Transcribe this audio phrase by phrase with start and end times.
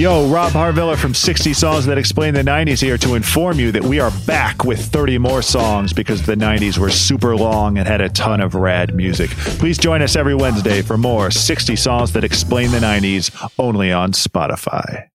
[0.00, 3.82] Yo, Rob Harvilla from 60 Songs That Explain the 90s here to inform you that
[3.82, 8.00] we are back with 30 more songs because the 90s were super long and had
[8.00, 9.28] a ton of rad music.
[9.58, 14.12] Please join us every Wednesday for more 60 Songs That Explain the 90s only on
[14.12, 15.08] Spotify.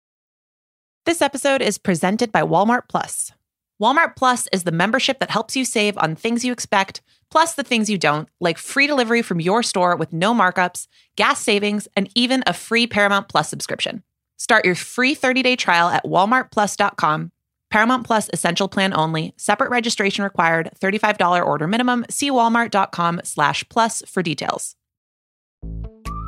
[1.07, 3.32] This episode is presented by Walmart Plus.
[3.80, 7.64] Walmart Plus is the membership that helps you save on things you expect, plus the
[7.64, 12.11] things you don't, like free delivery from your store with no markups, gas savings, and
[12.14, 14.03] even a free Paramount Plus subscription.
[14.45, 17.30] Start your free 30-day trial at walmartplus.com.
[17.70, 19.32] Paramount Plus Essential Plan only.
[19.38, 20.69] Separate registration required.
[20.82, 22.05] $35 order minimum.
[22.10, 24.77] See walmart.com slash plus for details.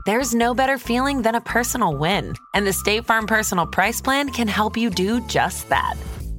[0.06, 2.32] There's no better feeling than a personal win.
[2.55, 5.94] And the State Farm Personal Price Plan can help you do just that.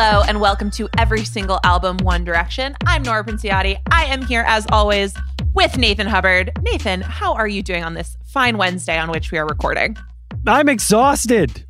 [0.00, 2.76] Hello and welcome to every single album One Direction.
[2.86, 3.80] I'm Nora Princiotti.
[3.90, 5.12] I am here as always
[5.54, 6.52] with Nathan Hubbard.
[6.62, 9.96] Nathan, how are you doing on this fine Wednesday on which we are recording?
[10.46, 11.66] I'm exhausted.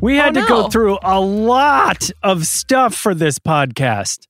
[0.00, 4.26] We had Oh, to go through a lot of stuff for this podcast.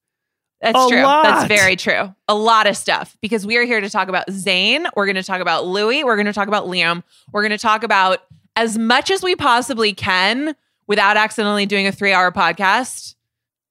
[0.61, 1.03] That's A true.
[1.03, 2.13] That's very true.
[2.27, 4.91] A lot of stuff because we are here to talk about Zayn.
[4.97, 6.03] We're going to talk about Louis.
[6.03, 7.05] We're going to talk about Liam.
[7.31, 8.25] We're going to talk about
[8.57, 10.57] as much as we possibly can
[10.89, 13.13] without accidentally doing a three hour podcast.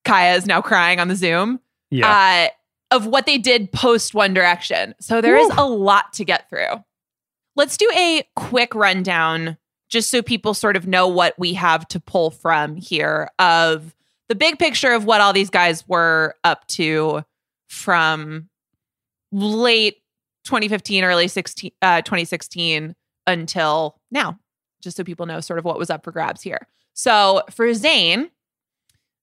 [0.05, 1.59] Kaya is now crying on the Zoom.
[1.91, 2.49] Yeah.
[2.91, 4.95] uh, of what they did post One Direction.
[4.99, 5.55] So there is Woo.
[5.57, 6.83] a lot to get through.
[7.55, 9.57] Let's do a quick rundown
[9.89, 13.95] just so people sort of know what we have to pull from here of
[14.29, 17.23] the big picture of what all these guys were up to
[17.69, 18.49] from
[19.31, 19.97] late
[20.45, 22.95] 2015, early 16, uh, 2016
[23.27, 24.38] until now,
[24.81, 26.67] just so people know sort of what was up for grabs here.
[26.94, 28.29] So for Zayn,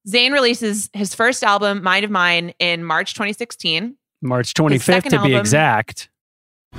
[0.09, 3.97] Zayn releases his first album, Mind of Mine, in March 2016.
[4.21, 6.09] March 25th second to be album- exact.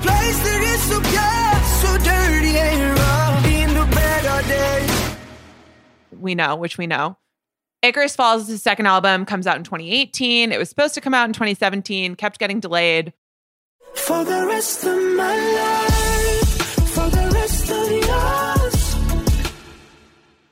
[0.02, 3.46] Place that is so bad, so dirty and rough.
[3.46, 5.16] In the better days.
[6.20, 7.18] We know, which we know.
[7.82, 10.52] Icarus Falls is his second album, comes out in 2018.
[10.52, 13.14] It was supposed to come out in 2017, kept getting delayed.
[13.96, 15.93] For the rest of my life,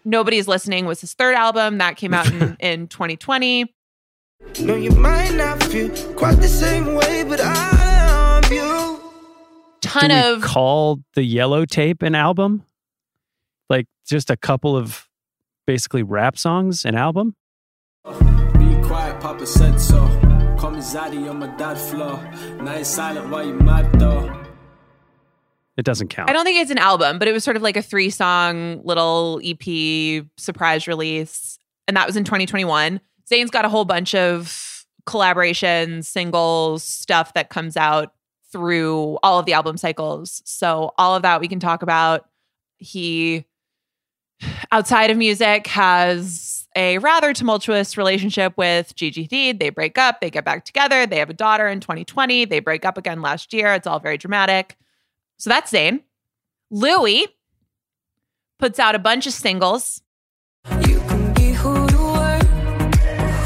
[0.04, 1.78] Nobody's Listening was his third album.
[1.78, 3.74] That came out in, in 2020.
[4.62, 9.00] No, you might not feel quite the same way, but I love you.
[9.82, 12.64] Ton Do we of call the yellow tape an album?
[13.70, 15.08] Like just a couple of
[15.68, 17.36] basically rap songs, an album?
[18.06, 19.98] Be quiet, Papa said so.
[20.58, 22.20] Call me Zaddy on my dad floor.
[22.62, 24.41] Nice silent while you mad though.
[25.82, 26.30] It doesn't count.
[26.30, 28.84] I don't think it's an album, but it was sort of like a three song
[28.84, 31.58] little EP surprise release.
[31.88, 33.02] And that was in 2021.
[33.28, 38.14] Zayn's got a whole bunch of collaborations, singles, stuff that comes out
[38.52, 40.44] through all of the album cycles.
[40.46, 42.30] So, all of that we can talk about.
[42.78, 43.46] He,
[44.72, 49.60] outside of music, has a rather tumultuous relationship with Gigi Hadid.
[49.60, 51.08] They break up, they get back together.
[51.08, 52.46] They have a daughter in 2020.
[52.46, 53.74] They break up again last year.
[53.74, 54.78] It's all very dramatic.
[55.42, 56.02] So that's Zayn.
[56.70, 57.26] Louis
[58.60, 60.04] puts out a bunch of singles.
[60.88, 62.40] You can be who you were,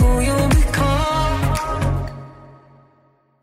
[0.01, 2.09] who you become.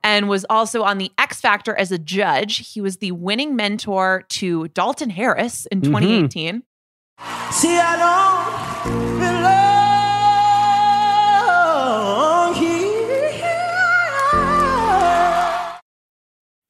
[0.05, 2.75] and was also on the X Factor as a judge.
[2.75, 5.91] He was the winning mentor to Dalton Harris in mm-hmm.
[5.91, 6.63] 2018.
[7.53, 7.79] See,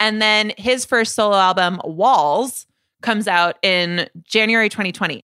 [0.03, 2.67] And then his first solo album, Walls,
[3.03, 5.25] comes out in January 2020.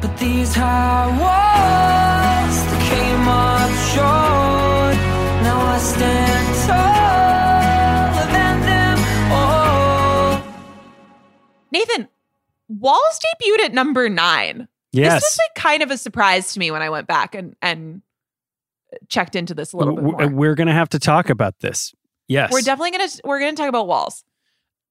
[0.00, 4.94] But these high walls they came up short.
[5.42, 8.98] Now I stand taller than them
[9.32, 10.44] all.
[11.72, 12.06] Nathan,
[12.68, 14.68] Walls debuted at number nine.
[14.92, 15.14] Yes.
[15.14, 18.02] This was like kind of a surprise to me when I went back and and
[19.08, 20.28] checked into this a little bit more.
[20.28, 21.92] We're going to have to talk about this.
[22.32, 22.52] Yes.
[22.52, 24.24] We're definitely gonna we're gonna talk about walls.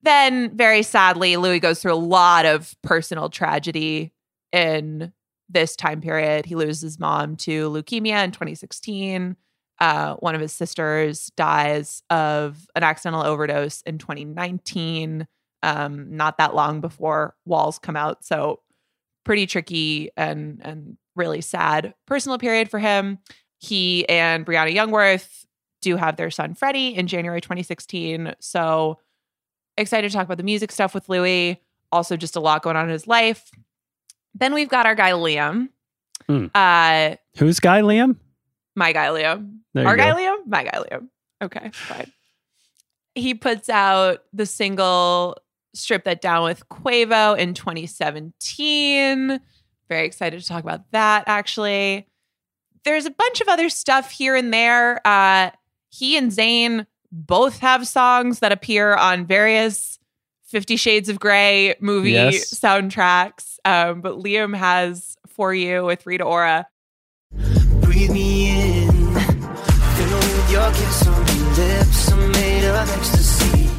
[0.03, 4.13] Then, very sadly, Louis goes through a lot of personal tragedy
[4.51, 5.13] in
[5.47, 6.45] this time period.
[6.45, 9.35] He loses his mom to leukemia in 2016.
[9.79, 15.27] Uh, one of his sisters dies of an accidental overdose in 2019.
[15.63, 18.61] Um, not that long before Walls come out, so
[19.23, 23.19] pretty tricky and and really sad personal period for him.
[23.59, 25.45] he and Briana Jungwirth
[25.81, 28.36] do have their son Freddie in January 2016.
[28.39, 29.00] So
[29.78, 31.62] excited to talk about the music stuff with Louis.
[31.92, 33.50] Also, just a lot going on in his life.
[34.33, 35.69] Then we've got our guy Liam.
[36.28, 36.45] Hmm.
[36.56, 38.16] Uh, Who's Guy Liam?
[38.75, 39.57] my guy Liam.
[39.75, 40.12] Our guy.
[40.13, 40.38] Liam?
[40.48, 41.07] My guy Liam.
[41.42, 42.12] Okay, fine.
[43.16, 45.38] He puts out the single
[45.74, 49.39] Strip That Down with Quavo in 2017.
[49.89, 52.07] Very excited to talk about that, actually.
[52.83, 55.06] There's a bunch of other stuff here and there.
[55.06, 55.51] Uh,
[55.91, 59.99] he and Zayn both have songs that appear on various
[60.45, 62.53] Fifty Shades of Grey movie Yes.
[62.53, 63.57] soundtracks.
[63.63, 66.67] Um, but Liam has For You with Rita Ora.
[67.81, 68.88] Breathe me in.
[70.49, 72.11] Your kiss on lips.
[72.37, 73.69] Made of ecstasy.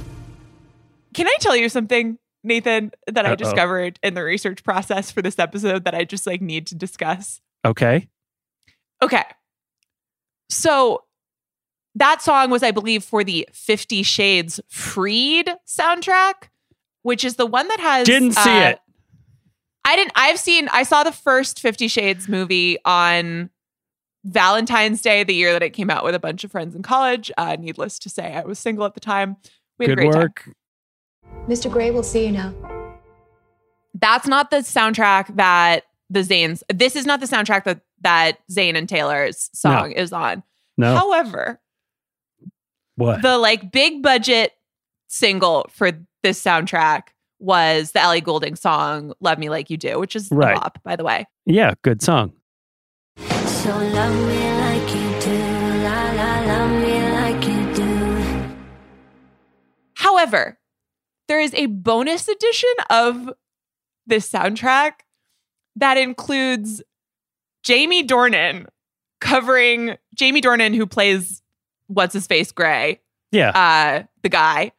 [1.12, 3.36] Can I tell you something, Nathan, that I Uh-oh.
[3.36, 7.42] discovered in the research process for this episode that I just like need to discuss?
[7.66, 8.08] Okay.
[9.02, 9.24] Okay.
[10.48, 11.04] So
[11.94, 16.48] that song was, I believe, for the Fifty Shades Freed soundtrack,
[17.02, 18.78] which is the one that has Didn't see uh, it.
[19.84, 23.50] I didn't I've seen I saw the first Fifty Shades movie on
[24.24, 27.30] Valentine's Day, the year that it came out with a bunch of friends in college.
[27.36, 29.36] Uh, needless to say, I was single at the time.
[29.78, 30.22] We had Good a great time.
[30.22, 30.48] work.
[31.48, 31.70] Mr.
[31.70, 32.54] Grey will see you now.
[33.94, 36.62] that's not the soundtrack that the Zayn's.
[36.72, 40.42] This is not the soundtrack that that Zayn and Taylor's song is on.
[40.76, 40.94] No.
[40.94, 41.60] However,
[43.02, 43.22] what?
[43.22, 44.52] the like big budget
[45.08, 45.90] single for
[46.22, 47.02] this soundtrack
[47.38, 50.56] was the Ellie Goulding song "Love Me Like You Do," which is Right.
[50.56, 51.26] a bop, by the way.
[51.46, 52.32] yeah, good song.
[53.18, 55.38] So love me like you do.
[55.84, 58.56] La la, love me like you do.
[59.94, 60.58] However,
[61.28, 63.30] there is a bonus edition of
[64.06, 64.92] this soundtrack
[65.76, 66.82] that includes
[67.62, 68.66] Jamie Dornan
[69.20, 71.41] covering Jamie Dornan, who plays
[71.86, 73.00] what's his face Grey,
[73.30, 74.72] Yeah, uh, the guy,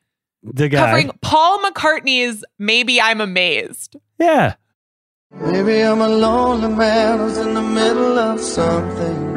[0.44, 0.78] the guy.
[0.78, 4.56] covering Paul McCartney's "Maybe I'm Amazed." yeah.
[5.36, 9.34] Maybe I'm a lonely man who's in the middle of something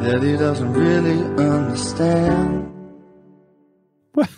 [0.00, 2.72] that he doesn't really understand.
[4.14, 4.30] What?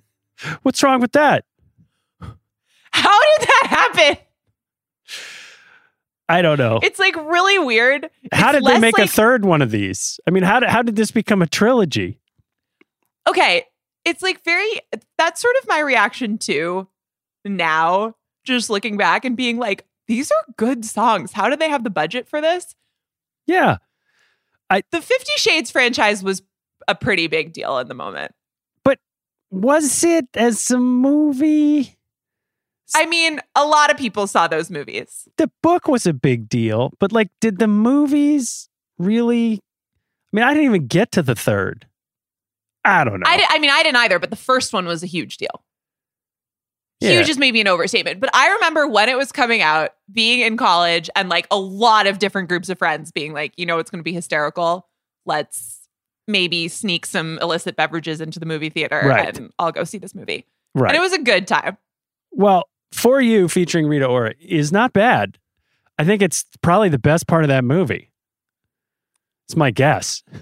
[0.62, 1.46] What's wrong with that?
[2.90, 4.25] How did that happen?
[6.28, 6.80] I don't know.
[6.82, 8.10] It's like really weird.
[8.32, 10.18] how It's did they make a third one of these?
[10.26, 12.20] I mean, how did, how did this become a trilogy?
[13.26, 13.64] okay,
[14.04, 14.80] it's like very
[15.18, 16.88] that's sort of my reaction to
[17.44, 18.14] now,
[18.44, 21.32] just looking back and being like, these are good songs.
[21.32, 22.74] How did they have the budget for this?
[23.46, 23.78] Yeah.
[24.70, 26.42] The Fifty Shades franchise was
[26.88, 28.32] a pretty big deal in the moment.
[28.84, 28.98] But
[29.50, 31.95] was it as a movie?
[32.94, 35.28] I mean, a lot of people saw those movies.
[35.38, 38.68] The book was a big deal, but like, did the movies
[38.98, 39.54] really?
[40.32, 41.86] I mean, I didn't even get to the third.
[42.84, 43.26] I don't know.
[43.26, 45.64] I, di- I mean, I didn't either, but the first one was a huge deal.
[47.00, 47.10] Yeah.
[47.10, 50.56] Huge is maybe an overstatement, but I remember when it was coming out, being in
[50.56, 53.90] college, and like a lot of different groups of friends being like, you know, it's
[53.90, 54.88] going to be hysterical.
[55.26, 55.88] Let's
[56.26, 59.36] maybe sneak some illicit beverages into the movie theater Right.
[59.36, 60.46] and I'll go see this movie.
[60.74, 60.88] right.
[60.88, 61.76] And it was a good time.
[62.32, 65.38] Well, for you featuring Rita Ora is not bad.
[65.98, 68.10] I think it's probably the best part of that movie.
[69.46, 70.22] It's my guess.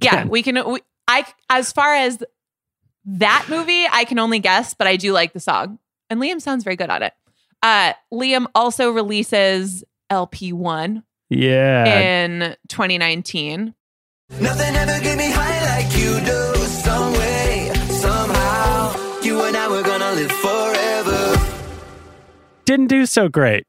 [0.00, 0.54] Yeah, we can.
[0.72, 2.24] We, I as far as
[3.04, 5.78] that movie, I can only guess, but I do like the song,
[6.08, 7.12] and Liam sounds very good on it.
[7.62, 12.24] Uh, Liam also releases LP one yeah.
[12.24, 13.74] in 2019.
[14.40, 16.54] Nothing ever get me high like you do.
[16.64, 20.51] Some way, somehow, you and I were gonna live forever.
[22.64, 23.66] Didn't do so great.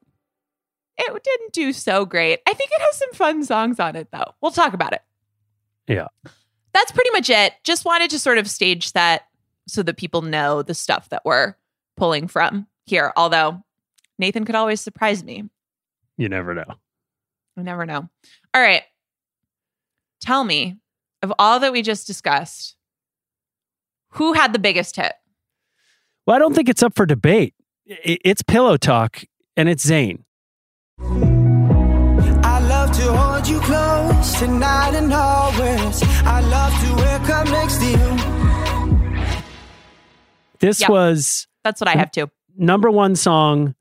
[0.97, 2.39] It didn't do so great.
[2.47, 4.33] I think it has some fun songs on it, though.
[4.41, 5.01] We'll talk about it.
[5.87, 6.07] Yeah.
[6.73, 7.53] That's pretty much it.
[7.63, 9.23] Just wanted to sort of stage that
[9.67, 11.55] so that people know the stuff that we're
[11.97, 13.11] pulling from here.
[13.15, 13.63] Although
[14.19, 15.49] Nathan could always surprise me.
[16.17, 16.65] You never know.
[17.57, 18.09] I never know.
[18.53, 18.83] All right.
[20.21, 20.77] Tell me,
[21.21, 22.75] of all that we just discussed,
[24.11, 25.13] who had the biggest hit?
[26.25, 27.55] Well, I don't think it's up for debate.
[27.89, 29.23] I- It's pillow talk
[29.57, 30.23] and it's Zayn.
[30.99, 36.01] I love to hold you close tonight and always.
[36.25, 38.17] I love to wake up next to you.
[40.59, 40.89] This Yep.
[40.89, 42.29] was That's what I have too.
[42.57, 43.75] number one song.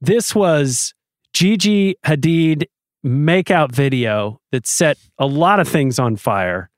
[0.00, 0.94] This was
[1.34, 2.64] Gigi Hadid
[3.04, 6.70] makeout video that set a lot of things on fire.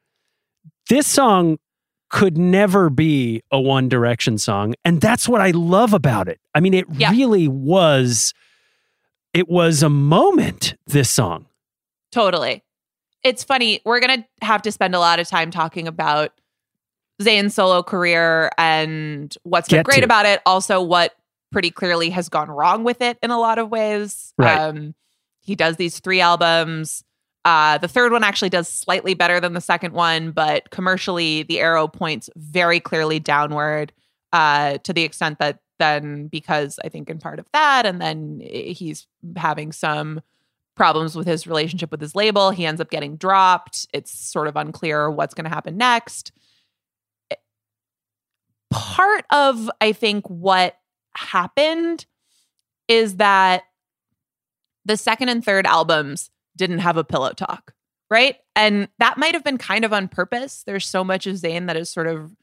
[0.88, 1.58] This song
[2.14, 6.38] could never be a One Direction song, and that's what I love about it.
[6.54, 7.10] I mean, it Yeah.
[7.10, 8.32] really was.
[9.32, 10.76] It was a moment.
[10.86, 11.46] This song.
[12.12, 12.62] Totally.
[13.24, 13.80] it's funny.
[13.84, 16.30] We're gonna have to spend a lot of time talking about
[17.22, 20.04] Zayn's solo career and what's been Get great to.
[20.04, 20.40] about it.
[20.46, 21.14] Also, what
[21.50, 24.34] pretty clearly has gone wrong with it in a lot of ways.
[24.36, 24.58] Right.
[24.58, 24.94] Um,
[25.40, 27.02] he does these three albums.
[27.44, 31.60] Uh, the third one actually does slightly better than the second one, but commercially, the
[31.60, 33.92] arrow points very clearly downward
[34.32, 38.40] uh, to the extent that then, because I think in part of that, and then
[38.40, 40.22] he's having some
[40.74, 43.86] problems with his relationship with his label, he ends up getting dropped.
[43.92, 46.32] It's sort of unclear what's going to happen next.
[48.70, 50.78] Part of, I think, what
[51.14, 52.06] happened
[52.88, 53.64] is that
[54.84, 57.74] the second and third albums didn't have a pillow talk,
[58.10, 58.36] right?
[58.56, 60.62] And that might have been kind of on purpose.
[60.66, 62.34] There's so much of Zayn that is sort of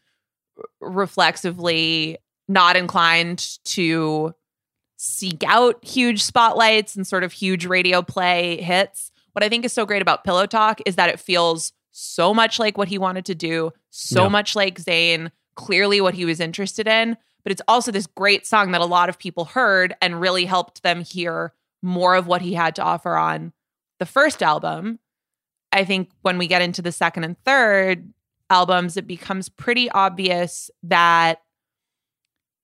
[0.80, 4.34] reflexively not inclined to
[4.98, 9.12] seek out huge spotlights and sort of huge radio play hits.
[9.32, 12.60] What I think is so great about Pillow Talk is that it feels so much
[12.60, 14.30] like what he wanted to do, so Yeah.
[14.30, 17.18] much like Zayn, clearly what he was interested in.
[17.44, 20.84] But it's also this great song that a lot of people heard and really helped
[20.84, 23.54] them hear more of what he had to offer on
[24.02, 24.98] the first album.
[25.72, 28.12] I think when we get into the second and third
[28.50, 31.44] albums, it becomes pretty obvious that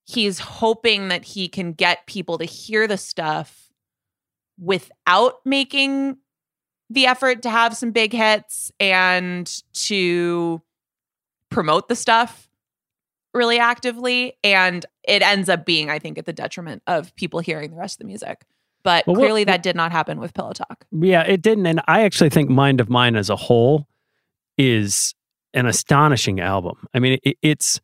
[0.06, 3.72] he's hoping that he can get people to hear the stuff
[4.60, 6.18] without making
[6.90, 10.60] the effort to have some big hits and to
[11.52, 12.50] promote the stuff
[13.36, 14.34] really actively.
[14.44, 17.98] And it ends up being, I think, at the detriment of people hearing the rest
[17.98, 18.44] of the music.
[18.84, 20.86] But Well, what- clearly, that did not happen with Pillow Talk.
[20.92, 21.66] Yeah, it didn't.
[21.66, 23.88] And I actually think Mind of Mine as a whole
[24.58, 25.14] is
[25.54, 26.88] an astonishing album.
[26.94, 27.80] I mean, it, it's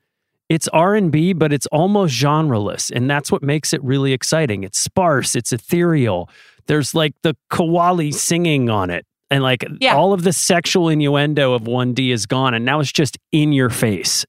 [0.50, 4.64] it's R and B, but it's almost genreless, and that's what makes it really exciting.
[4.64, 6.30] It's sparse, it's ethereal.
[6.68, 9.96] There's like the qawwali singing on it, and like Yeah.
[9.96, 13.52] all of the sexual innuendo of One D is gone, and now it's just in
[13.54, 14.26] your face.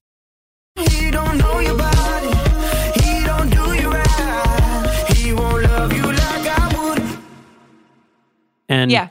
[0.76, 1.10] He
[8.68, 9.08] And Yeah.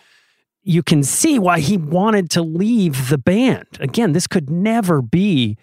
[0.64, 3.66] you can see why he wanted to leave the band.
[3.80, 5.58] Again, this could never be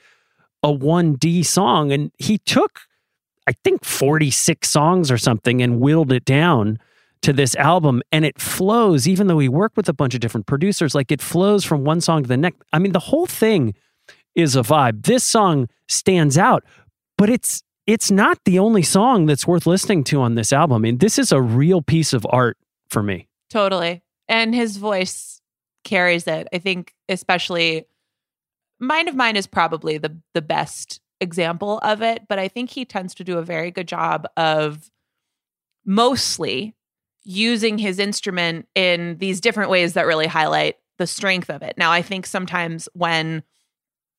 [0.62, 1.90] a 1D song.
[1.92, 2.80] And he took,
[3.46, 6.78] I think, 46 songs or something and whittled it down
[7.22, 8.02] to this album.
[8.12, 11.20] And it flows, even though he worked with a bunch of different producers, like it
[11.22, 12.62] flows from one song to the next.
[12.72, 13.74] I mean, the whole thing
[14.34, 15.04] is a vibe.
[15.04, 16.62] This song stands out,
[17.18, 20.76] but it's it's not the only song that's worth listening to on this album.
[20.76, 22.56] I mean, this is a real piece of art
[22.88, 23.26] for me.
[23.50, 24.02] Totally.
[24.28, 25.42] And his voice
[25.84, 26.48] carries it.
[26.52, 27.86] I think especially
[28.78, 32.84] Mind of Mine is probably the the best example of it, but I think he
[32.84, 34.90] tends to do a very good job of
[35.84, 36.74] mostly
[37.22, 41.74] using his instrument in these different ways that really highlight the strength of it.
[41.76, 43.42] Now, I think sometimes when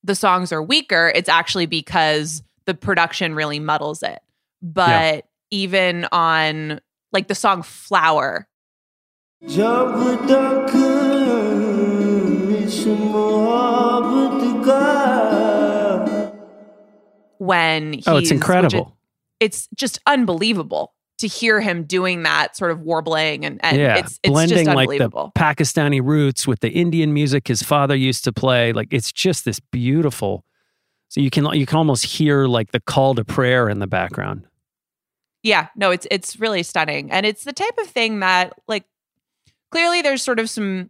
[0.04, 4.20] the songs are weaker, it's actually because the production really muddles it.
[4.62, 8.48] But even on like the song Flower,
[9.43, 10.73] जब तक
[12.65, 14.85] इस मोहब्बत का
[17.39, 18.97] when he's Oh, it's which incredible.
[19.41, 23.97] it- it's just unbelievable to hear him doing that sort of warbling and, and yeah,
[23.99, 25.33] it's it's blending just like the unbelievable.
[25.35, 28.73] Pakistani roots with the Indian music his father used to play.
[28.73, 30.45] Like it's just this beautiful.
[31.09, 34.47] So you can you can almost hear like the call to prayer in the background.
[35.43, 37.11] yeah, no, it's it's really stunning.
[37.13, 38.85] And it's the type of thing that like
[39.72, 40.90] clearly there's sort of some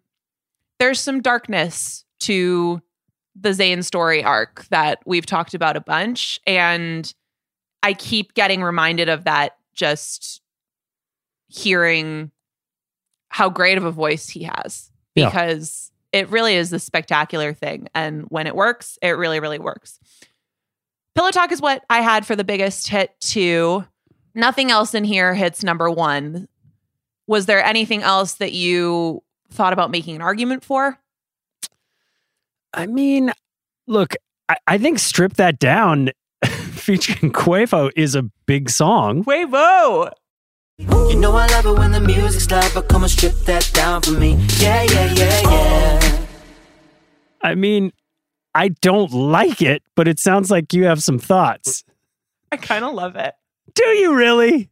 [0.79, 2.81] there's some darkness to
[3.35, 6.39] the Zayn story arc that we've talked about a bunch.
[6.45, 7.11] And
[7.83, 10.41] I keep getting reminded of that just
[11.47, 12.31] hearing
[13.29, 15.25] how great of a voice he has Yeah.
[15.29, 17.87] because it really is this spectacular thing.
[17.95, 19.99] And when it works, it really, really works.
[21.15, 23.85] Pillow Talk is what I had for the biggest hit two.
[24.33, 26.47] Nothing else in here hits number one.
[27.27, 30.97] Was there anything else that you thought about making an argument for?
[32.73, 33.31] I mean,
[33.87, 34.15] look,
[34.49, 36.09] I, I think strip that down
[36.45, 39.23] featuring Quavo is a big song.
[39.23, 40.11] Quavo!
[40.79, 44.01] You know I love it when the music's loud, but come and strip that down
[44.01, 44.33] for me.
[44.57, 46.25] Yeah, yeah, yeah, yeah.
[47.43, 47.91] I mean,
[48.55, 51.83] I don't like it, but it sounds like you have some thoughts.
[52.51, 53.35] I kind of love it.
[53.75, 54.70] Do you really?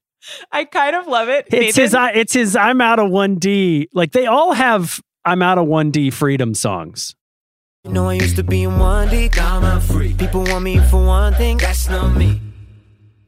[0.51, 1.47] I kind of love it.
[1.51, 1.93] It's his.
[1.95, 2.55] I- It's his.
[2.55, 3.89] I'm out of one D.
[3.93, 5.01] Like they all have.
[5.25, 7.15] I'm out of one D freedom songs.
[7.83, 10.13] You know I used to be in one D, now I'm free.
[10.13, 12.41] People want me for one thing, that's not me.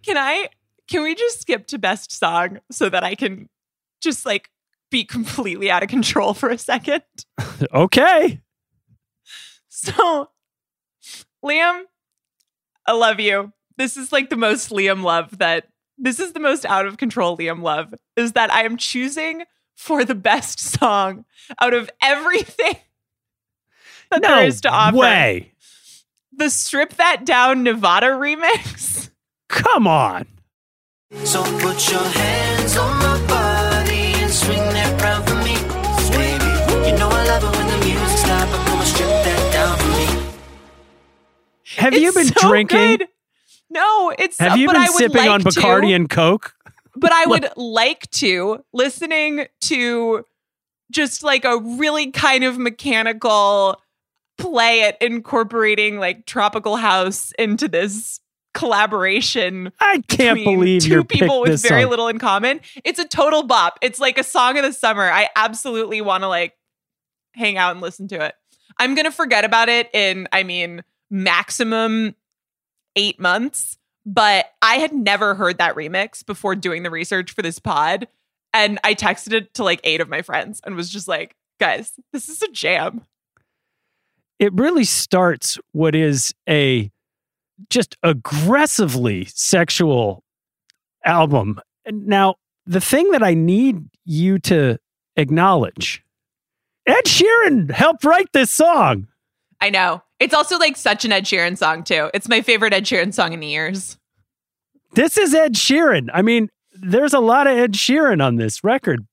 [0.05, 0.49] Can I?
[0.89, 3.47] Can we just skip to best song so that I can
[4.01, 4.49] just like
[4.89, 7.03] be completely out of control for a second.
[7.73, 8.41] Okay.
[9.69, 10.29] So,
[11.43, 11.83] Liam,
[12.85, 13.53] I love you.
[13.77, 15.67] This is like the most Liam love that
[16.01, 19.43] this is the most out of control Liam love is that I am choosing
[19.75, 21.25] for the best song
[21.59, 22.75] out of everything
[24.11, 24.97] that no there is to offer.
[24.97, 25.53] way.
[26.33, 29.09] The Strip That Down Nevada remix.
[29.47, 30.25] Come on.
[31.25, 35.55] So put your hands on my body and swing that round for me,
[36.15, 36.89] baby.
[36.89, 39.77] You know I love it when the music stops, but come and strip that down
[39.77, 40.31] for me.
[41.75, 42.97] Have you been so drinking?
[42.97, 43.07] good.
[43.71, 45.49] No, it's Have you been sipping like on to.
[45.49, 46.53] Bacardi and Coke?
[46.95, 50.25] but I would like to listening to
[50.91, 53.81] just like a really kind of mechanical
[54.37, 58.19] play at incorporating like tropical house into this
[58.53, 61.89] collaboration I can't believe 2 you're people with very song.
[61.89, 62.59] little in common.
[62.83, 63.79] It's a total bop.
[63.81, 65.09] It's like a song of the summer.
[65.09, 66.53] I absolutely want to like
[67.33, 68.35] hang out and listen to it.
[68.77, 72.15] I'm going to forget about it in I mean maximum
[72.95, 77.59] 8 months, but I had never heard that remix before doing the research for this
[77.59, 78.07] pod
[78.53, 81.93] and I texted it to like 8 of my friends and was just like, "Guys,
[82.11, 83.05] this is a jam."
[84.39, 86.91] It really starts what is a
[87.69, 90.23] just aggressively sexual
[91.05, 91.59] album.
[91.85, 94.77] Now, the thing that I need you to
[95.15, 96.03] acknowledge
[96.87, 99.07] Ed Sheeran helped write this song.
[99.59, 100.01] I know.
[100.21, 102.11] It's also like such an Ed Sheeran song too.
[102.13, 103.97] It's my favorite Ed Sheeran song in the years.
[104.93, 106.09] This is Ed Sheeran.
[106.13, 109.07] I mean, there's a lot of Ed Sheeran on this record,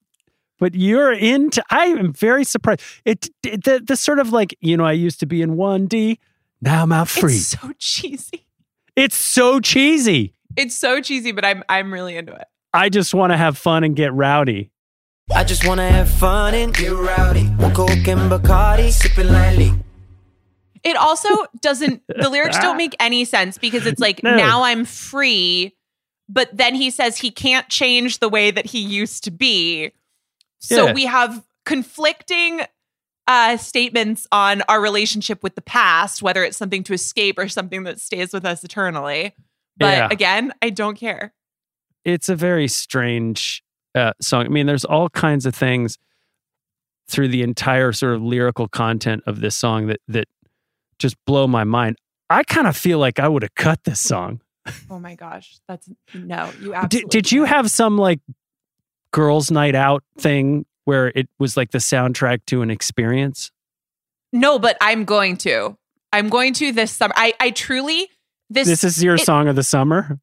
[0.58, 1.64] but you're into.
[1.70, 2.82] I am very surprised.
[3.06, 5.86] It, it the, the sort of like you know, I used to be in one
[5.86, 6.18] D,
[6.60, 7.36] now I'm out free.
[7.36, 8.46] It's so cheesy.
[8.94, 10.34] It's so cheesy.
[10.56, 12.44] It's so cheesy, but I'm I'm really into it.
[12.74, 14.70] I just want to have fun and get rowdy.
[15.34, 17.44] I just wanna have fun and get rowdy.
[17.44, 19.72] One Coke and Bacardi, sipping lightly.
[20.84, 21.28] It also
[21.60, 24.36] doesn't the lyrics don't make any sense because it's like No.
[24.36, 25.74] now I'm free,
[26.28, 29.92] but then he says he can't change the way that he used to be.
[30.58, 30.92] So Yeah.
[30.94, 32.62] we have conflicting
[33.26, 37.82] uh statements on our relationship with the past, whether it's something to escape or something
[37.84, 39.34] that stays with us eternally.
[39.76, 40.08] But Yeah.
[40.10, 41.34] again, I don't care.
[42.04, 43.62] It's a very strange
[43.94, 44.46] uh, song.
[44.46, 45.98] I mean, there's all kinds of things
[47.08, 50.28] through the entire sort of lyrical content of this song that that
[50.98, 51.96] just blow my mind.
[52.30, 54.40] I kind of feel like I would have cut this song.
[54.90, 55.58] Oh my gosh.
[55.68, 58.20] That's no, you absolutely Did, did you have some like
[59.12, 63.50] girls' night out thing where it was like the soundtrack to an experience?
[64.32, 65.76] No, but I'm going to.
[66.12, 67.14] I'm going to this summer.
[67.16, 68.08] I I truly
[68.50, 70.18] this This is your it- song of the summer.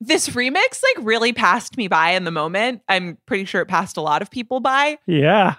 [0.00, 2.82] this remix like really passed me by in the moment.
[2.88, 4.98] I'm pretty sure it passed a lot of people by.
[5.06, 5.56] Yeah.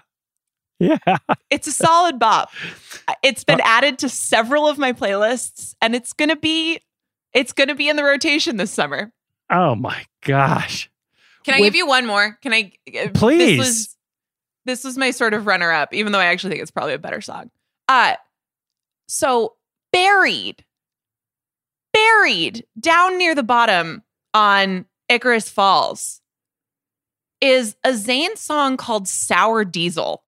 [0.82, 1.18] Yeah.
[1.50, 2.50] It's a solid bop.
[3.24, 6.80] It's been added to several of my playlists and it's going to be
[7.34, 9.12] it's going to be in the rotation this summer.
[9.50, 10.90] Oh my gosh.
[11.44, 12.38] Can I With- give you one more?
[12.42, 13.58] Can I uh, Please.
[13.58, 13.98] This was
[14.66, 17.00] this was my sort of runner up even though I actually think it's probably a
[17.00, 17.52] better song.
[17.88, 18.16] Uh
[19.08, 19.56] so
[19.94, 20.64] buried
[21.94, 26.22] buried down near the bottom on Icarus Falls
[27.42, 30.24] is a Zayn song called Sour Diesel.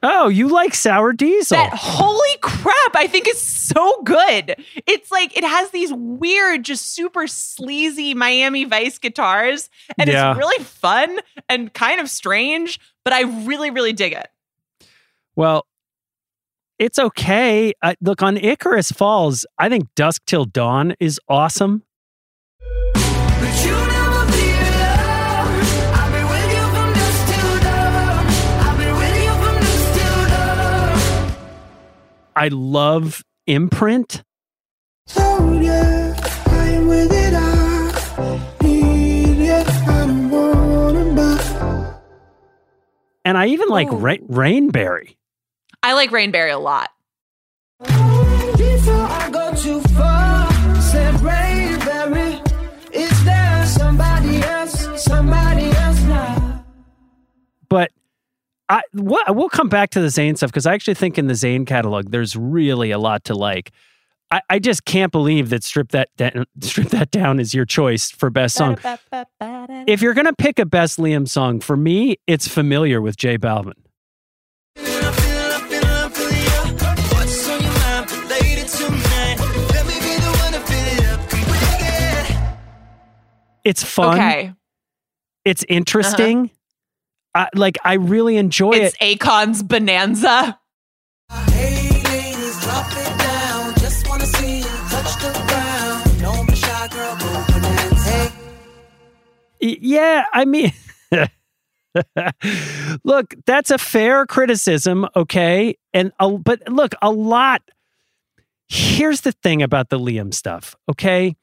[0.00, 1.56] Oh, you like sour diesel?
[1.56, 4.54] That holy crap, I think is so good.
[4.86, 10.30] It's like it has these weird, just super sleazy Miami Vice guitars, and Yeah.
[10.30, 14.28] it's really fun and kind of strange, but I really, really dig it.
[15.34, 15.66] Well,
[16.78, 17.72] it's okay.
[17.82, 21.82] Uh, look, on Icarus Falls, I think Dusk Till Dawn is awesome.
[22.60, 25.64] But you never be alone.
[25.94, 28.26] I've been with you from dusk till dawn.
[28.60, 31.34] I've been with you from dusk till dawn.
[32.36, 34.22] I love Imprint.
[35.16, 36.14] Oh yeah,
[36.46, 38.40] I'm with it all.
[38.62, 42.00] Need it, I don't wanna buy.
[43.24, 43.96] And I even like Ooh.
[43.96, 45.16] Ra- Rainberry.
[45.82, 46.90] I like Rainberry a lot.
[57.68, 57.92] But
[58.68, 61.34] I what, we'll come back to the Zayn stuff because I actually think in the
[61.34, 63.72] Zayn catalog there's really a lot to like.
[64.30, 66.10] I, I just can't believe that strip that
[66.60, 68.78] strip that down is your choice for best song.
[69.86, 73.74] If you're gonna pick a best Liam song, for me, it's familiar with J Balvin.
[83.68, 84.14] It's fun.
[84.14, 84.54] Okay.
[85.44, 85.76] It's uh-huh.
[85.76, 86.50] interesting.
[87.34, 89.02] I, like I really enjoy It's it.
[89.02, 90.58] It's Akon's Bonanza.
[91.50, 93.74] Hey ladies, drop it down.
[93.74, 96.18] Just wanna see you touch the ground.
[96.18, 98.32] Don't be shy, girl, go bonanza.
[99.60, 100.72] Yeah, I mean,
[103.04, 105.76] look, that's a fair criticism, okay?
[105.92, 107.60] And a, but look, a lot.
[108.68, 111.36] Here's the thing about the Liam stuff, okay?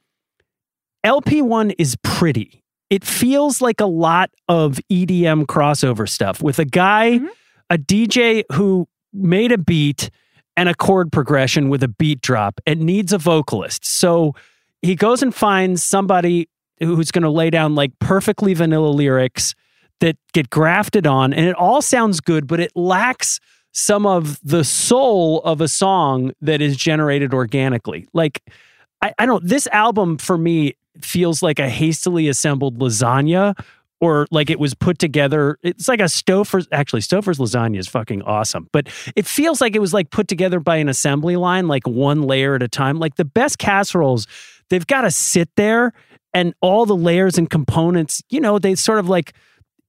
[1.06, 2.64] LP1 is pretty.
[2.90, 7.30] It feels like a lot of EDM crossover stuff with a guy, Mhm.
[7.70, 10.10] a DJ who made a beat
[10.58, 13.86] and a chord progression with a beat drop and needs a vocalist.
[13.86, 14.34] So
[14.82, 16.48] he goes and finds somebody
[16.80, 19.54] who's going to lay down like perfectly vanilla lyrics
[20.02, 23.40] that get grafted on and it all sounds good but it lacks
[23.72, 28.42] some of the soul of a song that is generated organically like
[29.02, 33.58] i, I don't this album for me feels like a hastily assembled lasagna
[34.02, 38.22] or like it was put together it's like a stouffer's actually stouffer's lasagna is fucking
[38.24, 41.88] awesome but it feels like it was like put together by an assembly line like
[41.88, 44.28] one layer at a time like the best casseroles
[44.70, 45.94] they've got to sit there
[46.36, 49.34] and all the layers and components, you know, they sort of like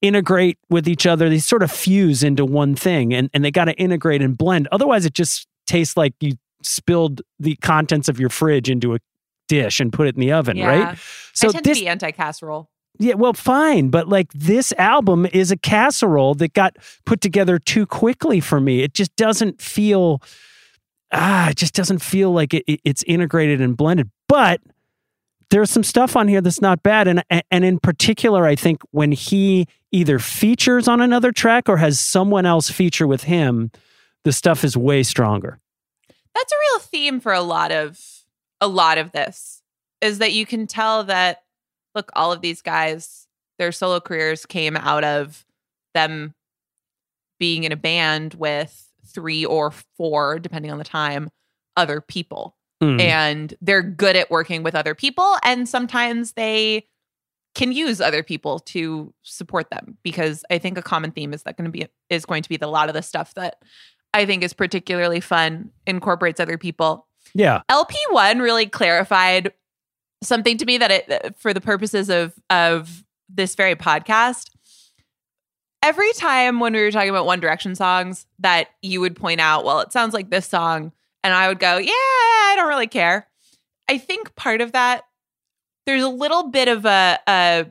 [0.01, 1.29] integrate with each other.
[1.29, 4.69] They sort of fuse into one thing and, and they got to integrate and blend.
[4.71, 8.99] Otherwise, it just tastes like you spilled the contents of your fridge into a
[9.49, 10.67] dish and put it in the oven, Yeah.
[10.67, 10.99] right?
[11.33, 12.69] So I tend this, to be anti-casserole.
[12.99, 17.87] yeah, well, fine, but like this album is a casserole that got put together too
[17.87, 18.83] quickly for me.
[18.83, 20.23] It just doesn't feel,
[21.13, 24.11] ah, it just doesn't feel like it, it- it's integrated and blended.
[24.29, 24.61] But
[25.51, 29.13] there's some stuff on here that's not bad, and and in particular, I think when
[29.13, 33.71] he either features on another track or has someone else feature with him,
[34.25, 35.61] the stuff is way stronger.
[36.35, 38.01] That's a real theme for a lot of
[38.61, 39.63] a lot of this
[40.01, 41.43] is that you can tell that
[41.95, 43.27] look all of these guys
[43.59, 45.45] their solo careers came out of
[45.95, 46.35] them
[47.39, 51.31] being in a band with three or four depending on the time
[51.77, 53.01] other people Mm.
[53.01, 56.87] and they're good at working with other people and sometimes they
[57.55, 61.57] can use other people to support them because i think a common theme is that
[61.57, 63.57] going to be is going to be the, a lot of the stuff that
[64.13, 69.53] i think is particularly fun incorporates other people yeah, lp1 really clarified
[70.23, 74.51] something to me that it uh, for the purposes of of this very podcast.
[75.83, 79.65] Every time when we were talking about one direction songs that you would point out
[79.65, 83.29] well it sounds like this song and i would go yeah i don't really care.
[83.89, 85.05] I think part of that
[85.87, 87.67] there's a little bit of a, a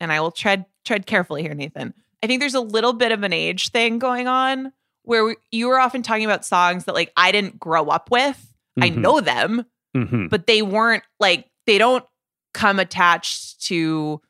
[0.00, 1.94] and i will tread tread carefully here nathan.
[2.22, 4.72] I think there's a little bit of an age thing going on
[5.04, 8.49] where we, you were often talking about songs that like i didn't grow up with
[8.80, 8.96] i Mhm.
[8.96, 12.04] know them hmm but they weren't like they don't
[12.54, 14.20] come attached to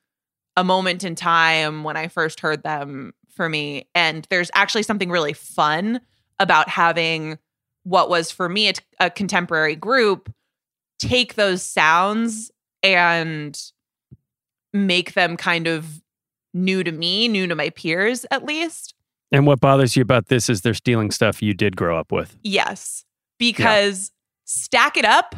[0.56, 3.88] a moment in time when I first heard them for me.
[3.94, 6.00] And there's actually something really fun
[6.38, 7.38] about having
[7.84, 10.30] what was for me a, a contemporary group
[10.98, 12.50] take those sounds
[12.82, 13.58] and
[14.74, 16.02] make them kind of
[16.52, 18.94] new to me, new to my peers at least.
[19.32, 22.36] And what bothers you about this is they're stealing stuff you did grow up with.
[22.42, 23.04] Yes,
[23.38, 24.10] because
[24.52, 25.36] stack it up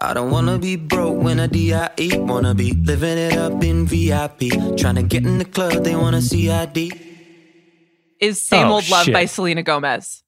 [0.00, 2.16] I don't wanna be broke when I DIE.
[2.16, 4.48] Wanna be living it up in VIP.
[4.78, 6.90] Trying to get in the club, they wanna see ID.
[8.18, 9.12] is Same Oh, Old Love shit.
[9.12, 10.22] by Selena Gomez.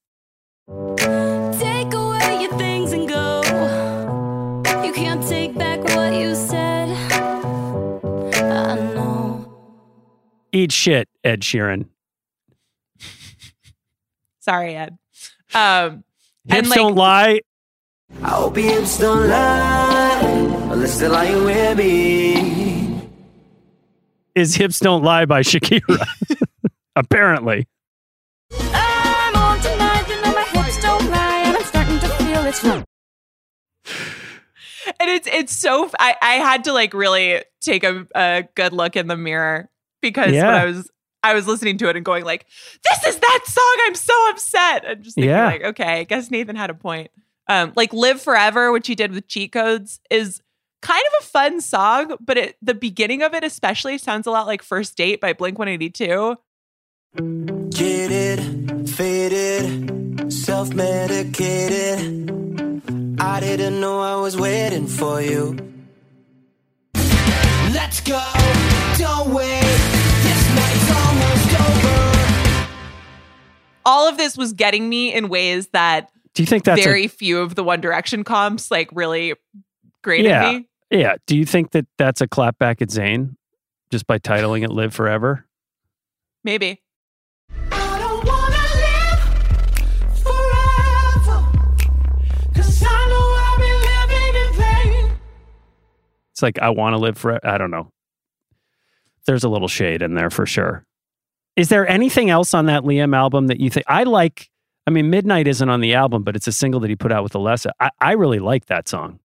[0.67, 3.41] Take away your things and go.
[4.85, 6.89] You can't take back what you said.
[8.35, 9.51] I know.
[10.51, 11.87] Eat shit, Ed Sheeran.
[14.39, 14.99] Sorry, Ed.
[15.55, 16.03] Um,
[16.47, 17.39] Hips and like, don't lie.
[18.21, 20.21] I hope your hips don't lie.
[20.71, 23.09] Unless they're lying with me.
[24.35, 26.05] Is hips don't lie by Shakira.
[26.95, 27.67] Apparently.
[28.51, 32.63] I'm on tonight, you know my hips don't lie, and I'm starting to feel it's
[32.63, 32.83] wrong.
[34.99, 35.89] and it's it's so.
[35.99, 39.69] I had to like really take a, a good look in the mirror
[40.01, 40.89] because when I was
[41.23, 42.45] I was listening to it and going like,
[42.89, 44.85] "This is that song." I'm so upset.
[44.85, 45.45] And just thinking Yeah.
[45.47, 47.11] like, okay, I guess Nathan had a point.
[47.47, 50.41] Um, like "Live Forever," which he did with cheat codes, is
[50.81, 54.47] kind of a fun song, but it, the beginning of it especially sounds a lot
[54.47, 56.37] like First Date" by Blink 182.
[57.69, 62.31] Jaded, faded, self medicated.
[63.19, 65.57] I didn't know I was waiting for you.
[67.73, 68.21] Let's go,
[68.97, 69.61] don't wait.
[69.61, 72.57] This night's almost over.
[73.85, 77.07] All of this was getting me in ways that Do you think that's a- very
[77.07, 79.33] few of the One Direction comps like really
[80.01, 80.53] great Yeah.
[80.53, 80.67] me.
[80.89, 81.15] Yeah.
[81.27, 83.35] Do you think that that's a clap back at Zayn
[83.91, 85.45] just by titling it Live Forever?
[86.43, 86.81] Maybe.
[87.71, 91.45] I don't wanna live forever.
[92.55, 94.53] Cause I know I'll be living in
[95.07, 95.11] vain.
[96.31, 97.91] It's like, I want to live for, I don't know.
[99.25, 100.85] There's a little shade in there for sure.
[101.55, 104.49] Is there anything else on that Liam album that you think I like?
[104.85, 107.23] I mean, Midnight isn't on the album, but it's a single that he put out
[107.23, 107.67] with Alesso.
[107.79, 109.19] I, I really like that song.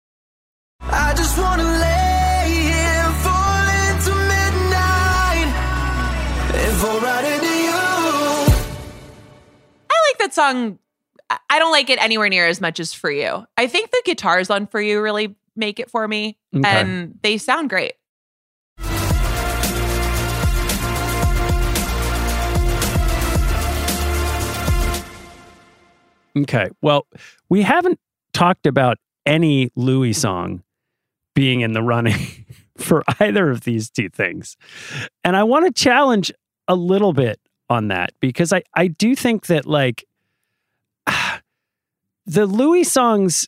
[0.82, 5.48] I just wanna lay here, fall into midnight,
[6.56, 7.72] and fall right into you.
[9.90, 10.78] I like that song.
[11.30, 13.46] I- I don't like it anywhere near as much as For You.
[13.58, 16.68] I think the guitars on For You really make it for me, Okay.
[16.68, 17.94] and they sound great.
[26.38, 26.70] Okay.
[26.82, 27.08] Well,
[27.50, 28.00] we haven't
[28.34, 30.64] talked about any Louis song
[31.34, 32.46] being in the running
[32.78, 34.58] for either of these two things.
[35.24, 36.32] And I want to challenge
[36.68, 40.06] a little bit on that because I, I do think that, like,
[42.26, 43.48] the Louis songs,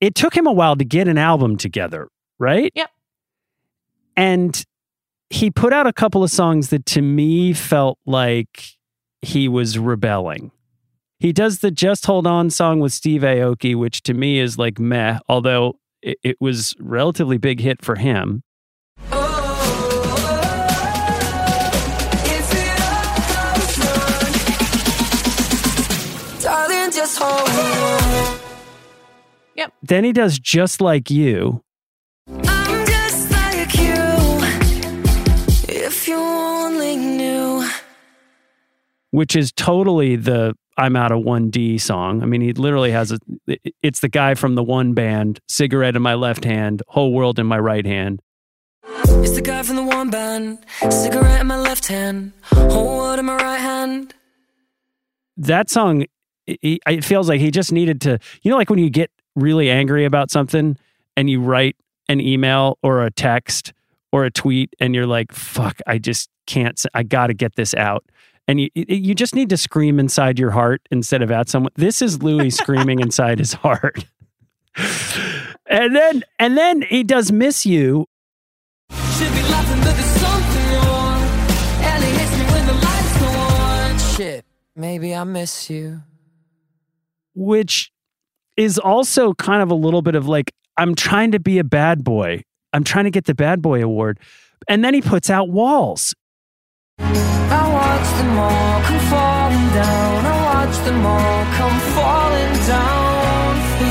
[0.00, 2.08] it took him a while to get an album together,
[2.38, 2.72] right?
[2.74, 2.90] Yep.
[4.16, 4.64] And
[5.30, 8.76] he put out a couple of songs that to me felt like
[9.22, 10.50] he was rebelling.
[11.22, 14.80] He does the Just Hold On song with Steve Aoki, which to me is like
[14.80, 18.42] meh, although it, it was relatively big hit for him.
[26.40, 27.48] Darling, just hold
[29.64, 29.70] on.
[29.80, 31.62] Then he does Just Like You,
[32.26, 33.92] I'm just like you.
[35.72, 37.64] If you only knew.
[39.12, 42.22] which is totally the I'm out of 1D song.
[42.22, 43.18] I mean, he literally has a,
[43.82, 47.46] it's the guy from the one band, cigarette in my left hand, whole world in
[47.46, 48.20] my right hand.
[48.84, 50.58] It's the guy from the one band.
[50.90, 54.14] Cigarette in my left hand, whole world in my right hand.
[55.36, 56.04] that song
[56.46, 59.70] it, it feels like he just needed to you know like when you get really
[59.70, 60.76] angry about something
[61.16, 61.76] and you write
[62.08, 63.72] an email or a text
[64.10, 68.04] or a tweet and you're like fuck i just can't I gotta get this out
[68.48, 72.02] and you you just need to scream inside your heart instead of at someone this
[72.02, 74.04] is louis screaming inside his heart
[75.66, 78.06] and then and then he does miss you
[78.90, 81.20] Should be laughing, but there's something wrong.
[81.82, 83.98] And it hits me when the lights go on.
[84.16, 86.02] Shit, maybe I miss you.
[87.34, 87.90] which
[88.56, 92.04] is also kind of a little bit of like i'm trying to be a bad
[92.04, 92.42] boy
[92.74, 94.18] i'm trying to get the bad boy award
[94.68, 96.14] and then he puts out walls
[97.04, 100.24] I watch them all come falling down.
[100.24, 103.84] I watch them all come falling down for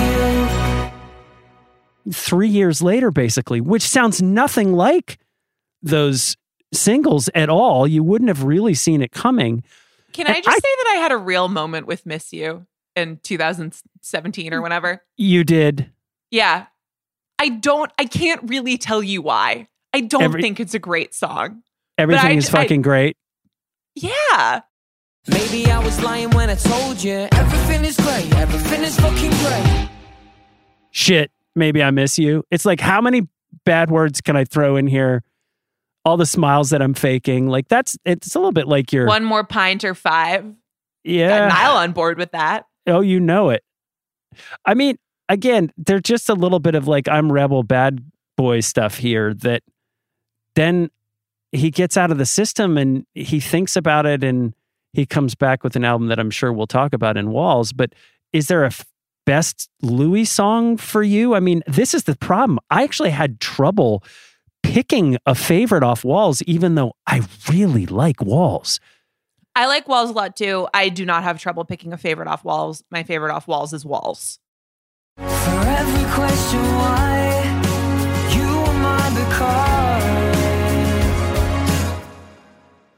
[2.10, 2.14] you.
[2.14, 5.18] three years later basically which sounds nothing like
[5.84, 6.36] those
[6.74, 9.64] singles at all you wouldn't have really seen it coming
[10.14, 12.66] Can And I just I- say that I had a real moment with Miss You
[12.96, 15.04] in 2017 or whenever?
[15.18, 15.92] you did
[16.32, 16.66] Yeah.
[17.40, 19.68] I don't, I can't really tell you why.
[19.94, 21.64] I don't Every- think it's a great song.
[21.98, 23.18] Everything I- is I- fucking great
[23.96, 24.62] Yeah.
[25.28, 29.90] Maybe I was lying when I told you everything is great, everything is fucking great.
[30.92, 33.28] shit maybe i miss you it's like how many
[33.66, 35.24] bad words can i throw in here
[36.06, 39.24] all the smiles that i'm faking like that's it's a little bit like your One
[39.24, 40.46] more pint or five.
[41.04, 42.66] yeah Got Niall on board with that.
[42.88, 43.64] Oh, you know it.
[44.66, 44.98] I mean,
[45.30, 48.04] again, there's just a little bit of like I'm rebel bad
[48.38, 49.62] boy stuff here that
[50.56, 50.90] then
[51.52, 54.54] he gets out of the system and he thinks about it and
[54.94, 57.72] he comes back with an album that I'm sure we'll talk about in Walls.
[57.74, 57.94] But
[58.34, 58.86] is there a f-
[59.26, 61.36] best Louis song for you?
[61.36, 62.60] I mean, this is the problem.
[62.70, 64.04] I actually had trouble
[64.64, 68.80] picking a favorite off Walls, even though I really like Walls.
[69.56, 70.68] I like Walls a lot too.
[70.74, 72.84] I do not have trouble picking a favorite off Walls.
[72.90, 74.40] My favorite off Walls is Walls.
[75.18, 77.62] For every question why,
[78.34, 80.31] you are mine because.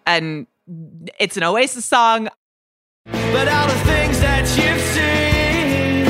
[0.05, 0.47] And
[1.19, 2.29] it's an Oasis song.
[3.05, 6.05] But all the things that you've seen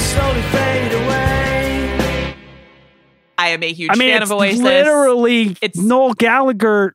[0.00, 2.34] slowly fade away.
[3.38, 4.60] I am a huge I mean, fan it's of Oasis.
[4.60, 6.94] literally It's- Noel Gallagher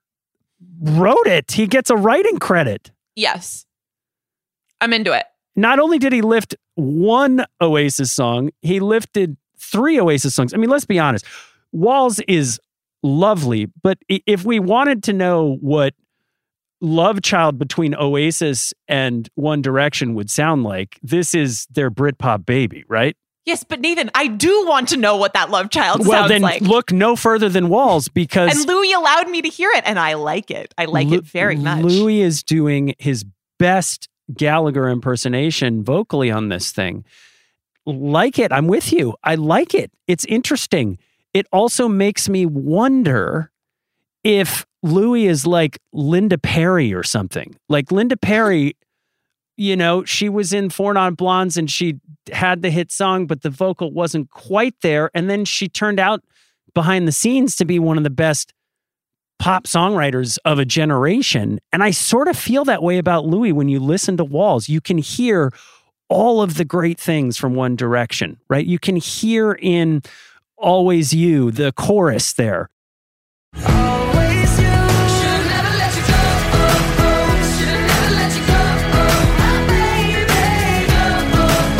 [0.82, 1.52] wrote it.
[1.52, 2.92] He gets a writing credit.
[3.16, 3.66] Yes.
[4.82, 5.26] I'm into it.
[5.56, 10.54] Not only did he lift one Oasis song, he lifted three Oasis songs.
[10.54, 11.26] I mean, let's be honest.
[11.74, 12.60] Walls is
[13.04, 15.94] lovely, but if we wanted to know what
[16.82, 22.84] love child between Oasis and One Direction would sound like, this is their Britpop baby,
[22.88, 23.16] right?
[23.46, 26.42] Yes, but Nathan, I do want to know what that love child well, sounds like.
[26.42, 29.84] Well, then look no further than Walls because and Louis allowed me to hear it,
[29.86, 30.74] and I like it.
[30.78, 31.84] I like Lu- it very much.
[31.84, 33.26] Louis is doing his
[33.58, 37.06] best Gallagher impersonation vocally on this thing.
[37.88, 38.52] Like it.
[38.52, 39.16] I'm with you.
[39.24, 39.92] I like it.
[40.06, 41.00] It's interesting.
[41.34, 43.52] It also makes me wonder
[44.24, 47.56] if Louis is like Linda Perry or something.
[47.68, 48.76] Like Linda Perry,
[49.58, 52.00] you know, she was in Four Non Blondes and she
[52.32, 55.12] had the hit song, but the vocal wasn't quite there.
[55.14, 56.24] And then she turned out
[56.74, 58.54] behind the scenes to be one of the best
[59.40, 61.60] pop songwriters of a generation.
[61.72, 64.70] And I sort of feel that way about Louis when you listen to Walls.
[64.70, 65.52] You can hear
[66.10, 68.66] all of the great things from One Direction, right?
[68.66, 70.02] You can hear in
[70.60, 72.70] Always You, the chorus there.
[73.56, 76.14] Should've never let you go.
[76.54, 77.50] Oh, oh.
[77.58, 78.60] Should've never let you go.
[78.94, 79.10] Oh.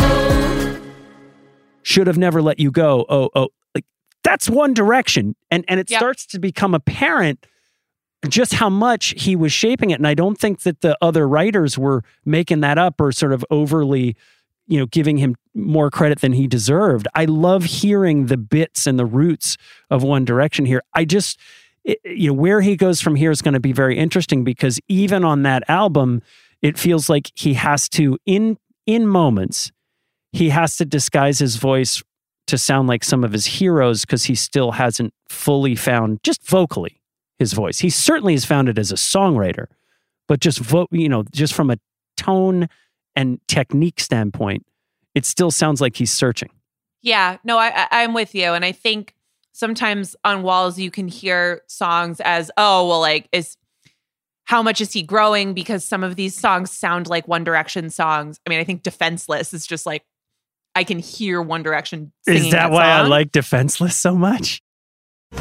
[0.02, 0.90] oh, oh.
[1.82, 3.06] Should have never let you go.
[3.08, 3.48] Oh, oh.
[3.74, 3.84] Like
[4.24, 5.36] that's One Direction.
[5.50, 5.98] And and it Yep.
[5.98, 7.46] starts to become apparent
[8.28, 9.94] just how much he was shaping it.
[9.98, 13.44] And I don't think that the other writers were making that up or sort of
[13.50, 14.14] overly,
[14.70, 17.08] you know, giving him more credit than he deserved.
[17.14, 19.56] I love hearing the bits and the roots
[19.90, 20.80] of One Direction here.
[20.94, 21.40] I just,
[21.82, 24.78] it, you know, where he goes from here is going to be very interesting because
[24.86, 26.22] even on that album,
[26.62, 29.72] it feels like he has to, in in moments,
[30.32, 32.00] he has to disguise his voice
[32.46, 37.00] to sound like some of his heroes because he still hasn't fully found just vocally
[37.40, 37.80] his voice.
[37.80, 39.66] He certainly has found it as a songwriter,
[40.28, 41.78] but just vote, you know, just from a
[42.16, 42.68] tone
[43.20, 44.64] and technique standpoint,
[45.14, 46.48] it still sounds like he's searching.
[47.02, 49.14] Yeah, no, I, I I'm with you, and I think
[49.52, 53.56] sometimes on walls you can hear songs as, oh, well, like is
[54.44, 55.54] how much is he growing?
[55.54, 58.40] Because some of these songs sound like One Direction songs.
[58.44, 60.02] I mean, I think Defenseless is just like
[60.74, 62.12] I can hear One Direction.
[62.24, 64.62] Singing Is that, why I like Defenseless so much?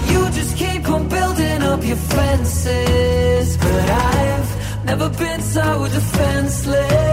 [0.08, 7.09] You just keep on building up your fences, but I've never been so defenseless.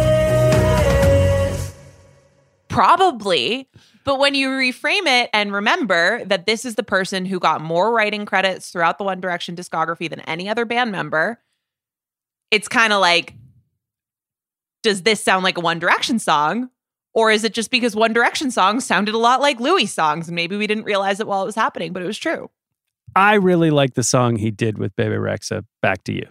[2.76, 3.70] Probably.
[4.04, 7.90] But when you reframe it and remember that this is the person who got more
[7.90, 11.40] writing credits throughout the One Direction discography than any other band member,
[12.50, 13.34] it's kind of like,
[14.82, 16.68] does this sound like a One Direction song?
[17.14, 20.36] Or is it just because One Direction songs sounded a lot like Louis songs and
[20.36, 22.50] maybe we didn't realize it while it was happening, but it was true?
[23.16, 25.64] I really like the song he did with Bebe Rexha.
[25.80, 26.26] Back to you.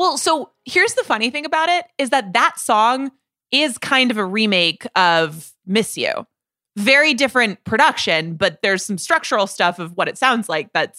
[0.00, 3.10] Well, so here's the funny thing about it is that that song
[3.50, 6.26] is kind of a remake of Miss You.
[6.74, 10.96] Very different production, but there's some structural stuff of what it sounds like that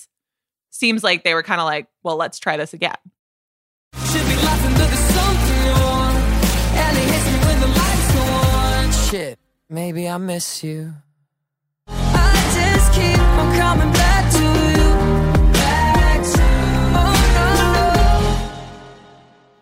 [0.70, 2.94] seems like they were kind of like, well, let's try this again.
[3.96, 5.02] Should be laughing, but there's.
[6.78, 8.92] And it hits me when the lights go on.
[9.10, 10.94] Shit, maybe I miss you.
[11.88, 12.32] I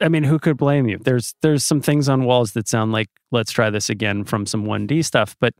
[0.01, 0.97] I mean, who could blame you?
[0.97, 4.65] There's there's some things on walls that sound like let's try this again from some
[4.65, 5.53] 1D stuff, but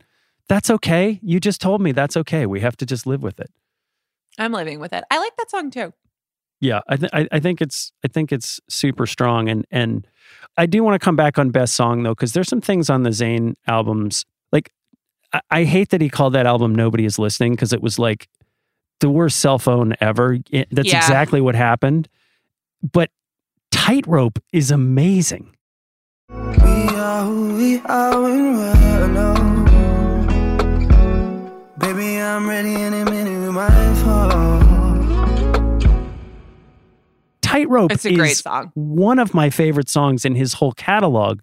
[0.48, 1.20] that's okay.
[1.22, 2.46] You just told me that's okay.
[2.46, 3.50] We have to just live with it.
[4.38, 5.04] I'm living with it.
[5.10, 5.92] I like that song too.
[6.60, 10.06] Yeah, I, th- I I think it's I think it's super strong, and and
[10.56, 13.02] I do want to come back on best song though, because there's some things on
[13.02, 14.26] the Zayn albums.
[14.52, 14.70] Like,
[15.32, 18.28] I, I hate that he called that album "Nobody Is Listening" because it was like
[19.00, 20.38] the worst cell phone ever.
[20.50, 20.98] It- that's Yeah.
[20.98, 22.08] exactly what happened.
[22.92, 23.10] But
[23.80, 25.56] Tightrope is amazing.
[26.28, 29.64] We are who we are when we're alone.
[31.78, 35.80] Baby, I'm ready any minute with my phone.
[37.40, 38.70] Tightrope It's a great is song.
[38.74, 41.40] one of my favorite songs in his whole catalog.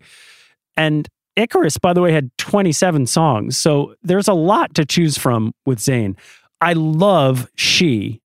[0.77, 3.57] And Icarus, by the way, had 27 songs.
[3.57, 6.15] So there's a lot to choose from with Zayn.
[6.61, 8.21] I love She.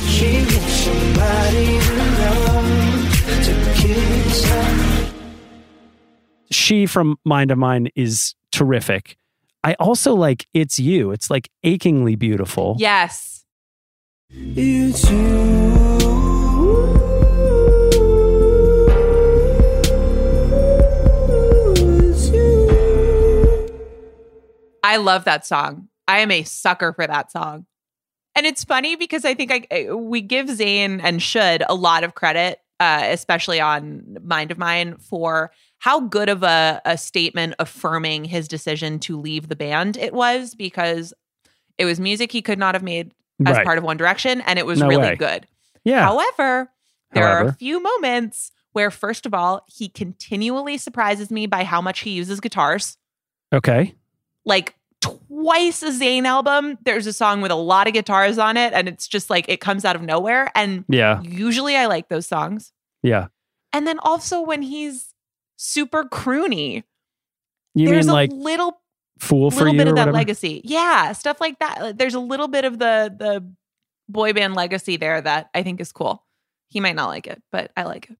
[0.00, 0.46] She
[6.52, 9.16] She from Mind of Mine is terrific.
[9.64, 11.10] I also like It's You.
[11.12, 12.76] It's like achingly beautiful.
[12.78, 13.44] Yes.
[14.30, 15.72] It's you.
[21.74, 23.78] It's you.
[24.84, 25.88] I love that song.
[26.08, 27.66] I am a sucker for that song.
[28.34, 32.02] And it's funny because I think I, I- we give Zayn and should a lot
[32.04, 35.52] of credit, uh, especially on Mind of Mine, for
[35.82, 40.54] how good of a, a statement affirming his decision to leave the band it was
[40.54, 41.12] because
[41.76, 43.12] it was music he could not have made
[43.44, 43.64] as Right.
[43.66, 45.16] part of One Direction and it was No really way.
[45.16, 45.46] good.
[45.84, 46.02] Yeah.
[46.04, 46.70] However,
[47.12, 51.80] There are a few moments where, first of all, he continually surprises me by how
[51.82, 52.96] much he uses guitars.
[53.52, 53.94] Okay.
[54.46, 58.72] Like twice a Zayn album, there's a song with a lot of guitars on it,
[58.72, 60.50] and it's just like it comes out of nowhere.
[60.54, 61.20] And Yeah.
[61.22, 62.72] usually I like those songs.
[63.02, 63.26] Yeah.
[63.72, 65.11] And then also when he's
[65.56, 66.82] super croony,
[67.74, 68.80] You there's mean a like little
[69.18, 70.12] fool for a little you bit of that whatever?
[70.16, 70.60] legacy.
[70.64, 71.98] Yeah, stuff like that.
[71.98, 73.52] There's a little bit of the the
[74.08, 76.24] boy band legacy there that I think is cool.
[76.68, 78.16] He might not like it, but I like it.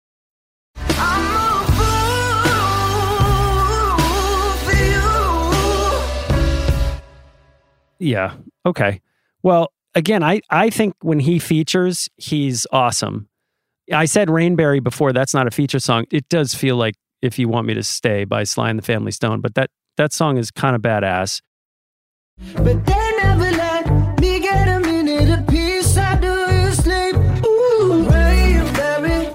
[7.99, 8.35] Yeah.
[8.67, 9.01] Okay.
[9.43, 13.29] Well, again, I I think when he features, he's awesome.
[13.93, 15.13] I said Rainberry before.
[15.13, 16.07] That's not a feature song.
[16.11, 19.13] It does feel like "If You Want Me to Stay" by Sly and the Family
[19.13, 21.41] Stone, but that that song is kind of badass.
[22.55, 25.97] But they never let me get a minute of peace.
[25.97, 27.15] I do you sleep.
[27.47, 29.31] Ooh, rain, baby.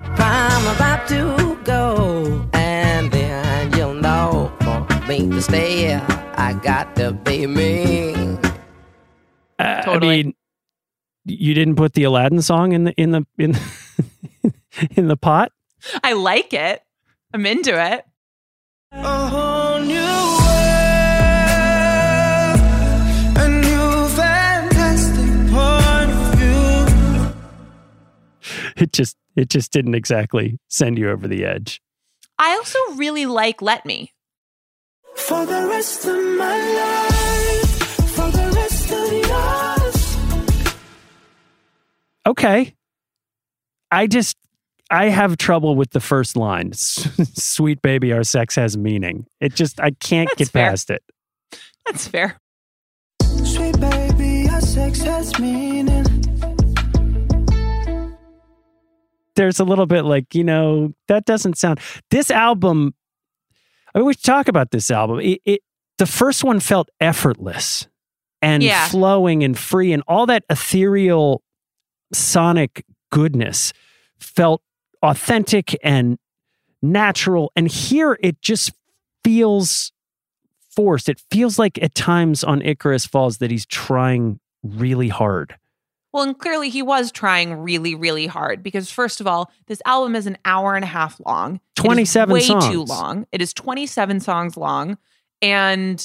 [0.00, 6.06] I'm about to go, and then you'll know for me to stay here.
[6.36, 8.12] I got to be me.
[8.14, 8.48] Uh,
[9.58, 10.20] I- Totally.
[10.20, 10.34] I mean,
[11.24, 13.56] you didn't put the Aladdin song in the in the in
[14.96, 15.52] in the pot.
[16.02, 16.82] I like it.
[17.32, 18.04] I'm into it.
[18.92, 20.58] A whole new world,
[23.36, 27.32] a new fantastic point of view.
[28.76, 31.82] It just it just didn't exactly send you over the edge.
[32.38, 34.12] I also really like Let Me.
[35.16, 37.70] For the rest of my life,
[38.14, 40.16] for the rest of yours.
[42.26, 42.74] Okay.
[43.90, 44.36] I just
[44.90, 46.72] I have trouble with the first line.
[46.74, 49.26] Sweet baby, our sex has meaning.
[49.40, 50.70] It just I can't That's get fair.
[50.70, 51.02] past it.
[51.86, 52.38] That's fair.
[53.44, 56.04] Sweet baby, our sex has meaning.
[59.36, 61.80] There's a little bit like, you know, that doesn't sound
[62.10, 62.94] this album
[63.94, 65.20] I mean, we should talk about this album.
[65.20, 65.60] It, it
[65.98, 67.86] the first one felt effortless
[68.42, 68.86] and Yeah.
[68.88, 71.42] flowing and free and all that ethereal
[72.12, 73.72] sonic goodness
[74.18, 74.62] felt
[75.02, 76.18] authentic and
[76.82, 78.72] natural and here it just
[79.24, 79.92] feels
[80.74, 85.56] forced it feels like at times on icarus falls that he's trying really hard
[86.12, 90.16] Well, and clearly he was trying really, really hard because first of all, this album
[90.16, 91.60] is an hour and a half long.
[91.76, 92.66] 27 way songs.
[92.66, 93.26] too long.
[93.30, 94.96] It is 27 songs long,
[95.42, 96.04] and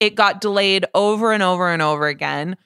[0.00, 2.56] it got delayed over and over and over again.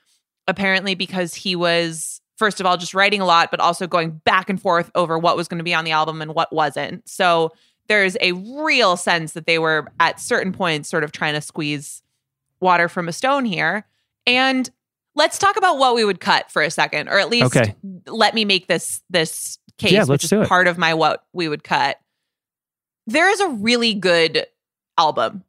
[0.47, 4.49] Apparently, because he was first of all just writing a lot, but also going back
[4.51, 7.09] and forth over what was going to be on the album and what wasn't.
[7.09, 7.53] So
[7.89, 12.03] there's a real sense that they were at certain points sort of trying to squeeze
[12.61, 13.87] water from a stone here.
[14.26, 14.68] And
[15.14, 17.74] let's talk about what we would cut for a second, or at least Okay.
[18.07, 21.62] let me make this this case, Yeah, which is part of my what we would
[21.62, 21.99] cut.
[23.07, 24.47] There is a really good
[24.99, 25.45] album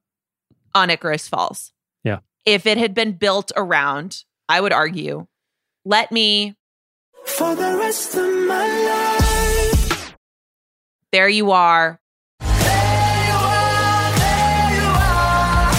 [0.75, 1.71] on Icarus Falls.
[2.03, 2.19] Yeah.
[2.45, 5.27] If it had been built around, I would argue,
[5.85, 6.55] let me,
[7.28, 10.15] For the rest of my life.
[11.11, 11.99] there you are,
[12.39, 15.73] There you are, there you are.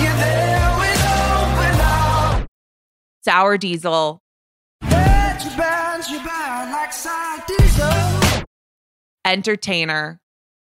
[0.00, 2.46] You're there with open arms.
[3.24, 4.22] Sour Diesel,
[4.80, 8.46] Bet you bounce, you bound like side diesel.
[9.26, 10.20] Entertainer,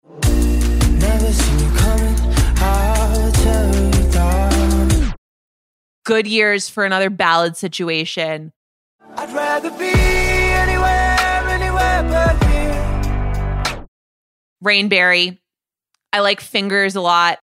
[0.04, 2.16] Never seen you coming.
[2.60, 5.14] I'll tell you, darling.
[6.06, 8.52] Good Years for another ballad situation,
[9.20, 11.18] I'd rather be anywhere,
[11.50, 13.86] anywhere but here.
[14.64, 15.40] Rainberry.
[16.14, 17.40] I like Fingers a lot.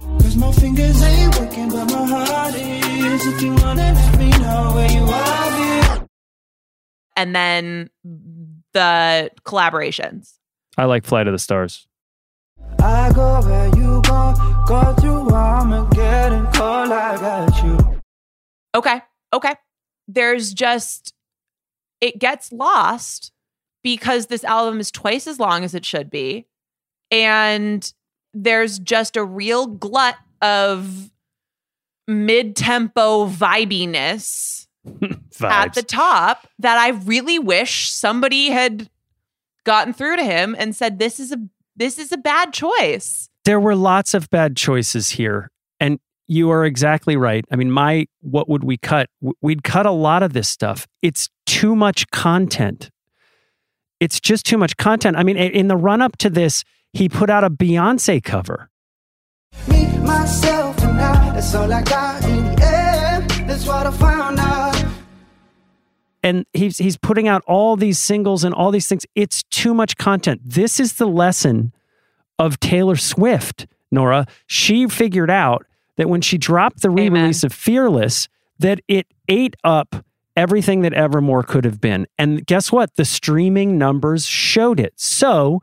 [0.00, 3.26] Cause my fingers ain't working, but my heart is.
[3.26, 6.06] If you wanna let me know where you are, here.
[7.16, 7.90] and then
[8.74, 10.34] the collaborations.
[10.76, 11.86] i like flight of the stars
[12.80, 14.34] I go where you go,
[14.66, 18.00] go through Armageddon, cold, I got you.
[18.74, 19.00] Okay.
[19.32, 19.54] Okay.
[20.08, 21.14] There's just,
[22.00, 23.32] it gets lost
[23.82, 26.46] because this album is twice as long as it should be.
[27.10, 27.92] And
[28.34, 31.10] there's just a real glut of
[32.08, 34.66] mid tempo vibiness
[35.42, 38.88] at the top that I really wish somebody had
[39.64, 41.38] gotten through to him and said, this is a,
[41.74, 43.28] this is a bad choice.
[43.44, 45.50] there were lots of bad choices here
[45.80, 49.08] and you are exactly right i mean my what would we cut
[49.40, 52.90] we'd cut a lot of this stuff it's too much content
[54.00, 57.30] it's just too much content i mean in the run up to this he put
[57.30, 58.68] out a beyonce cover
[59.68, 63.30] Me, myself, and I, that's all I got in the end.
[63.48, 64.84] That's what I found out.
[66.22, 69.06] and he's he's putting out all these singles and all these things.
[69.14, 70.40] It's too much content.
[70.44, 71.72] This is the lesson
[72.38, 74.26] of Taylor Swift, Nora.
[74.46, 75.64] She figured out
[75.96, 78.28] that when she dropped the re-release of Fearless,
[78.58, 80.04] that it ate up
[80.36, 82.06] everything that Evermore could have been.
[82.18, 82.96] And guess what?
[82.96, 84.92] The streaming numbers showed it.
[84.96, 85.62] So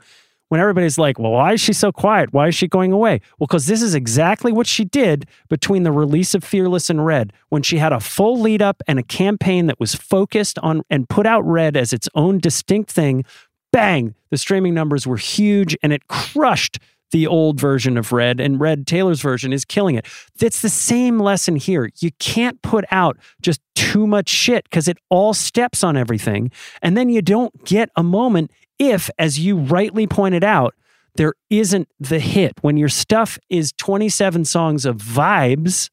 [0.50, 2.34] when everybody's like, well, why is she so quiet?
[2.34, 3.22] Why is she going away?
[3.40, 7.34] Well, because this is exactly what she did between the release of Fearless and Red,
[7.50, 11.10] when she had a full lead up and a campaign that was focused on and
[11.10, 13.26] put out Red as its own distinct thing.
[13.72, 14.14] Bang!
[14.30, 16.78] The streaming numbers were huge and it crushed
[17.14, 20.06] the old version of Red, and Red Taylor's version is killing it.
[20.42, 21.90] It's the same lesson here.
[22.00, 26.52] You can't put out just too much shit because it all steps on everything.
[26.82, 30.74] And then you don't get a moment if, as you rightly pointed out,
[31.16, 32.54] there isn't the hit.
[32.62, 35.92] When your stuff is 27 songs of vibes,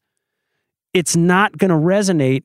[0.91, 2.43] it's not going to resonate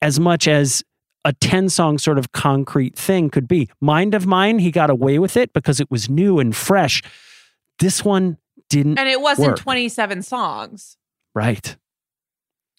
[0.00, 0.84] as much as
[1.24, 3.68] a 10 song sort of concrete thing could be.
[3.80, 7.02] Mind of Mine, he got away with it because it was new and fresh.
[7.78, 8.38] This one
[8.70, 8.98] didn't.
[8.98, 9.58] And it wasn't work.
[9.58, 10.96] 27 songs.
[11.34, 11.76] Right.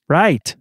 [0.07, 0.55] Right.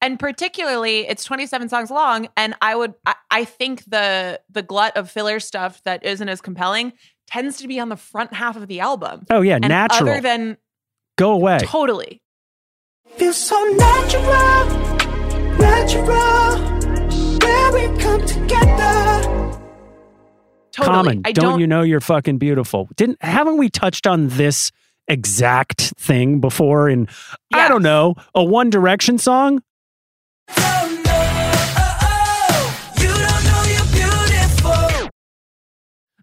[0.00, 4.96] and particularly it's 27 songs long and i would I, I think the the glut
[4.96, 6.92] of filler stuff that isn't as compelling
[7.28, 9.54] tends to be on the front half of the album Oh, yeah.
[9.62, 10.08] and natural.
[10.10, 10.56] other than
[11.16, 11.58] Go away.
[11.62, 12.20] totally
[13.16, 14.66] Feels so natural,
[15.58, 16.56] natural.
[17.38, 19.21] Where we come together.
[20.72, 21.22] Totally Common.
[21.24, 22.88] i don't, don't you know you're fucking beautiful?
[22.96, 24.70] Didn't haven't we touched on this
[25.08, 27.08] exact thing before in
[27.52, 29.62] I don't know, a One Direction song?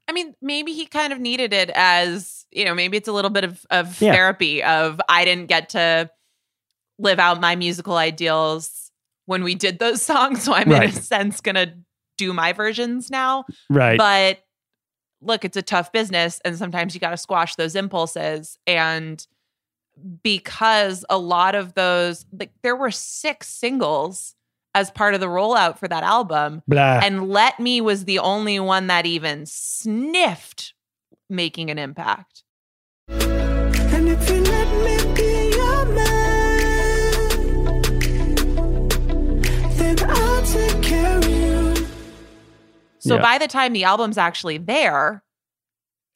[0.07, 3.29] I mean, maybe he kind of needed it as, you know, maybe it's a little
[3.29, 4.13] bit of, of Yeah.
[4.13, 6.09] therapy of I didn't get to
[6.97, 8.91] live out my musical ideals
[9.27, 10.43] when we did those songs.
[10.43, 11.75] So I'm in a sense gonna
[12.19, 13.45] do my versions now.
[13.69, 13.97] Right.
[13.97, 14.43] But
[15.21, 18.59] look, it's a tough business and sometimes you gotta squash those impulses.
[18.67, 19.25] And
[20.23, 24.35] because a lot of those like there were six singles
[24.75, 26.61] as part of the rollout for that album.
[26.67, 26.99] Blah.
[27.03, 30.73] And Let Me was the only one that even sniffed
[31.29, 32.43] making an impact.
[42.99, 43.21] So Yeah.
[43.21, 45.23] by the time the album's actually there,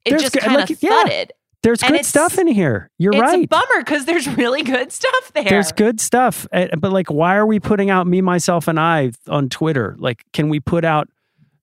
[0.05, 0.89] it There's just kind of like, yeah.
[0.89, 1.31] thudded.
[1.61, 2.89] There's and good stuff in here.
[2.99, 3.45] You're it's right.
[3.45, 5.45] a bummer because there's really good stuff there.
[5.45, 6.45] There's good stuff.
[6.51, 9.95] But like, why are we putting out me, myself, and I on Twitter?
[9.97, 11.07] Like, can we put out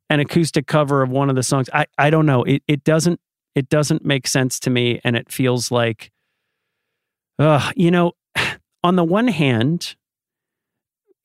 [0.08, 1.68] an acoustic cover of one of the songs?
[1.74, 2.44] I, I don't know.
[2.44, 3.20] It it doesn't
[3.54, 6.10] it doesn't make sense to me, and it feels like,
[7.38, 8.12] uh, you know,
[8.82, 9.96] on the one hand,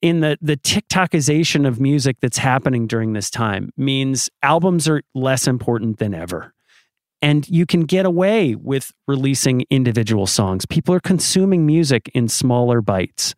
[0.06, 5.46] in the the TikTokization of music that's happening during this time means albums are less
[5.46, 6.54] important than ever.
[7.22, 10.64] And you can get away with releasing individual songs.
[10.66, 13.34] People are consuming music in smaller bites.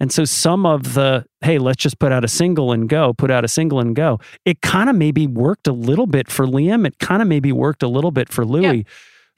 [0.00, 3.30] And so some of the, hey, let's just put out a single and go, put
[3.30, 4.18] out a single and go.
[4.44, 6.86] It kind of maybe worked a little bit for Liam.
[6.86, 8.84] It kind of maybe worked a little bit for Louis.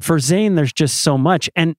[0.01, 1.49] For Zayn, there's just so much.
[1.55, 1.77] And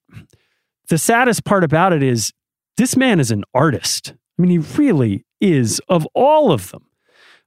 [0.88, 2.32] the saddest part about it is
[2.76, 4.14] this man is an artist.
[4.38, 6.84] I mean, he really is of all of them.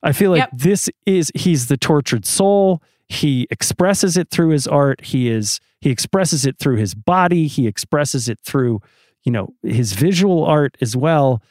[0.04, 0.50] I feel like Yep.
[0.54, 2.82] this is he's the tortured soul.
[3.08, 5.02] He expresses it through his art.
[5.06, 7.48] He is he expresses it through his body.
[7.48, 8.82] He expresses it through,
[9.24, 11.42] you know, his visual art as well.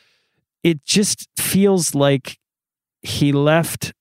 [0.63, 2.39] It just feels like
[3.03, 3.93] he left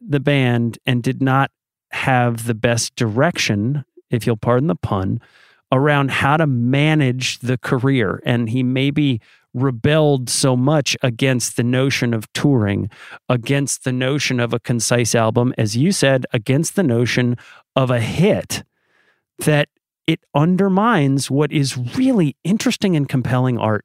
[0.00, 1.50] the band and did not
[1.90, 5.20] have the best direction, if you'll pardon the pun,
[5.72, 8.20] around how to manage the career.
[8.24, 9.20] And he maybe
[9.54, 12.90] rebelled so much against the notion of touring,
[13.28, 17.36] against the notion of a concise album, as you said, against the notion
[17.74, 18.62] of a hit,
[19.38, 19.68] that
[20.06, 23.84] it undermines what is really interesting and compelling art.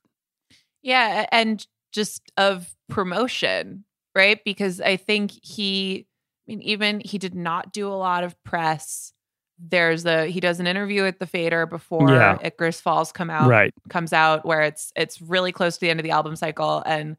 [0.81, 3.85] Yeah, and just of promotion,
[4.15, 4.39] right?
[4.43, 6.07] Because I think he,
[6.47, 9.13] I mean, even he did not do a lot of press.
[9.59, 12.37] There's a he does an interview at the Fader before Yeah.
[12.43, 13.73] Icarus Falls come out, Right.
[13.89, 17.17] Comes out where it's it's really close to the end of the album cycle, and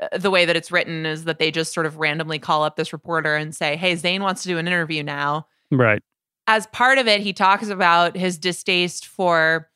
[0.00, 2.76] uh, the way that it's written is that they just sort of randomly call up
[2.76, 6.02] this reporter and say, "Hey, Zayn wants to do an interview now." Right.
[6.48, 9.68] as part of it, he talks about his distaste for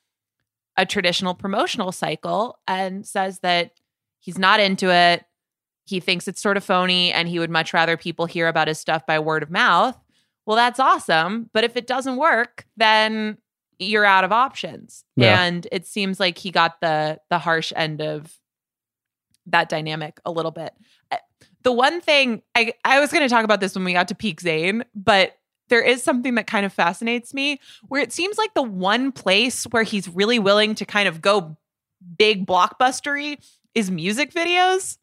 [0.77, 3.73] a traditional promotional cycle and says that
[4.21, 5.25] he's not into it.
[5.85, 8.79] He thinks it's sort of phony and he would much rather people hear about his
[8.79, 9.99] stuff by word of mouth.
[10.51, 11.49] Well, that's awesome.
[11.53, 13.39] But if it doesn't work, then
[13.79, 15.05] you're out of options.
[15.15, 15.41] Yeah.
[15.45, 18.37] And it seems like he got the the harsh end of
[19.47, 20.75] that dynamic a little bit.
[21.13, 21.19] Uh,
[21.63, 24.17] The one thing I I was going to talk about this when we got to
[24.17, 25.39] peak Zayn, but
[25.69, 29.63] there is something that kind of fascinates me where it seems like the one place
[29.71, 31.57] where he's really willing to kind of go
[32.19, 33.39] big blockbustery
[33.77, 34.99] is music videos.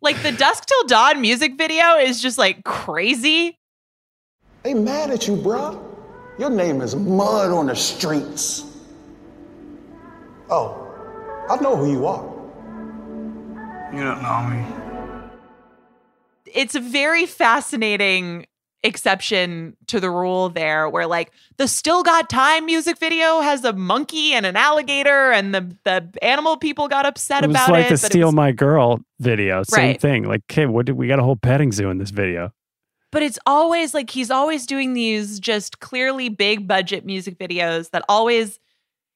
[0.00, 3.58] Like the Dusk Till Dawn music video is just like crazy.
[4.62, 5.82] They mad at you, bruh.
[6.38, 8.64] Your name is mud on the streets.
[10.50, 10.88] Oh,
[11.48, 12.24] I know who you are.
[13.92, 14.64] You don't know me.
[16.46, 18.46] It's a very fascinating
[18.86, 23.72] exception to the rule there where like the still got time music video has a
[23.74, 27.72] monkey and an alligator and the the animal people got upset about It was about
[27.72, 29.62] like it the it Steal was- My Girl video.
[29.64, 30.00] Same Right.
[30.00, 30.24] thing.
[30.24, 32.52] Like, okay, what did we got a whole petting zoo in this video?
[33.12, 38.02] but it's always like he's always doing these just clearly big budget music videos that
[38.10, 38.58] always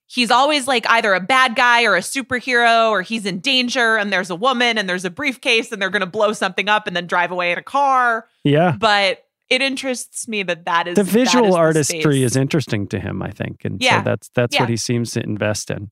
[0.07, 4.11] he's always like either a bad guy or a superhero or he's in danger and
[4.13, 6.97] there's a woman and there's a briefcase and they're going to blow something up and
[6.97, 8.75] then drive away in a car Yeah.
[8.79, 12.15] but it interests me that that is the visual is the artistry space.
[12.25, 13.65] is interesting to him, I think.
[13.65, 13.99] And Yeah.
[13.99, 14.63] so that's that's Yeah.
[14.63, 15.91] what he seems to invest in.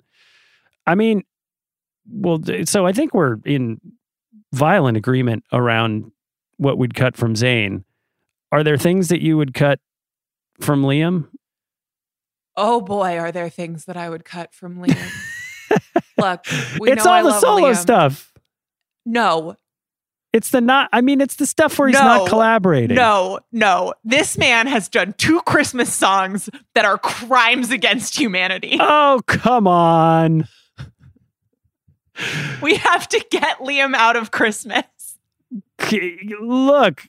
[0.87, 1.25] I mean,
[2.11, 3.81] well, so I think we're in
[4.55, 6.11] violent agreement around
[6.57, 7.85] what we'd cut from Zayn.
[8.51, 9.81] Are there things that you would cut
[10.61, 11.29] from Liam?
[12.61, 15.13] oh boy are there things that i would cut from liam
[16.19, 16.45] look
[16.81, 17.77] we it's know all I the solo Liam.
[17.77, 18.33] stuff.
[19.07, 19.55] no
[20.33, 20.91] It's the not.
[20.93, 22.05] I mean, it's the stuff where he's No.
[22.05, 22.97] not collaborating.
[22.97, 23.95] No, no.
[24.05, 28.79] This man has done two Christmas songs that are crimes against humanity.
[28.81, 30.47] Oh come on.
[32.61, 34.85] We have to get Liam out of Christmas.
[36.41, 37.05] Look,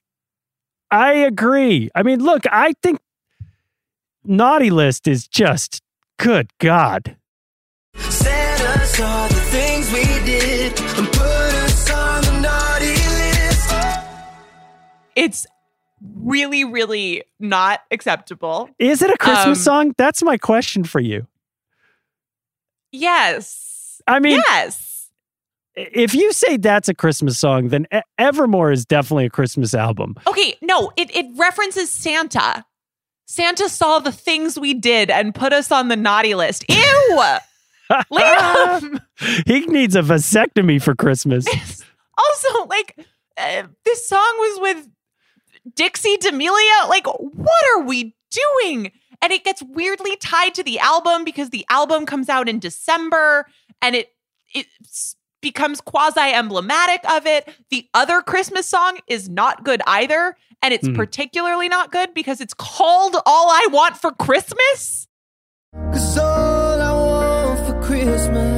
[0.92, 1.90] I agree.
[1.96, 3.00] I mean, look, I think
[4.24, 5.82] Naughty List is just
[6.18, 7.18] good God.
[15.20, 15.46] It's
[16.02, 18.70] really, really not acceptable.
[18.80, 19.96] Is it a Christmas Um, song?
[19.98, 21.28] That's my question for you.
[22.92, 24.02] Yes.
[24.08, 25.10] I mean, yes.
[25.76, 30.16] if you say that's a Christmas song, then Evermore is definitely a Christmas album.
[30.26, 32.66] Okay, no, it, it references Santa.
[33.28, 36.66] Santa saw the things we did and put us on the naughty list.
[36.68, 37.24] Ew!
[38.12, 39.00] Liam!
[39.46, 41.46] he needs a vasectomy for Christmas.
[42.18, 42.96] also, like,
[43.38, 44.90] uh, this song was with
[45.76, 46.88] Dixie D'Amelio.
[46.90, 48.92] Like, what are we doing?
[49.22, 53.46] And it gets weirdly tied to the album because the album comes out in December
[53.82, 54.14] and it
[54.54, 54.66] it
[55.42, 57.48] becomes quasi emblematic of it.
[57.70, 60.36] The other Christmas song is not good either.
[60.62, 60.96] And it's Hmm.
[60.96, 65.08] particularly not good because it's called All I Want for Christmas.
[65.94, 68.49] Cause all I want for Christmas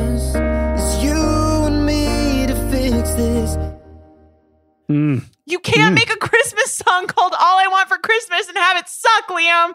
[4.92, 5.24] Mm.
[5.46, 8.90] You can't make a Christmas song called All I Want for Christmas and have it
[8.90, 9.74] suck, Liam.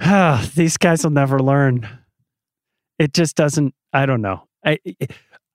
[0.54, 1.88] These guys will never learn.
[2.98, 3.74] It just doesn't.
[3.92, 4.44] I don't know.
[4.64, 4.78] I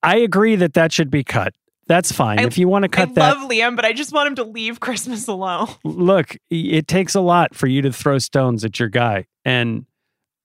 [0.03, 1.53] I agree that that should be cut.
[1.87, 2.39] That's fine.
[2.39, 4.35] I- if you want to cut I that, love Liam, but I just want him
[4.35, 5.67] to leave Christmas alone.
[5.83, 9.85] look, it takes a lot for you to throw stones at your guy, and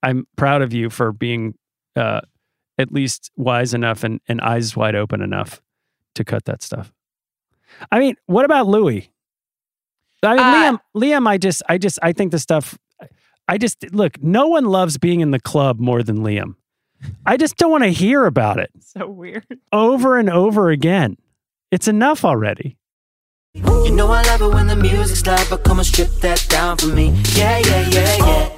[0.02, 1.54] I'm proud of you for being
[1.96, 2.20] uh,
[2.78, 5.60] at least wise enough and, and eyes wide open enough
[6.14, 6.92] to cut that stuff.
[7.90, 9.10] I mean, what about Louis?
[10.22, 10.80] I mean, Uh, Liam.
[11.02, 12.76] Liam, I just, I just, I think the stuff.
[13.48, 14.22] I just look.
[14.22, 16.54] No one loves being in the club more than Liam.
[17.24, 19.46] I just don't want to hear about it So weird.
[19.72, 21.16] over and over again.
[21.70, 22.76] It's enough already.
[23.54, 26.76] You know I love it when the music's loud, but come and strip that down
[26.76, 27.08] for me.
[27.34, 28.48] Yeah, yeah, yeah, yeah.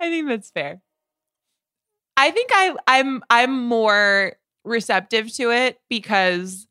[0.00, 0.80] I think that's fair.
[2.16, 4.32] I think I I'm I'm more
[4.64, 6.66] receptive to it because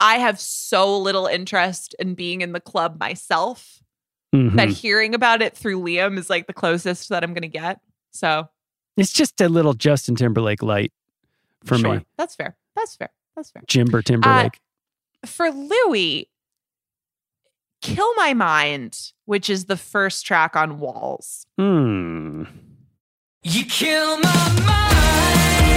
[0.00, 3.82] I have so little interest in being in the club myself
[4.34, 4.56] Mhm.
[4.56, 7.80] that hearing about it through Liam is like the closest that I'm going to get.
[8.12, 8.48] So,
[8.96, 10.92] It's just a little Justin Timberlake light
[11.64, 11.96] for sure.
[12.00, 12.06] me.
[12.18, 12.56] That's fair.
[12.76, 13.08] That's fair.
[13.38, 13.62] That's fair.
[13.68, 14.58] Jimber Timberlake.
[15.24, 16.28] for Louis,
[17.80, 21.46] Kill My Mind, which is the first track on Walls.
[21.56, 22.42] Hmm.
[23.44, 25.68] You kill my mind,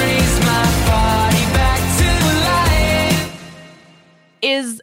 [0.00, 2.08] raise my body back to
[3.28, 3.52] life.
[4.40, 4.80] is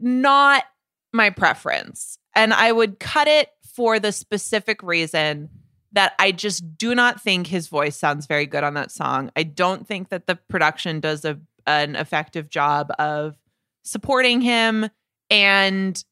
[0.00, 0.64] not
[1.12, 2.18] my preference.
[2.34, 5.50] And I would cut it for the specific reason
[5.92, 9.30] that I just do not think his voice sounds very good on that song.
[9.36, 13.36] I don't think that the production does a, an effective job of
[13.82, 14.88] supporting him.
[15.30, 16.02] And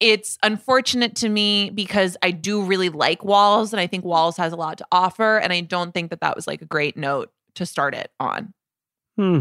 [0.00, 4.52] it's unfortunate to me because I do really like Walls and I think Walls has
[4.52, 5.38] a lot to offer.
[5.38, 8.52] And I don't think that that was like a great note to start it on.
[9.16, 9.40] Hmm.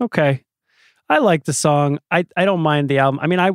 [0.00, 0.44] Okay.
[1.08, 1.98] I like the song.
[2.10, 3.20] I, I don't mind the album.
[3.22, 3.52] I mean, I,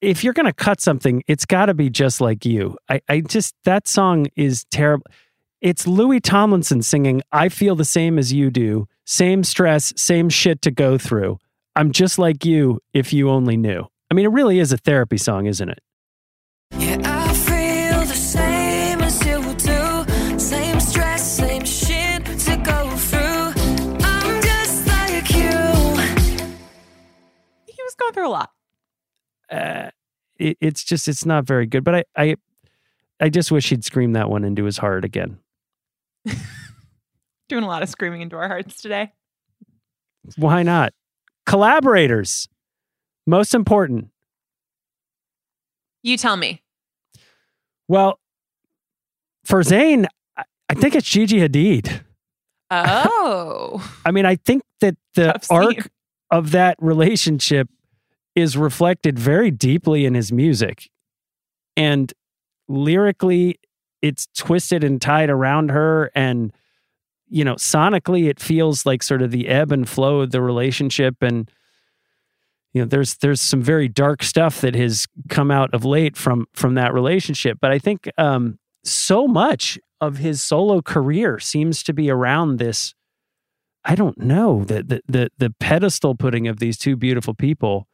[0.00, 2.76] if you're going to cut something, it's got to be just like you.
[2.88, 5.06] I, I just, that song is terrible.
[5.60, 8.86] It's Louis Tomlinson singing, I feel the same as you do.
[9.06, 11.38] Same stress, same shit to go through.
[11.76, 13.86] I'm just like you if you only knew.
[14.10, 15.80] I mean, it really is a therapy song, isn't it?
[16.78, 20.38] Yeah, I feel the same as you do.
[20.38, 23.52] Same stress, same shit to go through.
[24.04, 25.50] I'm just like you.
[27.66, 28.53] He was going through a lot.
[29.50, 29.90] Uh,
[30.36, 31.84] it, it's just it's not very good.
[31.84, 32.36] But I, I
[33.20, 35.38] I just wish he'd scream that one into his heart again.
[37.48, 39.12] Doing a lot of screaming into our hearts today.
[40.36, 40.92] Why not?
[41.46, 42.48] Collaborators,
[43.26, 44.08] most important.
[46.02, 46.62] You tell me.
[47.88, 48.18] Well,
[49.44, 52.00] for Zayn, I, think it's Gigi Hadid.
[52.70, 53.92] Oh.
[54.06, 55.56] I mean, I think that the Tough scene.
[55.56, 55.90] arc
[56.30, 57.68] of that relationship
[58.34, 60.90] is reflected very deeply in his music.
[61.76, 62.12] And
[62.68, 63.60] lyrically,
[64.02, 66.10] it's twisted and tied around her.
[66.14, 66.52] And,
[67.28, 71.22] you know, sonically, it feels like sort of the ebb and flow of the relationship.
[71.22, 71.50] And,
[72.72, 76.46] you know, there's there's some very dark stuff that has come out of late from
[76.54, 77.58] from that relationship.
[77.60, 82.94] But I think um so much of his solo career seems to be around this
[83.84, 87.86] I don't know the the the, the pedestal putting of these two beautiful people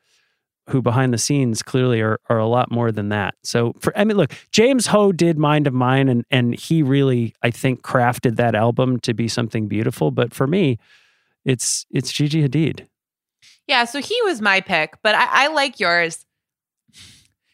[0.69, 3.35] who behind the scenes clearly are are a lot more than that.
[3.43, 7.35] So for I mean look, James Ho did Mind of Mine and and he really
[7.43, 10.79] I think crafted that album to be something beautiful, but for me
[11.45, 12.87] it's it's Gigi Hadid.
[13.67, 16.27] Yeah, so he was my pick, but I, I like yours.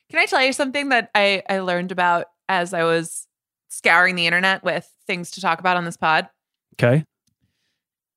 [0.08, 3.26] Can I tell you something that I, I learned about as I was
[3.68, 6.28] scouring the internet with things to talk about on this pod?
[6.74, 7.04] Okay?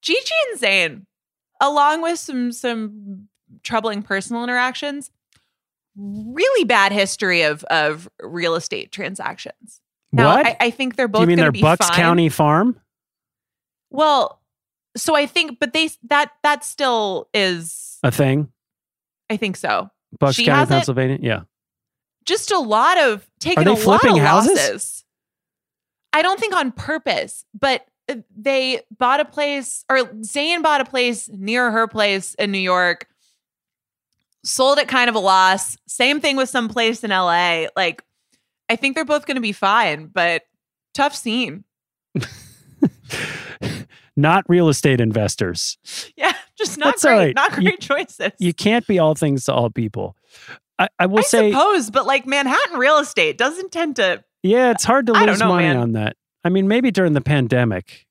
[0.01, 1.05] Gigi and Zayn,
[1.59, 3.27] along with some some
[3.63, 5.11] troubling personal interactions,
[5.97, 9.81] really bad history of of real estate transactions.
[10.11, 10.45] Now, what?
[10.45, 11.95] I, I think they're Do both you mean gonna their be Bucks fine.
[11.95, 12.79] County farm?
[13.91, 14.41] Well,
[14.97, 17.99] so I think, but they that that still is.
[18.03, 18.49] A thing?
[19.29, 19.89] I think so.
[20.19, 20.67] Bucks She County?
[20.69, 21.19] Pennsylvania?
[21.21, 21.41] Yeah.
[22.25, 24.55] just a lot of taking a lot of houses?
[24.55, 25.05] losses.
[26.13, 30.85] I don't think on purpose, but uh, they bought a place or Zayn bought a
[30.85, 33.07] place near her place in New York,
[34.43, 35.77] sold at kind of a loss.
[35.87, 37.65] Same thing with some place in LA.
[37.75, 38.03] Like,
[38.69, 40.43] I think they're both going to be fine, but
[40.93, 41.63] tough scene.
[44.15, 45.77] Not real estate investors.
[46.17, 47.13] Yeah, just not That's great.
[47.17, 47.35] right.
[47.35, 48.31] Not You- great choices.
[48.39, 50.17] You can't be all things to all people.
[50.77, 54.21] I, I will say I say, suppose, but like Manhattan real estate doesn't tend to.
[54.43, 55.77] yeah, it's hard to I lose know, money man.
[55.77, 56.17] on that.
[56.43, 58.05] I mean, maybe during the pandemic,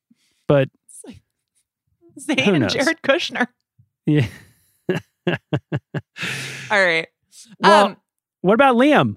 [0.46, 0.70] but
[2.18, 2.70] Zayn and?
[2.70, 3.46] Jared Kushner.
[4.06, 4.26] yeah.
[6.70, 7.08] All right.
[7.60, 7.96] Well, um,
[8.42, 9.16] what about Liam?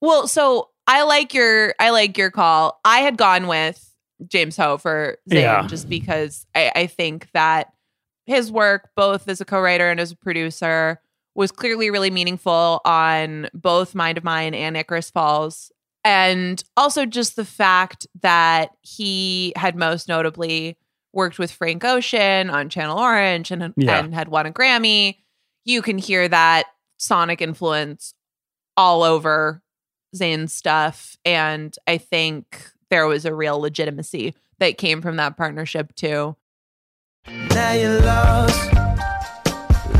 [0.00, 2.80] Well, so I like your I like your call.
[2.84, 3.90] I had gone with
[4.28, 5.66] James Ho for Zayn Yeah.
[5.66, 7.72] just because I, I think that
[8.26, 11.00] his work, both as a co-writer and as a producer,
[11.34, 15.70] was clearly really meaningful on both Mind of Mine and Icarus Falls.
[16.04, 20.76] And also just the fact that he had most notably
[21.12, 23.98] worked with Frank Ocean on Channel Orange and, Yeah.
[24.00, 25.16] and had won a Grammy.
[25.66, 26.66] You can hear that
[26.98, 28.14] sonic influence
[28.76, 29.62] all over
[30.14, 31.16] Zayn's stuff.
[31.24, 36.36] And I think there was a real legitimacy that came from that partnership too.
[37.26, 38.72] Now you're lost,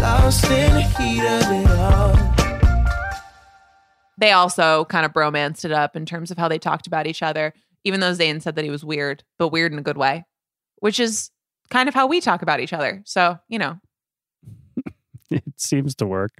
[0.00, 2.14] lost in the heat of it all.
[4.18, 7.22] They also kind of bromanced it up in terms of how they talked about each
[7.22, 7.54] other,
[7.84, 10.24] even though Zayn said that he was weird, but weird in a good way,
[10.80, 11.30] which is
[11.70, 13.02] kind of how we talk about each other.
[13.06, 13.78] So, you know,
[15.30, 16.32] It seems to work.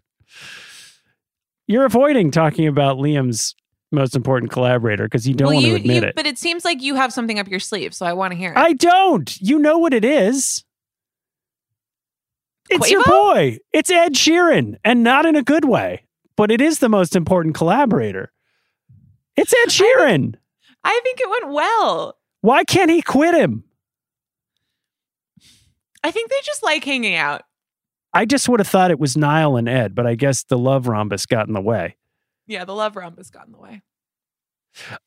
[1.67, 3.55] You're avoiding talking about Liam's
[3.91, 6.15] most important collaborator because you don't Well, want you, to admit you- it.
[6.17, 8.51] But it seems like you have something up your sleeve, so I want to hear
[8.53, 8.59] it.
[8.59, 9.41] I don't.
[9.41, 10.65] You know what it is.
[12.71, 13.59] It's your boy.
[13.73, 16.05] It's Ed Sheeran, and not in a good way,
[16.37, 18.33] but it is the most important collaborator.
[19.37, 20.35] It's Ed Sheeran.
[20.83, 22.19] I think it went well.
[22.41, 23.65] Why can't he quit him?
[26.03, 27.43] I think they just like hanging out.
[28.15, 30.87] I just would have thought it was Niall and Ed, but I guess the love
[30.87, 31.97] rhombus got in the way.
[32.47, 33.83] Yeah, the love rhombus got in the way.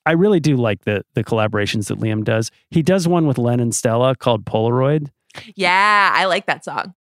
[0.05, 2.51] I really do like the the collaborations that Liam does.
[2.69, 5.09] He does one with Lennon Stella called Polaroid.
[5.55, 6.93] Yeah, I like that song.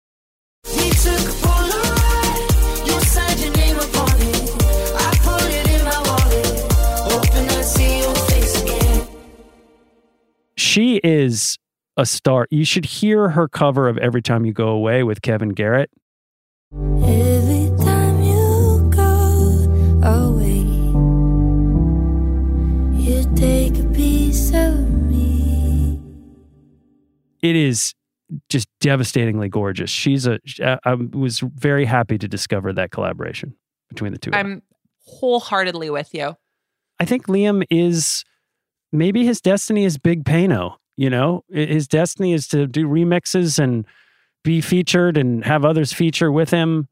[10.57, 11.59] She is
[11.97, 12.47] a star.
[12.51, 15.90] You should hear her cover of Every Time You Go Away with Kevin Garrett.
[16.72, 20.59] Every time you go away,
[23.01, 26.01] you take a piece of me.
[27.42, 27.94] It is
[28.49, 29.90] just devastatingly gorgeous.
[29.90, 30.38] She's a.
[30.62, 33.55] Uh, I was very happy to discover that collaboration
[33.88, 34.32] between the two.
[34.32, 34.62] I'm
[34.99, 36.36] wholeheartedly with you.
[36.99, 38.24] I think Liam is
[38.92, 40.76] maybe his destiny is Big Pano.
[40.97, 43.84] You know, his destiny is to do remixes and
[44.42, 46.88] be featured and have others feature with him,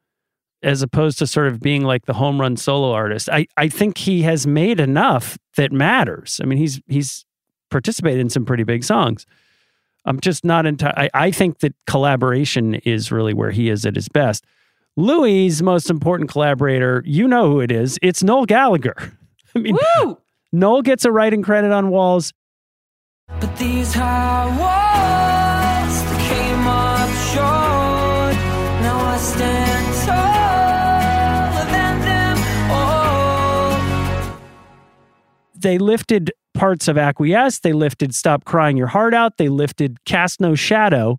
[0.63, 3.29] as opposed to sort of being like the home run solo artist.
[3.31, 6.41] I I think he has made enough that matters.
[6.43, 7.25] I mean, he's he's
[7.71, 9.27] participated in some pretty big songs.
[10.05, 11.09] I'm just not entirely.
[11.15, 14.45] I think that collaboration is really where he is at his best.
[14.97, 17.99] Louis' most important collaborator, you know who it is.
[18.03, 18.95] It's Noel Gallagher.
[19.57, 20.19] I mean, Woo!
[20.53, 22.33] Noel gets a writing credit on Walls.
[23.29, 28.35] But these high walls that came up short.
[28.83, 32.39] Now I stand taller than them
[32.71, 33.77] all.
[35.55, 37.61] They lifted parts of Acquiesce.
[37.61, 39.39] They lifted Stop Crying Your Heart Out.
[39.39, 41.19] They lifted Cast No Shadow.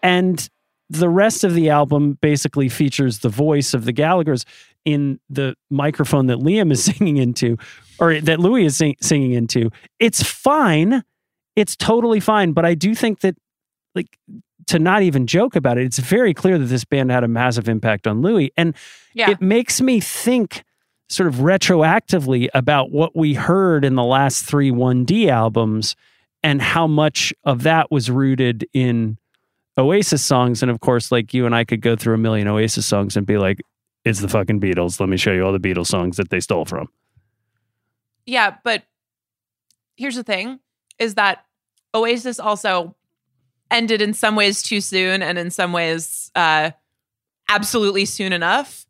[0.00, 0.48] And
[0.90, 4.44] the rest of the album basically features the voice of the Gallaghers
[4.84, 7.56] in the microphone that Liam is singing into,
[7.98, 9.70] or that Louis is sing- singing into.
[10.00, 11.02] It's fine.
[11.56, 12.52] It's totally fine.
[12.52, 13.36] But I do think that,
[13.94, 14.16] like,
[14.68, 17.68] to not even joke about it, it's very clear that this band had a massive
[17.68, 18.52] impact on Louis.
[18.56, 18.74] And
[19.14, 19.30] Yeah.
[19.30, 20.62] it makes me think
[21.10, 25.96] sort of retroactively about what we heard in the last three 1D albums
[26.42, 29.16] and how much of that was rooted in
[29.78, 30.62] Oasis songs.
[30.62, 33.26] And of course, like you and I could go through a million Oasis songs and
[33.26, 33.60] be like,
[34.04, 35.00] it's the fucking Beatles.
[35.00, 36.88] Let me show you all the Beatles songs that they stole from.
[38.26, 38.82] Yeah, but
[39.96, 40.60] here's the thing
[40.98, 41.44] is that
[41.94, 42.94] Oasis also
[43.70, 46.70] ended in some ways too soon and in some ways uh
[47.50, 48.86] absolutely soon enough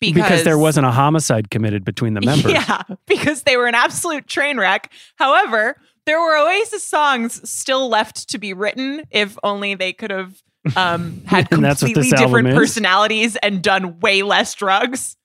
[0.00, 2.52] because, there wasn't a homicide committed between the members.
[2.52, 4.92] Yeah, because they were an absolute train wreck.
[5.16, 10.42] However, there were Oasis songs still left to be written if only they could have
[10.74, 15.18] um, had And that's what completely different personalities and done way less drugs.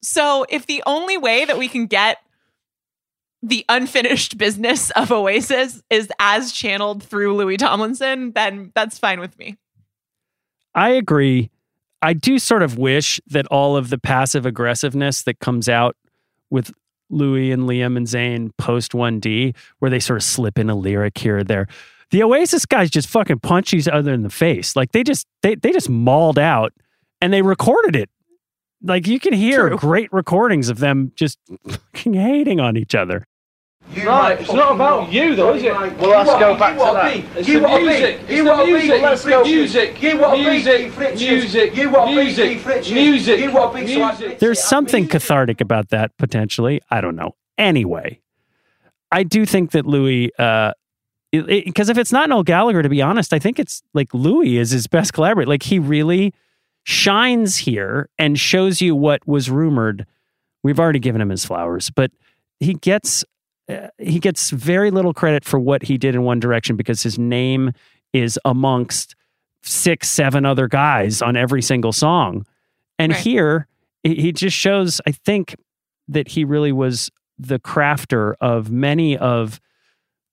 [0.00, 2.16] So, if the only way that we can get
[3.42, 9.38] the unfinished business of Oasis is as channeled through Louis Tomlinson, then that's fine with
[9.38, 9.58] me.
[10.74, 11.50] I agree.
[12.00, 15.94] I do sort of wish that all of the passive aggressiveness that comes out
[16.50, 16.72] with
[17.12, 21.18] Louis and Liam and Zayn post 1D, where they sort of slip in a lyric
[21.18, 21.68] here or there.
[22.10, 24.74] The Oasis guys just fucking punch each other in the face.
[24.74, 26.72] Like they just they they just mauled out
[27.20, 28.10] and they recorded it.
[28.82, 29.78] Like you can hear True.
[29.78, 31.38] great recordings of them just
[31.68, 33.26] fucking hating on each other.
[34.04, 35.72] Right, it's not about you though, is it?
[35.72, 37.38] Well, let's go back to that.
[37.38, 38.20] It's the music.
[38.26, 39.02] It's the music.
[39.02, 39.42] Let's go.
[39.44, 40.00] Music.
[40.00, 40.92] Music.
[40.96, 41.86] Music.
[42.06, 42.90] Music.
[42.90, 43.74] Music.
[43.74, 44.38] Music.
[44.38, 46.80] There's something cathartic about that potentially.
[46.90, 47.34] I don't know.
[47.58, 48.20] Anyway,
[49.10, 50.72] I do think that Louis, uh,
[51.30, 54.70] because if it's not Noel Gallagher, to be honest, I think it's like Louis is
[54.70, 55.48] his best collaborator.
[55.50, 56.32] Like he really
[56.84, 60.06] shines here and shows you what was rumored.
[60.62, 62.10] We've already given him his flowers, but
[62.58, 63.26] he gets uh,
[63.98, 67.72] he gets very little credit for what he did in One Direction because his name
[68.12, 69.14] is amongst
[69.62, 72.44] six, seven other guys on every single song.
[72.98, 73.22] And Right.
[73.22, 73.68] here,
[74.02, 75.54] he he just shows, I think,
[76.08, 79.60] that he really was the crafter of many of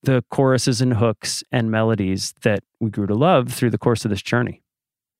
[0.03, 4.11] the choruses and hooks and melodies that we grew to love through the course of
[4.11, 4.61] this journey.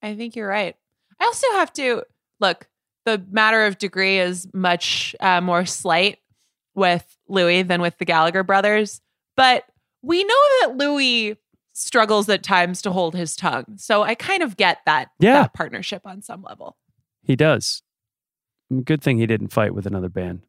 [0.01, 0.75] I think you're right.
[1.19, 2.03] I also have to
[2.39, 2.67] look,
[3.05, 6.19] the matter of degree is much uh, more slight
[6.75, 9.01] with Louis than with the Gallagher brothers,
[9.35, 9.65] but
[10.01, 11.35] we know that Louis
[11.73, 13.65] struggles at times to hold his tongue.
[13.77, 15.33] So I kind of get that, Yeah.
[15.43, 16.77] that partnership on some level.
[17.23, 17.81] He does.
[18.83, 20.41] Good thing he didn't fight with another band.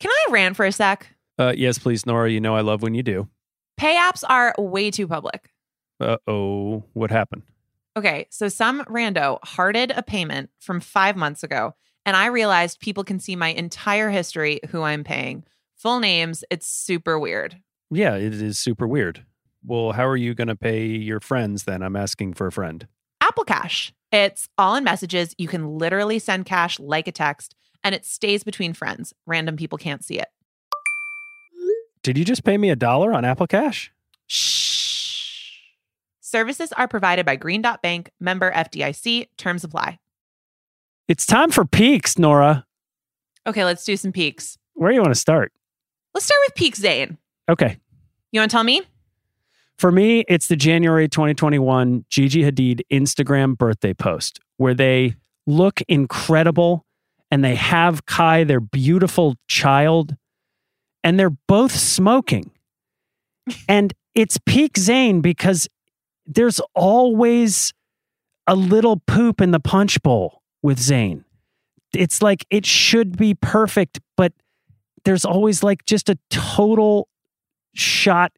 [0.00, 1.14] Can I rant for a sec?
[1.38, 2.30] Uh, yes, please, Nora.
[2.30, 3.28] You know I love when you do.
[3.76, 5.50] Pay apps are way too public.
[6.00, 7.42] Uh oh, what happened?
[7.96, 11.74] Okay, so some rando hearted a payment from five months ago,
[12.06, 15.44] and I realized people can see my entire history, who I'm paying,
[15.76, 16.44] full names.
[16.50, 17.60] It's super weird.
[17.90, 19.26] Yeah, it is super weird.
[19.64, 21.82] Well, how are you going to pay your friends then?
[21.82, 22.86] I'm asking for a friend.
[23.20, 23.92] Apple Cash.
[24.12, 25.34] It's all in messages.
[25.36, 29.12] You can literally send cash like a text, and it stays between friends.
[29.26, 30.28] Random people can't see it.
[32.04, 33.92] Did you just pay me a dollar on Apple Cash?
[34.28, 35.58] Shh.
[36.20, 39.28] Services are provided by Green Dot Bank, member FDIC.
[39.36, 39.98] Terms apply.
[41.08, 42.66] It's time for peaks, Nora.
[43.46, 44.58] Okay, let's do some peaks.
[44.74, 45.52] Where do you want to start?
[46.14, 47.16] Let's start with Peak Zayn.
[47.48, 47.78] Okay.
[48.32, 48.82] You want to tell me?
[49.78, 55.14] For me, it's the January 2021 Gigi Hadid Instagram birthday post where they
[55.46, 56.84] look incredible
[57.30, 60.16] and they have Khai, their beautiful child,
[61.04, 62.50] and they're both smoking.
[63.68, 65.68] and it's peak Zayn because
[66.26, 67.72] there's always
[68.48, 71.24] a little poop in the punch bowl with Zayn.
[71.94, 74.32] It's like it should be perfect, but
[75.04, 77.08] there's always like just a total
[77.74, 78.32] shot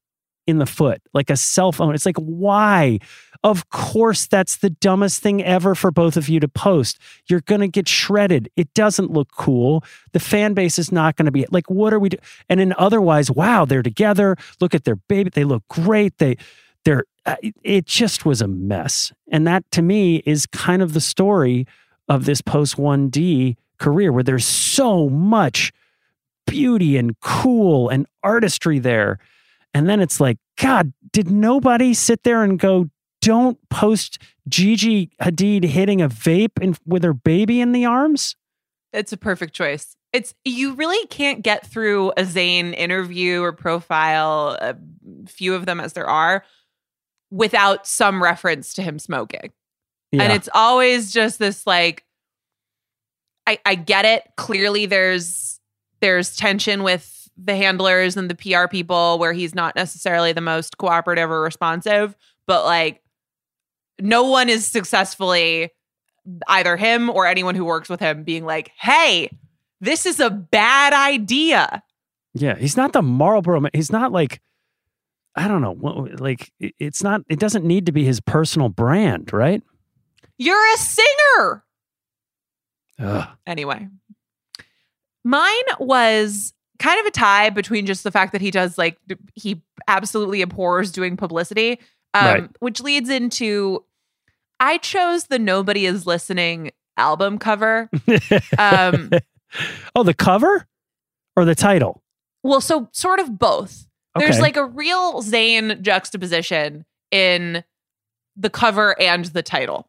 [0.46, 1.94] in the foot, like a cell phone.
[1.94, 2.98] It's like, why?
[3.44, 6.98] Of course, that's the dumbest thing ever for both of you to post.
[7.28, 8.48] You're going to get shredded.
[8.56, 9.84] It doesn't look cool.
[10.12, 12.22] The fan base is not going to be like, what are we doing?
[12.48, 14.36] And then otherwise, wow, they're together.
[14.58, 15.30] Look at their baby.
[15.30, 16.16] They look great.
[16.16, 16.38] They,
[16.84, 19.12] they're, uh, it just was a mess.
[19.30, 21.66] And that to me is kind of the story
[22.08, 25.72] of this post 1D career where there's so much
[26.46, 29.18] beauty and cool and artistry there.
[29.74, 32.88] And then it's like, God, did nobody sit there and go,
[33.20, 38.36] don't post Gigi Hadid hitting a vape in, with her baby in the arms?
[38.92, 39.96] It's a perfect choice.
[40.12, 44.76] It's you really can't get through a Zayn interview or profile, a
[45.26, 46.44] few of them as there are,
[47.30, 49.52] without some reference to him smoking.
[50.12, 50.22] Yeah.
[50.22, 52.04] And it's always just this like
[53.46, 54.24] I, I get it.
[54.36, 55.60] Clearly there's
[56.00, 60.76] there's tension with the handlers and the PR people where he's not necessarily the most
[60.78, 63.02] cooperative or responsive, but like
[64.00, 65.70] no one is successfully
[66.48, 69.30] either him or anyone who works with him being like, "Hey,
[69.80, 71.82] this is a bad idea."
[72.34, 73.70] Yeah, he's not the Marlboro man.
[73.72, 74.40] He's not like
[75.36, 79.62] I don't know, like it's not it doesn't need to be his personal brand, right?
[80.38, 81.64] You're a singer.
[83.00, 83.28] Ugh.
[83.46, 83.88] Anyway,
[85.24, 88.98] mine was kind of a tie between just the fact that he does like
[89.34, 91.80] he absolutely abhors doing publicity,
[92.14, 92.50] um, Right.
[92.60, 93.84] which leads into
[94.60, 97.88] I chose the Nobody Is Listening album cover.
[98.58, 99.10] Um,
[99.94, 100.66] oh, the cover
[101.36, 102.02] or the title?
[102.44, 103.86] well, so sort of both.
[104.16, 107.62] There's like a real Zayn juxtaposition in
[108.36, 109.87] the cover and the title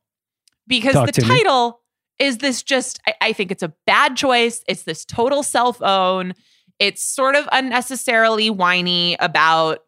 [0.70, 1.28] because Talk the to me.
[1.28, 1.82] title
[2.20, 6.34] is this just I, I think it's a bad choice it's this total self-own
[6.80, 9.80] it's sort of unnecessarily whiny about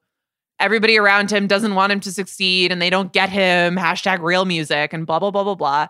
[0.60, 4.44] everybody around him doesn't want him to succeed and they don't get him hashtag real
[4.46, 5.88] music and blah blah blah blah blah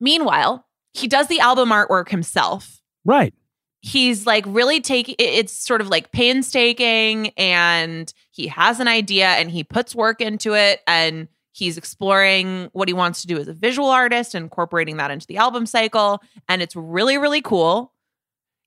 [0.00, 3.32] meanwhile he does the album artwork himself Right.
[3.80, 9.50] he's like really taking it's sort of like painstaking and he has an idea and
[9.50, 13.52] he puts work into it and he's exploring what he wants to do as a
[13.54, 17.92] visual artist incorporating that into the album cycle and it's really really cool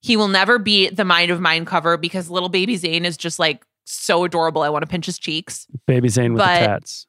[0.02, 3.38] he will never be the mind of mine cover because little baby Zayn is just
[3.38, 7.06] like so adorable i want to pinch his cheeks Baby Zayn with But- the tats.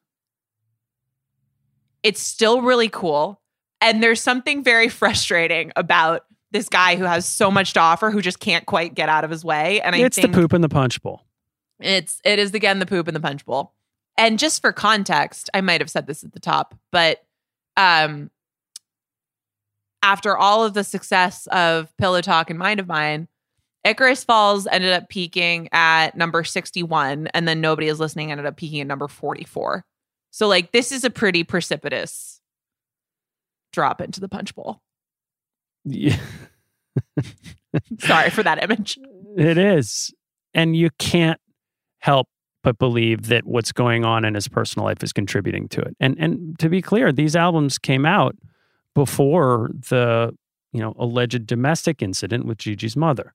[2.03, 3.39] it's still really cool.
[3.79, 8.21] And there's something very frustrating about this guy who has so much to offer who
[8.21, 9.81] just can't quite get out of his way.
[9.81, 11.25] And I it's the poop in the punch bowl.
[11.79, 13.73] it's it is again the poop in the punch bowl.
[14.17, 17.23] And just for context, I might have said this at the top, but
[17.77, 18.29] um
[20.03, 23.27] after all of the success of Pillow Talk and Mind of Mine,
[23.83, 28.55] Icarus Falls ended up peaking at number 61, and then Nobody is Listening ended up
[28.55, 29.85] peaking at number 44.
[30.31, 32.41] So, like, this is a pretty precipitous
[33.73, 34.81] drop into the punch bowl.
[35.83, 36.17] Yeah.
[37.99, 38.97] Sorry for that image.
[39.37, 40.13] It is.
[40.53, 41.39] And you can't
[41.99, 42.27] help
[42.63, 45.95] but believe that what's going on in his personal life is contributing to it.
[45.99, 48.35] And and to be clear, these albums came out
[48.93, 50.35] before the,
[50.73, 53.33] you know, alleged domestic incident with Gigi's mother.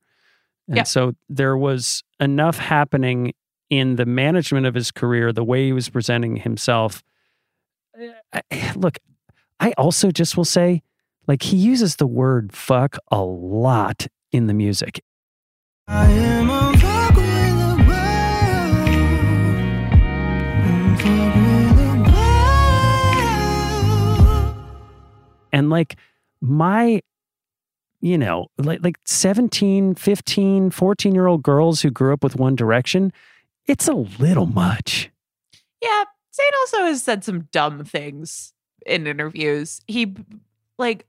[0.69, 0.83] And Yeah.
[0.85, 3.33] so there was enough happening
[3.71, 7.03] in the management of his career, the way he was presenting himself.
[8.33, 8.99] I- Look,
[9.59, 10.83] I also just will say,
[11.27, 15.01] like, he uses the word fuck a lot in the music.
[25.57, 25.97] And like
[26.43, 27.01] my
[28.01, 32.55] you know like like 17 15 14 year old girls who grew up with one
[32.55, 33.11] direction
[33.67, 35.11] it's a little much
[35.83, 38.53] Yeah, Zayn also has said some dumb things
[38.85, 39.81] in interviews.
[39.87, 40.15] He
[40.79, 41.07] like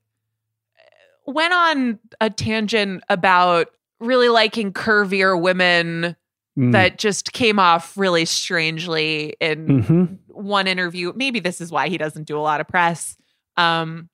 [1.25, 3.67] went on a tangent about
[3.99, 6.15] really liking curvier women
[6.57, 6.71] Mm.
[6.71, 10.17] that just came off really strangely in Mhm.
[10.29, 11.13] one interview.
[11.15, 13.15] Maybe this is why he doesn't do a lot of press.
[13.57, 14.09] Um,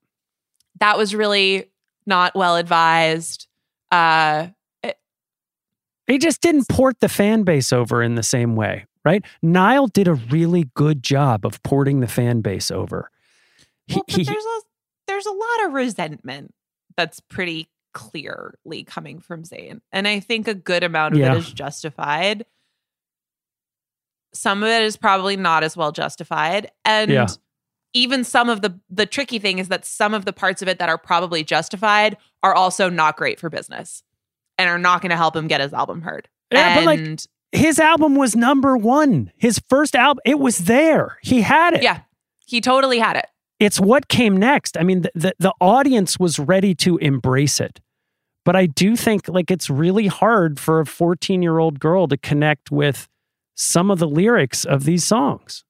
[0.79, 1.69] that was really
[2.05, 3.47] not well advised.
[3.91, 4.47] Uh,
[6.07, 9.23] He just didn't port the fan base over in the same way, right?
[9.41, 13.09] Niall did a really good job of porting the fan base over.
[13.87, 14.59] He, well, but he- there's a
[15.07, 16.53] there's a lot of resentment
[16.97, 21.33] that's pretty clearly coming from Zayn, and I think a good amount of Yeah.
[21.35, 22.45] it is justified.
[24.33, 27.27] Some of it is probably not as well justified, and Yeah.
[27.93, 30.79] Even some of the the tricky thing is that some of the parts of it
[30.79, 34.03] that are probably justified are also not great for business
[34.57, 36.27] and are not going to help him get his album heard.
[36.51, 37.19] Yeah, but, like,
[37.51, 39.31] his album was number one.
[39.37, 41.17] His first album, it was there.
[41.21, 41.83] He had it.
[41.83, 42.01] yeah,
[42.45, 43.25] he totally had it.
[43.59, 44.77] It's what came next.
[44.77, 47.79] I mean, the, the, the audience was ready to embrace it.
[48.45, 52.17] But I do think like it's really hard for a 14 year old girl to
[52.17, 53.07] connect with
[53.55, 55.63] some of the lyrics of these songs.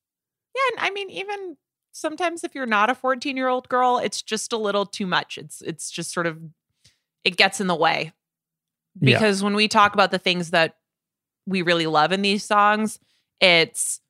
[0.56, 1.58] Yeah, and I mean, even
[1.94, 5.38] sometimes if you're not a 14 year old girl, it's just a little too much.
[5.38, 6.38] It's it's just sort of
[7.24, 8.12] it gets in the way.
[9.00, 9.18] Yeah.
[9.18, 10.76] Because when we talk about the things that
[11.46, 13.00] we really love in these songs,
[13.40, 14.02] it's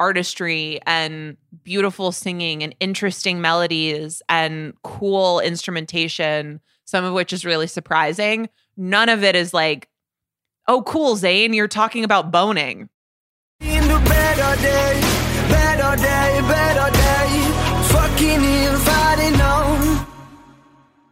[0.00, 7.66] artistry and beautiful singing and interesting melodies and cool instrumentation, some of which is really
[7.66, 8.48] surprising.
[8.76, 9.88] None of it is like,
[10.66, 12.88] oh, cool, Zayn, you're talking about boning.
[13.60, 15.00] In the better day,
[15.48, 17.03] better day, better day.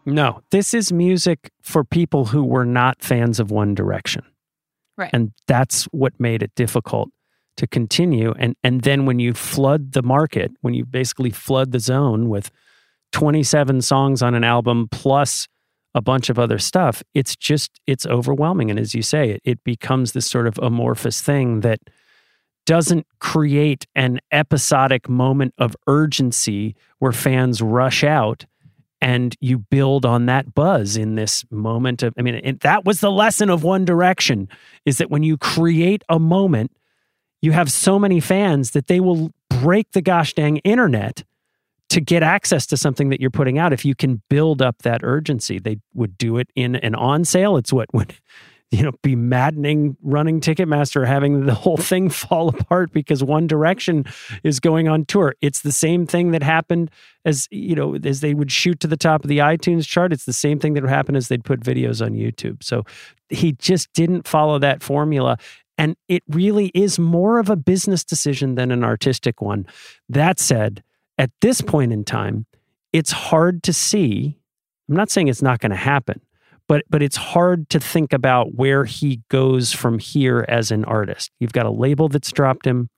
[0.05, 4.25] No, this is music for people who were not fans of One Direction.
[4.97, 5.11] Right.
[5.13, 7.09] And that's what made it difficult
[7.57, 8.35] to continue.
[8.39, 12.51] And and then when you flood the market, when you basically flood the zone with
[13.13, 15.49] 27 songs on an album plus
[15.95, 18.71] a bunch of other stuff, it's just it's overwhelming.
[18.71, 21.79] And as you say, it, it becomes this sort of amorphous thing that
[22.67, 28.47] doesn't create an episodic moment of urgency where fans rush out
[29.01, 33.11] and you build on that buzz in this moment of i mean that was the
[33.11, 34.49] lesson of one direction
[34.87, 36.71] is that when you create a moment
[37.41, 41.25] you have so many fans that they will break the gosh dang internet
[41.93, 43.71] to get access to something that you're putting out.
[43.71, 47.59] If you can build up that urgency they would do it in an on sale.
[47.59, 48.15] It's what would
[48.73, 54.05] you know be maddening running ticketmaster having the whole thing fall apart because one direction
[54.43, 55.35] is going on tour.
[55.41, 56.91] It's the same thing that happened
[57.25, 60.13] as you know as they would shoot to the top of the itunes chart.
[60.13, 62.63] It's the same thing that would happen as they'd put videos on youtube.
[62.65, 62.85] So
[63.29, 65.37] he just didn't follow that formula.
[65.79, 69.67] And it really is more of a business decision than an artistic one.
[70.09, 70.83] That said
[71.19, 72.47] at this point in time
[72.93, 74.39] it's hard to see
[74.89, 76.21] i'm not saying it's not going to happen
[76.73, 81.31] but but it's hard to think about where he goes from here as an artist.
[81.39, 82.89] You've got a label that's dropped him.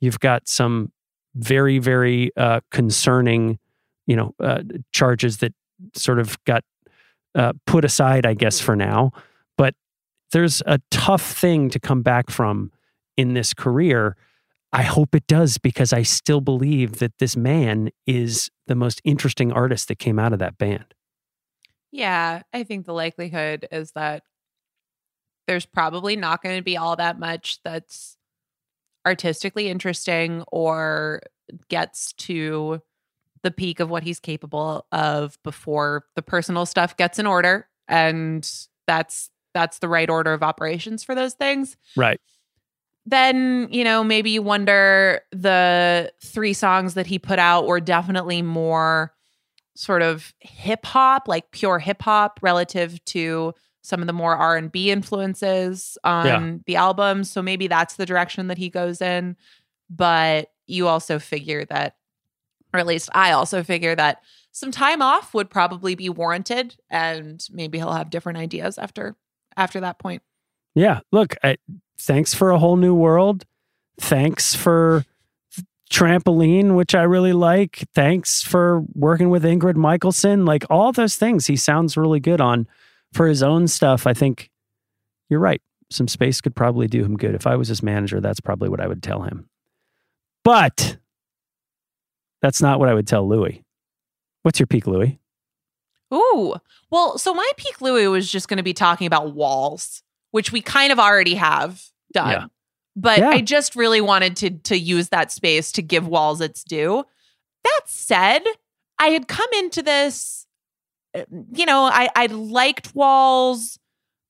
[0.00, 0.92] You've got some
[1.34, 3.58] very very uh, concerning,
[4.06, 5.54] you know, uh, charges that
[5.94, 6.62] sort of got
[7.34, 9.12] uh, put aside, I guess, for now.
[9.56, 9.72] But
[10.32, 12.70] there's a tough thing to come back from
[13.16, 14.14] in this career.
[14.74, 19.52] I hope it does because I still believe that this man is the most interesting
[19.52, 20.92] artist that came out of that band.
[21.96, 24.22] Yeah, I think the likelihood is that
[25.46, 28.18] there's probably not going to be all that much that's
[29.06, 31.22] artistically interesting or
[31.70, 32.82] gets to
[33.42, 38.50] the peak of what he's capable of before the personal stuff gets in order and
[38.86, 42.20] that's that's the right order of operations for those things Right.
[43.06, 48.42] then you know maybe you wonder the three songs that he put out were definitely
[48.42, 49.14] more
[49.76, 54.90] sort of hip hop like pure hip hop relative to some of the more r&b
[54.90, 56.56] influences on Yeah.
[56.66, 59.36] the album so maybe that's the direction that he goes in
[59.90, 61.96] but you also figure that
[62.74, 67.46] or at least i also figure that some time off would probably be warranted and
[67.52, 69.14] maybe he'll have different ideas after
[69.56, 70.22] after that point
[70.74, 71.00] Yeah.
[71.12, 71.56] Look, I,
[71.98, 73.44] thanks for a whole new world.
[73.98, 75.04] Thanks for
[75.90, 77.88] trampoline, which I really like.
[77.94, 80.44] Thanks for working with Ingrid Michaelson.
[80.44, 82.66] Like all those things, he sounds really good on.
[83.12, 84.50] For his own stuff, I think
[85.30, 85.62] you're right.
[85.90, 87.34] Some space could probably do him good.
[87.34, 89.48] If I was his manager, that's probably what I would tell him.
[90.44, 90.98] But
[92.42, 93.64] that's not what I would tell Louis.
[94.42, 95.18] What's your peak, Louis?
[96.12, 96.54] Ooh.
[96.90, 100.02] Well, so my peak Louis was just going to be talking about walls,
[100.32, 101.82] which we kind of already have
[102.12, 102.30] done.
[102.30, 102.46] Yeah.
[102.96, 103.28] But Yeah.
[103.28, 107.04] I just really wanted to to use that space to give walls its due.
[107.64, 108.42] That said,
[108.98, 110.46] I had come into this
[111.14, 113.78] uh, you know, I I liked walls.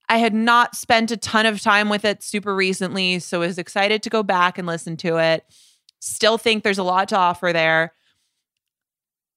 [0.09, 4.03] I had not spent a ton of time with it super recently, so was excited
[4.03, 5.43] to go back and listen to it.
[5.99, 7.93] Still think there's a lot to offer there.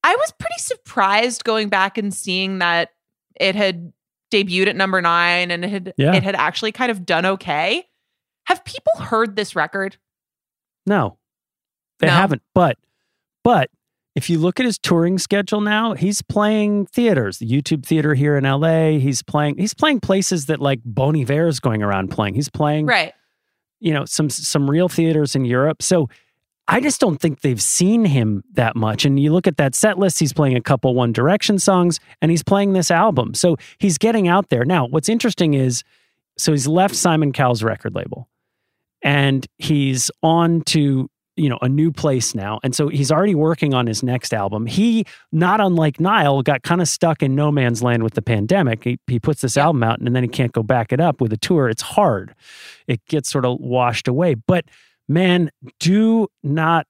[0.05, 2.90] I was pretty surprised going back and seeing that
[3.39, 3.93] it had
[4.32, 6.15] debuted at number nine and it had Yeah.
[6.15, 7.86] it had actually kind of done okay.
[8.51, 9.97] Have people heard this record?
[10.86, 11.18] No,
[12.01, 12.12] they No?
[12.14, 12.43] haven't.
[12.52, 12.78] But,
[13.44, 13.70] but
[14.16, 18.36] if you look at his touring schedule now, he's playing theaters, the YouTube theater here
[18.36, 18.98] in LA.
[18.98, 22.35] He's playing, he's playing places that like Bon Iver is going around playing.
[22.35, 23.12] He's playing, Right.
[23.78, 25.81] you know, some some real theaters in Europe.
[25.81, 26.09] So
[26.66, 29.05] I just don't think they've seen him that much.
[29.05, 32.32] And you look at that set list, he's playing a couple One Direction songs and
[32.32, 33.35] he's playing this album.
[33.35, 34.64] So he's getting out there.
[34.64, 35.85] Now, what's interesting is
[36.36, 38.28] so he's left Simon Cowell's record label
[39.02, 42.60] and he's on to you know a new place now.
[42.62, 44.66] And so he's already working on his next album.
[44.66, 48.85] He not unlike Niall got kind of stuck in no man's land with the pandemic.
[48.85, 51.32] He, he puts this album out and then he can't go back it up with
[51.32, 51.68] a tour.
[51.68, 52.35] It's hard.
[52.86, 54.35] It gets sort of washed away.
[54.35, 54.66] But
[55.09, 56.86] man do not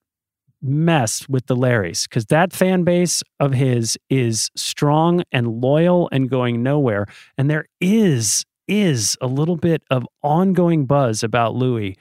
[0.63, 6.29] mess with the Larrys because that fan base of his is strong and loyal and
[6.29, 7.07] going nowhere.
[7.39, 11.97] And there is is a little bit of ongoing buzz about Louis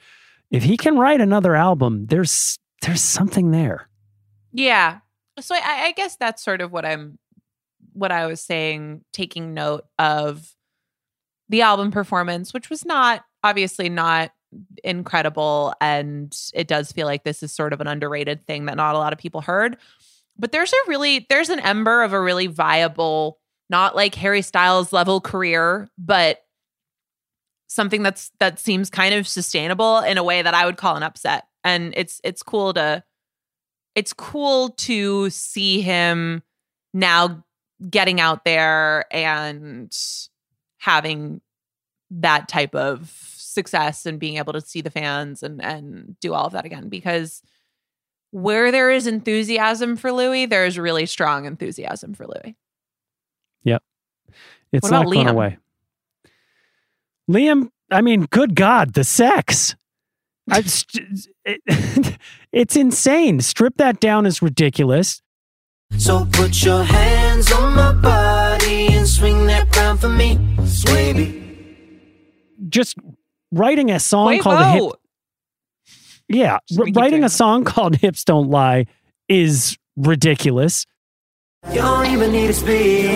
[0.50, 3.88] if he can write another album, there's there's something there.
[4.52, 4.98] Yeah.
[5.38, 7.18] So I, I guess that's sort of what I'm
[7.92, 10.54] what I was saying, taking note of
[11.48, 14.32] the album performance, which was not obviously not
[14.82, 15.72] incredible.
[15.80, 18.98] And it does feel like this is sort of an underrated thing that not a
[18.98, 19.76] lot of people heard.
[20.36, 23.38] But there's a really there's an ember of a really viable,
[23.68, 26.40] not like Harry Styles level career, but
[27.70, 31.04] something that's that seems kind of sustainable in a way that I would call an
[31.04, 31.46] upset.
[31.62, 33.04] And it's it's cool to
[33.94, 36.42] it's cool to see him
[36.92, 37.44] now
[37.88, 39.96] getting out there and
[40.78, 41.40] having
[42.10, 46.46] that type of success and being able to see the fans and and do all
[46.46, 47.40] of that again because
[48.32, 52.56] where there is enthusiasm for Louis, there is really strong enthusiasm for Louis.
[53.62, 53.82] Yep.
[54.72, 55.58] It's not going away.
[57.30, 59.76] Liam, I mean, good God, the sex.
[60.50, 62.18] I, st- it-
[62.52, 63.40] it's insane.
[63.40, 65.22] Strip that down is ridiculous.
[65.98, 70.38] So put your hands on my body and swing that crown for me,
[70.86, 71.36] baby.
[72.68, 72.96] Just
[73.52, 74.92] writing a song Wait, called Hip.
[76.28, 78.86] Yeah, r- writing a song called Hips Don't Lie
[79.28, 80.86] is ridiculous.
[81.68, 83.06] You don't even need to speak.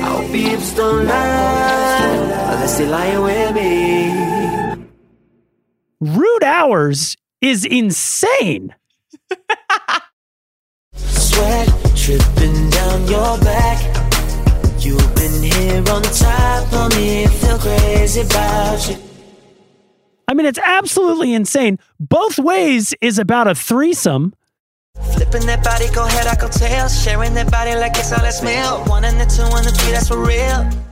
[0.00, 2.25] hope your hips don't lie.
[2.48, 4.86] Unless you're lying with me.
[6.00, 8.74] Rude Hours is insane.
[10.94, 13.82] Sweat dripping down your back.
[14.78, 17.26] You've been here on top of me.
[17.26, 18.96] Feel crazy about you.
[20.28, 21.78] I mean, it's absolutely insane.
[21.98, 24.34] Both ways is about a threesome.
[25.14, 26.88] Flipping that body, go head, I go tail.
[26.88, 28.84] Sharing that body like it's all that smell.
[28.84, 30.85] One and the two and the three, that's for real.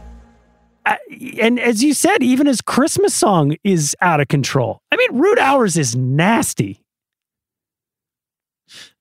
[0.87, 4.81] And as you said, even his Christmas song is out of control.
[4.93, 6.81] I mean, Rude Hours is nasty.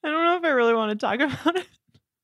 [0.04, 1.68] I don't know if I really want to talk about it.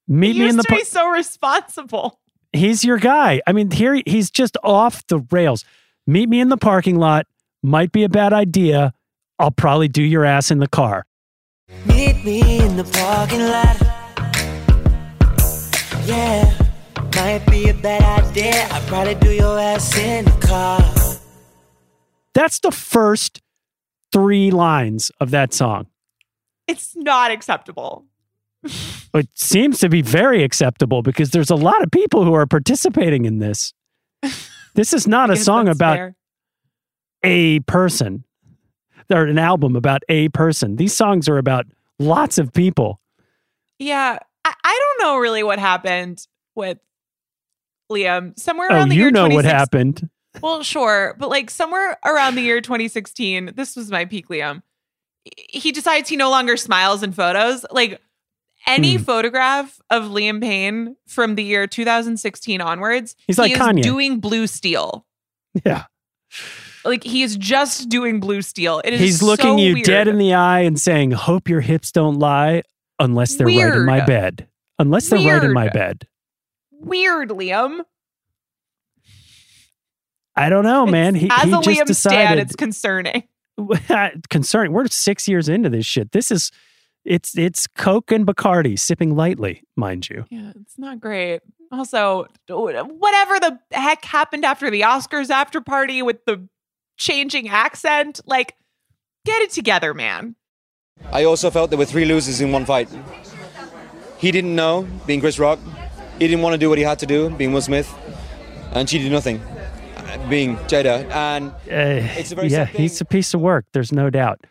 [0.07, 2.19] Meet he me in the to par- be so responsible.
[2.53, 3.41] he's your guy.
[3.45, 5.65] I mean, here he's just off the rails.
[6.07, 7.27] Meet me in the parking lot.
[7.61, 8.93] Might be a bad idea.
[9.37, 11.05] I'll probably do your ass in the car.
[11.85, 13.77] Meet me in the parking lot.
[16.05, 16.51] Yeah,
[17.15, 18.67] might be a bad idea.
[18.71, 20.79] I'd probably do your ass in the car.
[22.33, 23.41] That's the first
[24.11, 25.87] three lines of that song.
[26.67, 28.05] It's not acceptable.
[29.11, 33.25] It seems to be very acceptable because there's a lot of people who are participating
[33.25, 33.73] in this.
[34.75, 36.15] This is not a song about fair.
[37.23, 38.23] a person
[39.09, 40.75] or an album about a person.
[40.75, 41.65] These songs are about
[41.97, 43.01] lots of people.
[43.79, 46.77] Yeah, I, I don't know really what happened with
[47.89, 48.37] Liam.
[48.39, 50.09] Somewhere Oh, around the you year know what happened.
[50.41, 54.61] Well, sure, but like somewhere around the year 2016, this was my peak Liam.
[55.49, 57.65] He decides he no longer smiles in photos.
[57.71, 57.99] Like
[58.67, 59.03] any Hmm.
[59.03, 63.81] photograph of Liam Payne from the year 2016 onwards, He's he like Kanye.
[63.81, 65.05] doing blue steel.
[65.65, 65.85] Yeah.
[66.85, 68.81] Like he is just doing blue steel.
[68.85, 69.85] It is He's looking so you weird.
[69.85, 72.61] dead in the eye and saying, Hope your hips don't lie
[72.99, 74.47] unless they're right in my bed.
[74.77, 76.07] Unless they're right in my bed.
[76.79, 77.81] Weird, Liam.
[80.35, 81.15] I don't know, man.
[81.15, 82.39] He, As he a just Liam stan, decided.
[82.39, 83.23] it's concerning.
[83.89, 84.71] Uh, concerning.
[84.71, 86.13] We're six years into this shit.
[86.13, 86.49] This is
[87.03, 90.23] it's it's Coke and Bacardi sipping lightly, mind you.
[90.29, 91.41] Yeah, it's not great.
[91.69, 96.47] Also, whatever the heck happened after the Oscars after party with the
[96.95, 98.55] changing accent, like,
[99.25, 100.35] get it together, man.
[101.11, 102.87] I also felt there were three losers in one fight.
[104.19, 105.59] He didn't know, being Chris Rock.
[106.19, 107.93] He didn't want to do what he had to do, being Will Smith.
[108.73, 109.39] And she did nothing,
[109.97, 111.09] uh, being Jada.
[111.11, 112.81] And it's a very yeah, thing.
[112.81, 113.65] he's a piece of work.
[113.73, 114.45] There's no doubt.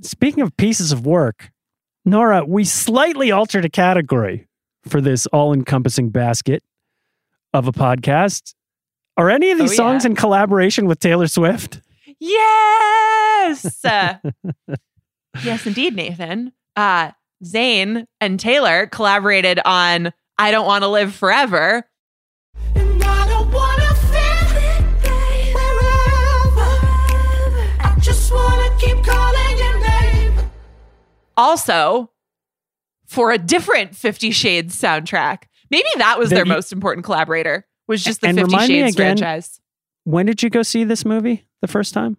[0.00, 1.50] Speaking of pieces of work,
[2.04, 4.48] Nora, we slightly altered a category
[4.88, 6.62] for this all encompassing basket
[7.54, 8.54] of a podcast.
[9.16, 10.10] Are any of these Oh, songs yeah.
[10.10, 11.80] in collaboration with Taylor Swift?
[12.18, 13.84] Yes.
[13.84, 14.14] Uh,
[15.44, 16.52] yes, indeed, Nathan.
[16.74, 17.12] Uh,
[17.44, 21.84] Zayn and Taylor collaborated on I Don't Want to Live Forever.
[22.74, 24.46] I don't wanna feel
[26.54, 26.70] wherever.
[27.80, 30.50] I just wanna keep calling your name.
[31.36, 32.10] Also,
[33.06, 35.44] for a different Fifty Shades soundtrack.
[35.70, 38.68] Maybe that was That their you- most important collaborator, was just the And Fifty remind
[38.72, 39.60] me Shades again- franchise.
[40.04, 42.16] When did you go see this movie the first time?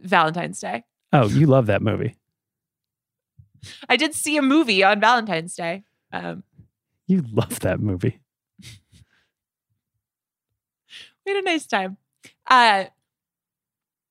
[0.00, 0.84] Valentine's Day.
[1.12, 2.16] Oh, you love that movie.
[3.88, 5.84] I did see a movie on Valentine's Day.
[6.12, 6.42] Um,
[7.06, 8.20] You love that movie.
[11.26, 11.96] we had a nice time.
[12.48, 12.84] Uh,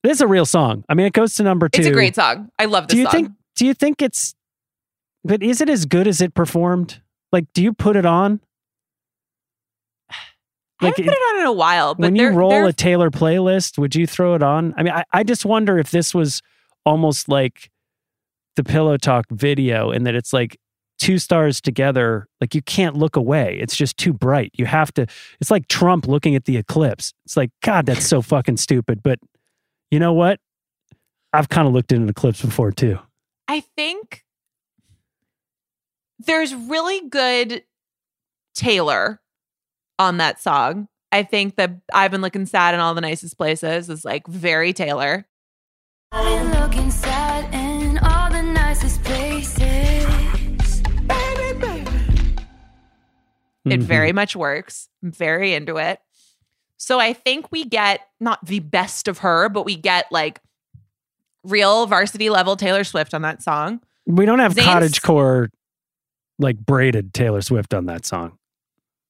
[0.03, 0.83] This is a real song.
[0.89, 1.81] I mean, it goes to number two.
[1.81, 2.49] it's a great song.
[2.59, 3.11] I love this do you song.
[3.11, 4.35] think do you think it's
[5.23, 7.01] but is it as good as it performed
[7.31, 8.39] like do you put it on
[10.79, 13.11] I haven't put it on in a while, but when you roll they're- a taylor
[13.11, 16.41] playlist would you throw it on i mean I, I just wonder if this was
[16.85, 17.69] almost like
[18.55, 20.57] the pillow talk video and that it's like
[21.01, 23.57] two stars together like you can't look away.
[23.59, 24.51] It's just too bright.
[24.53, 25.07] You have to
[25.41, 27.13] it's like trump looking at the eclipse.
[27.25, 29.01] It's like god that's so fucking stupid.
[29.01, 29.19] But
[29.89, 30.39] you know what?
[31.33, 32.99] I've kind of looked at an eclipse before too.
[33.47, 34.23] I think
[36.19, 37.63] there's really good
[38.53, 39.21] Taylor
[39.97, 40.87] on that song.
[41.11, 44.71] I think that I've been looking sad in all the nicest places is like very
[44.71, 45.25] Taylor.
[53.65, 53.83] It Mhm.
[53.83, 54.89] very much works.
[55.03, 55.99] I'm very into it.
[56.77, 60.39] So I think we get not the best of her, but we get like
[61.43, 63.81] real varsity level Taylor Swift on that song.
[64.07, 65.51] We don't have cottage core
[66.39, 68.37] like braided Taylor Swift on that song.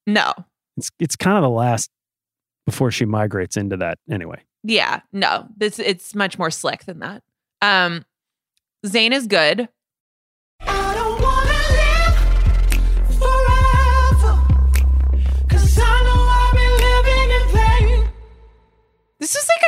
[0.06, 0.34] No.
[0.78, 1.90] It's it's kind of the last
[2.66, 4.42] before she migrates into that anyway.
[4.64, 5.48] Yeah, no.
[5.58, 7.24] This it's much more slick than that.
[7.62, 8.04] Um
[8.86, 9.70] Zayn is good.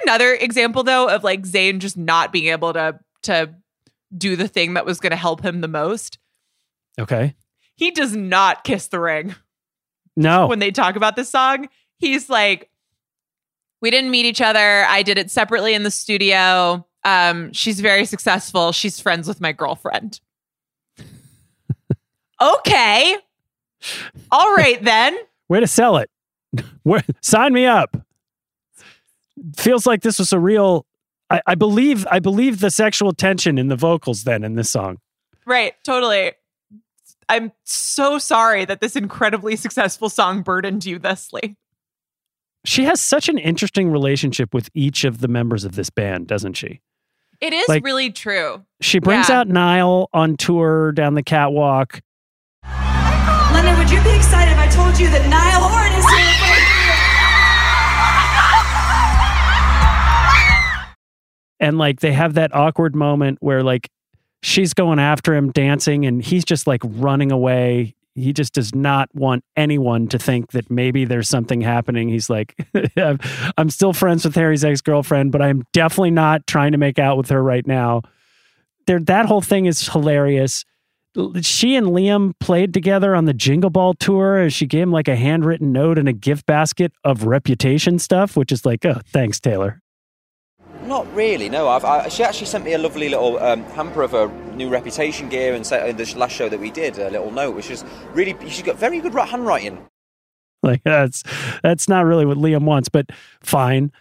[0.03, 3.53] Another example though of like Zayn just not being able to to
[4.15, 6.19] do the thing that was going to help him the most.
[6.99, 7.35] Okay.
[7.75, 9.35] He does not kiss the ring
[10.15, 10.45] No.
[10.47, 11.67] when they talk about this song.
[11.97, 12.69] He's like
[13.81, 14.85] we didn't meet each other.
[14.85, 16.85] I did it separately in the studio.
[17.03, 18.71] Um she's very successful.
[18.71, 20.19] She's friends with my girlfriend.
[22.41, 23.17] okay.
[24.31, 25.17] All right then.
[25.49, 26.09] Way to sell it.
[26.83, 27.97] Where, sign me up.
[29.57, 30.85] Feels like this was a real
[31.29, 34.97] I, I believe I believe the sexual tension in the vocals then in this song.
[35.45, 36.33] Right, totally.
[37.29, 41.55] I'm so sorry that this incredibly successful song burdened you thusly.
[42.65, 46.53] She has such an interesting relationship with each of the members of this band, doesn't
[46.53, 46.81] she?
[47.41, 48.63] It is Like- really true.
[48.81, 49.39] She brings Yeah.
[49.41, 52.01] out Niall on tour down the catwalk.
[53.51, 56.52] Linda, would you be excited if I told you that Niall Horan is here
[61.63, 63.89] and like they have that awkward moment where like
[64.41, 67.95] she's going after him dancing and he's just like running away.
[68.15, 72.09] He just does not want anyone to think that maybe there's something happening.
[72.09, 72.53] He's like
[72.97, 77.29] I'm- still friends with harry's ex-girlfriend but i'm definitely not trying to make out with
[77.29, 78.01] her right now.
[78.85, 80.65] There that whole thing is hilarious.
[81.41, 85.07] She and liam played together on the jingle ball tour as she gave him like
[85.07, 89.39] a handwritten note and a gift basket of reputation stuff which is like oh thanks
[89.39, 89.82] taylor
[90.85, 91.67] Not really, no.
[91.69, 95.29] I've, I, she actually sent me a lovely little um, hamper of her new reputation
[95.29, 97.83] gear and said in the last show that we did, a little note, which is
[98.13, 99.87] really, she's got very good handwriting.
[100.63, 101.23] Like that's
[101.61, 103.07] that's not really what Liam wants, but
[103.41, 103.91] fine.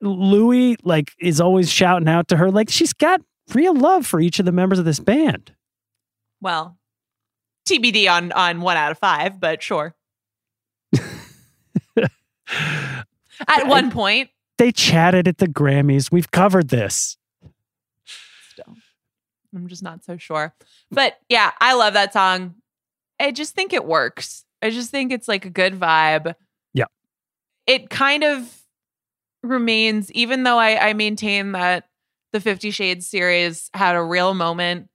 [0.00, 3.20] Louis like is always shouting out to her like she's got
[3.52, 5.52] real love for each of the members of this band.
[6.40, 6.78] Well,
[7.68, 9.94] TBD on on one out of five, but sure.
[13.48, 16.12] At one point, They chatted at the Grammys.
[16.12, 17.16] We've covered this.
[19.54, 20.54] I'm just not so sure.
[20.90, 22.56] But yeah, I love that song.
[23.20, 24.44] I just think it works.
[24.60, 26.34] I just think it's like a good vibe.
[26.72, 26.86] Yeah.
[27.66, 28.52] It kind of
[29.44, 31.88] remains, even though I, I maintain that
[32.32, 34.88] the Fifty Shades series had a real moment,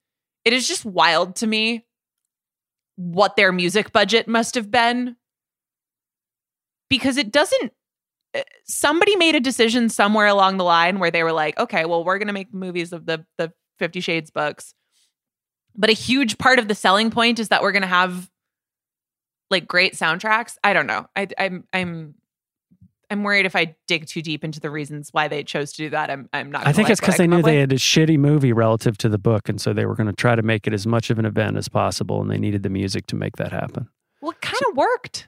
[0.44, 1.86] it is just wild to me
[2.98, 5.16] what their music budget must have been.
[6.90, 7.72] Because it doesn't
[8.34, 12.04] Eh, somebody made a decision somewhere along the line where they were like, okay, well,
[12.04, 14.74] we're gonna make movies of the the Fifty Shades books.
[15.76, 18.30] But a huge part of the selling point is that we're gonna have
[19.50, 20.58] like great soundtracks.
[20.64, 21.08] I don't know.
[21.16, 22.16] I, I'm I'm
[23.12, 25.90] I'm worried if I dig too deep into the reasons why they chose to do
[25.90, 26.12] that.
[26.12, 26.68] I'm I'm not.
[26.68, 29.50] I think it's because they knew they had a shitty movie relative to the book,
[29.50, 31.58] and so they were going to try to make it as much of an event
[31.58, 33.90] as possible, and they needed the music to make that happen.
[34.22, 35.28] Well, it kind of worked.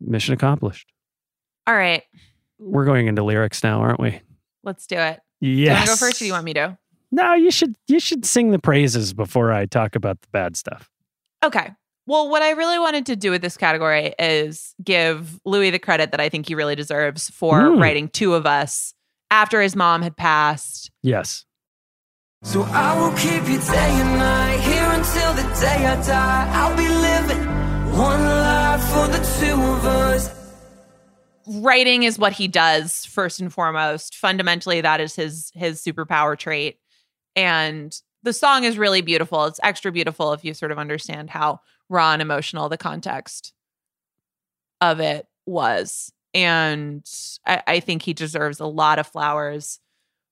[0.00, 0.92] Mission accomplished.
[1.68, 2.02] All right,
[2.58, 4.22] We're going into lyrics now, aren't we?
[4.64, 5.20] let's do it.
[5.42, 6.78] Do you want to go first, or do you want me to?
[7.12, 10.88] No, you should you should sing the praises before I talk about the bad stuff.
[11.44, 11.70] Okay.
[12.06, 16.10] Well, what I really wanted to do with this category is give Louis the credit
[16.12, 17.80] that I think he really deserves for Mm.
[17.82, 18.94] writing two of us
[19.30, 20.90] after his mom had passed.
[21.02, 21.44] Yes.
[22.44, 26.48] So I will keep you day and night here until the day I die.
[26.54, 27.46] I'll be living
[27.92, 30.37] one life for the two of us.
[31.48, 34.16] Writing is what he does first and foremost.
[34.16, 36.78] Fundamentally that is his his superpower trait.
[37.36, 39.44] And the song is really beautiful.
[39.44, 43.52] It's extra beautiful if you sort of understand how raw and emotional the context
[44.80, 46.12] of it was.
[46.34, 47.04] And
[47.46, 49.80] I, I think he deserves a lot of flowers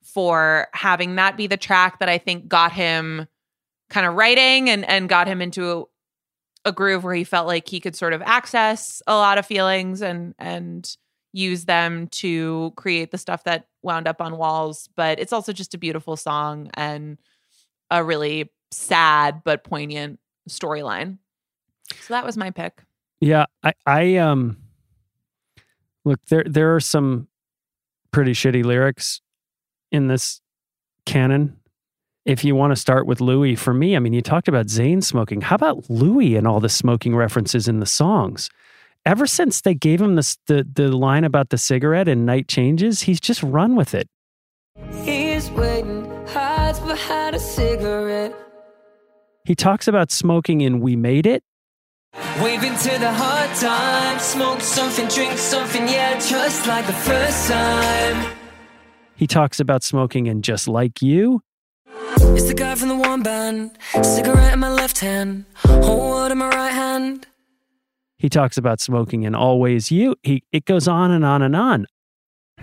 [0.06, 3.26] for having that be the track that i think got him
[3.90, 5.88] kind of writing and and got him into
[6.64, 10.02] a groove where he felt like he could sort of access a lot of feelings
[10.02, 10.96] and and
[11.36, 15.74] use them to create the stuff that wound up on walls but it's also just
[15.74, 17.18] a beautiful song and
[17.90, 20.18] a really sad but poignant
[20.48, 21.18] storyline
[22.00, 22.82] so that was my pick
[23.20, 24.56] Yeah, I, I um
[26.04, 27.28] look there there are some
[28.10, 29.20] pretty shitty lyrics
[29.92, 30.40] in this
[31.04, 31.56] canon.
[32.24, 35.02] If you want to start with Louis, for me, I mean, you talked about Zayn
[35.02, 35.42] smoking.
[35.42, 38.50] How about Louis and all the smoking references in the songs?
[39.06, 43.02] Ever since they gave him this, the the line about the cigarette and night changes,
[43.02, 44.08] he's just run with it.
[45.04, 48.34] He's waiting, hides behind a cigarette.
[49.44, 51.44] He talks about smoking in "We Made It."
[52.42, 54.22] Waving to the hard times.
[54.22, 58.32] Smoke something, drink something, yeah, just like the first time.
[59.14, 61.42] He talks about smoking in "Just Like You."
[62.34, 63.78] It's the guy from the one band.
[64.02, 67.28] Cigarette in my left hand, whole world in my right hand.
[68.18, 71.86] He talks about smoking in "Always You." He it goes on and on and on.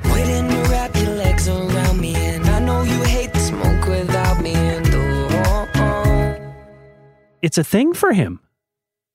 [0.05, 4.41] Waiting to wrap your legs around me, and I know you hate the smoke without
[4.41, 4.53] me.
[4.53, 4.83] And.
[7.41, 8.39] It's a thing for him.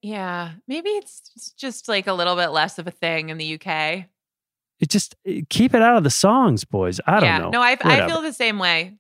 [0.03, 3.55] yeah maybe it's it's just like a little bit less of a thing in the
[3.55, 7.01] uk It just eh, keep it out of the songs, boys.
[7.07, 7.51] I don't yeah know.
[7.51, 8.99] no I, I feel the same way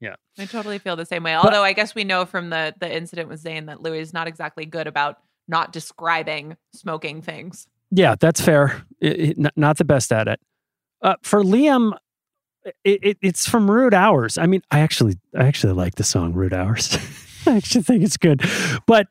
[0.00, 0.16] Yeah.
[0.38, 1.36] I totally feel the same way.
[1.36, 4.26] Although I guess we know from the the incident with Zayn that Louis is not
[4.26, 5.18] exactly good about
[5.50, 7.66] not describing smoking things.
[7.90, 8.84] Yeah, that's fair.
[9.00, 10.40] It- it- not the best at it.
[11.02, 11.92] Uh, for Liam,
[12.84, 14.38] it, it, it's from Rude Hours.
[14.38, 16.96] I mean, I actually, I actually like the song Rude Hours.
[17.46, 18.42] I actually think it's good,
[18.86, 19.08] but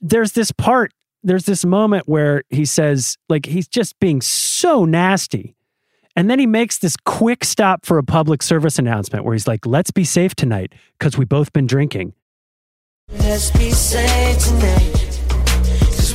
[0.00, 0.92] there's this part,
[1.22, 5.56] there's this moment where he says, like, he's just being so nasty.
[6.14, 9.64] And then he makes this quick stop for a public service announcement where he's like,
[9.66, 12.12] let's be safe tonight because we both been drinking.
[13.08, 14.93] Let's be safe tonight,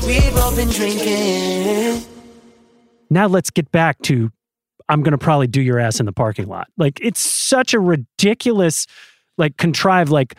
[0.06, 2.04] we've all been drinking.
[3.10, 4.32] now let's get back to
[4.90, 6.68] I'm going to probably do your ass in the parking lot.
[6.78, 8.88] Like it's such a ridiculous,
[9.38, 10.36] like contrived, like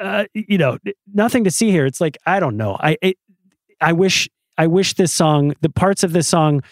[0.00, 0.78] uh, you know,
[1.12, 1.84] nothing to see here.
[1.84, 2.76] It's like I don't know.
[2.78, 3.18] I it,
[3.80, 6.62] I wish I wish this song, the parts of this song,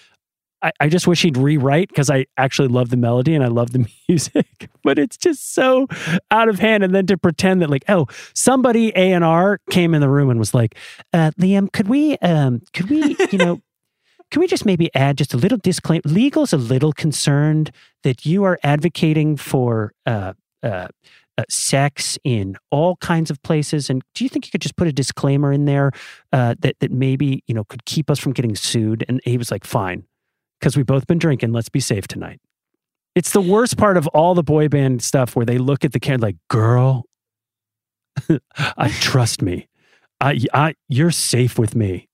[0.62, 3.72] I, I just wish he'd rewrite because I actually love the melody and I love
[3.72, 5.86] the music, but it's just so
[6.30, 6.84] out of hand.
[6.84, 10.30] And then to pretend that like, oh, somebody A and R came in the room
[10.30, 10.76] and was like,
[11.12, 13.60] uh, Liam, could we, um, could we, you know.
[14.30, 16.02] Can we just maybe add just a little disclaimer?
[16.04, 17.72] Legal's a little concerned
[18.04, 20.86] that you are advocating for uh, uh,
[21.36, 24.86] uh, sex in all kinds of places, and do you think you could just put
[24.86, 25.90] a disclaimer in there
[26.32, 29.04] uh, that that maybe you know could keep us from getting sued?
[29.08, 30.04] And he was like, "Fine,
[30.60, 31.52] because we've both been drinking.
[31.52, 32.40] Let's be safe tonight."
[33.14, 36.00] It's the worst part of all the boy band stuff where they look at the
[36.00, 37.06] camera like, "Girl,
[38.76, 39.68] I trust me.
[40.20, 42.09] I, I, you're safe with me."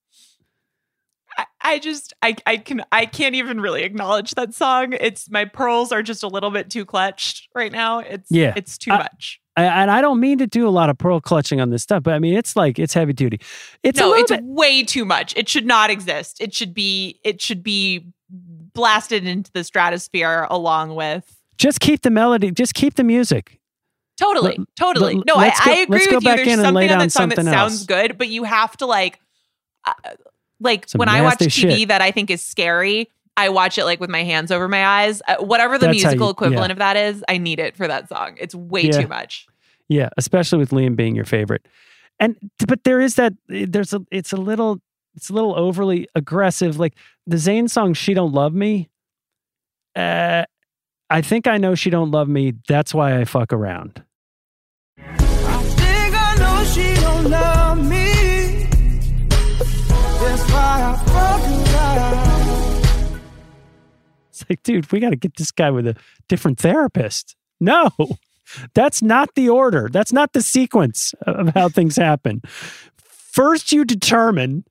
[1.75, 4.95] I, just I I can I can't even really acknowledge that song.
[4.99, 7.99] It's my pearls are just a little bit too clutched right now.
[8.01, 8.53] It's Yeah.
[8.57, 9.41] it's too I- much.
[9.59, 12.03] I, and I don't mean to do a lot of pearl clutching on this stuff,
[12.03, 13.41] but I mean it's like it's heavy duty.
[13.83, 14.45] It's no, it's bit.
[14.45, 15.35] way too much.
[15.35, 16.41] It should not exist.
[16.43, 22.11] It should be it should be blasted into the stratosphere along with Just keep the
[22.11, 22.51] melody.
[22.51, 23.59] Just keep the music.
[24.19, 25.15] Totally, Let- totally.
[25.27, 26.21] no, I, go- I agree with you.
[26.21, 27.85] There's something on that song that sounds else.
[27.85, 29.21] good, but you have to like,
[29.85, 29.93] uh,
[30.61, 31.89] like Some when I watch TV shit.
[31.89, 33.11] that I think is scary.
[33.37, 35.21] I watch it like with my hands over my eyes.
[35.29, 36.73] Uh, whatever the That's musical you- equivalent yeah.
[36.73, 38.37] of that is, I need it for that song.
[38.41, 39.01] It's way Yeah.
[39.03, 39.47] too much.
[39.89, 41.67] Yeah, especially with Liam being your favorite.
[42.19, 44.81] And but there is that there's a it's a little
[45.15, 46.79] it's a little overly aggressive.
[46.79, 46.95] Like
[47.27, 48.89] the Zayn song "She Don't Love Me."
[49.95, 50.45] Uh,
[51.11, 52.55] I think I know she don't love me.
[52.67, 54.03] That's why I fuck around.
[54.97, 57.75] Think I
[64.37, 65.97] It's like, dude, we got to get this guy with a
[66.29, 67.37] different therapist.
[67.59, 67.91] No,
[68.75, 69.89] that's not the order.
[69.91, 72.43] That's not the sequence of how things happen.
[72.97, 74.65] First, you determine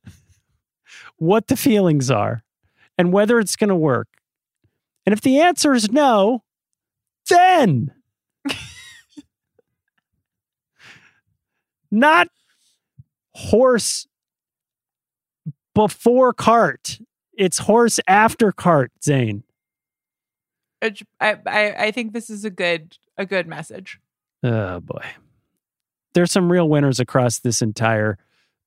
[1.17, 2.43] what the feelings are
[2.97, 4.07] and whether it's going to work.
[5.05, 6.43] And if the answer is no,
[7.29, 7.91] then
[11.91, 12.27] not
[13.33, 14.05] horse
[15.75, 16.99] before cart.
[17.37, 19.43] It's horse after cart, Zayn.
[20.81, 23.99] I, I I think this is a good a good message.
[24.43, 25.03] Oh boy.
[26.13, 28.17] There's some real winners across this entire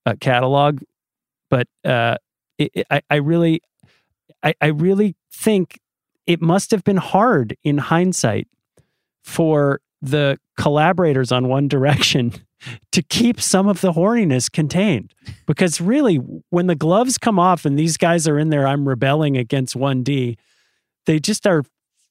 [0.04, 0.82] uh, catalog,
[1.50, 2.16] but uh,
[2.58, 3.62] it, it- I, I really,
[4.42, 5.80] I, I really think
[6.26, 8.48] it must have been hard in hindsight
[9.24, 12.32] for the collaborators on One Direction
[12.92, 15.14] to keep some of the horniness contained,
[15.46, 16.16] because really,
[16.50, 20.36] when the gloves come off and these guys are in there, I'm rebelling against 1D.
[21.06, 21.62] They just are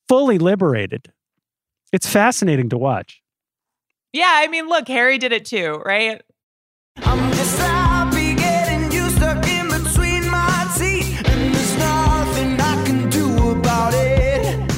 [0.08, 1.12] fully liberated.
[1.94, 3.22] It's fascinating to watch.
[4.14, 6.22] Yeah, I mean, look, Harry did it too, right?
[6.98, 11.22] I'm just happy getting you stuck in between my teeth.
[11.28, 14.72] And there's nothing I can do about it.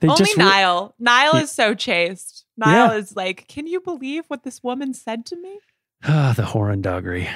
[0.00, 0.94] They Only just re- Niall.
[0.98, 1.40] Niall Yeah.
[1.42, 2.37] is so chaste.
[2.58, 2.98] Niall Yeah.
[2.98, 5.58] is like, can you believe what this woman said to me?
[6.04, 7.28] Ah, the horndoggery.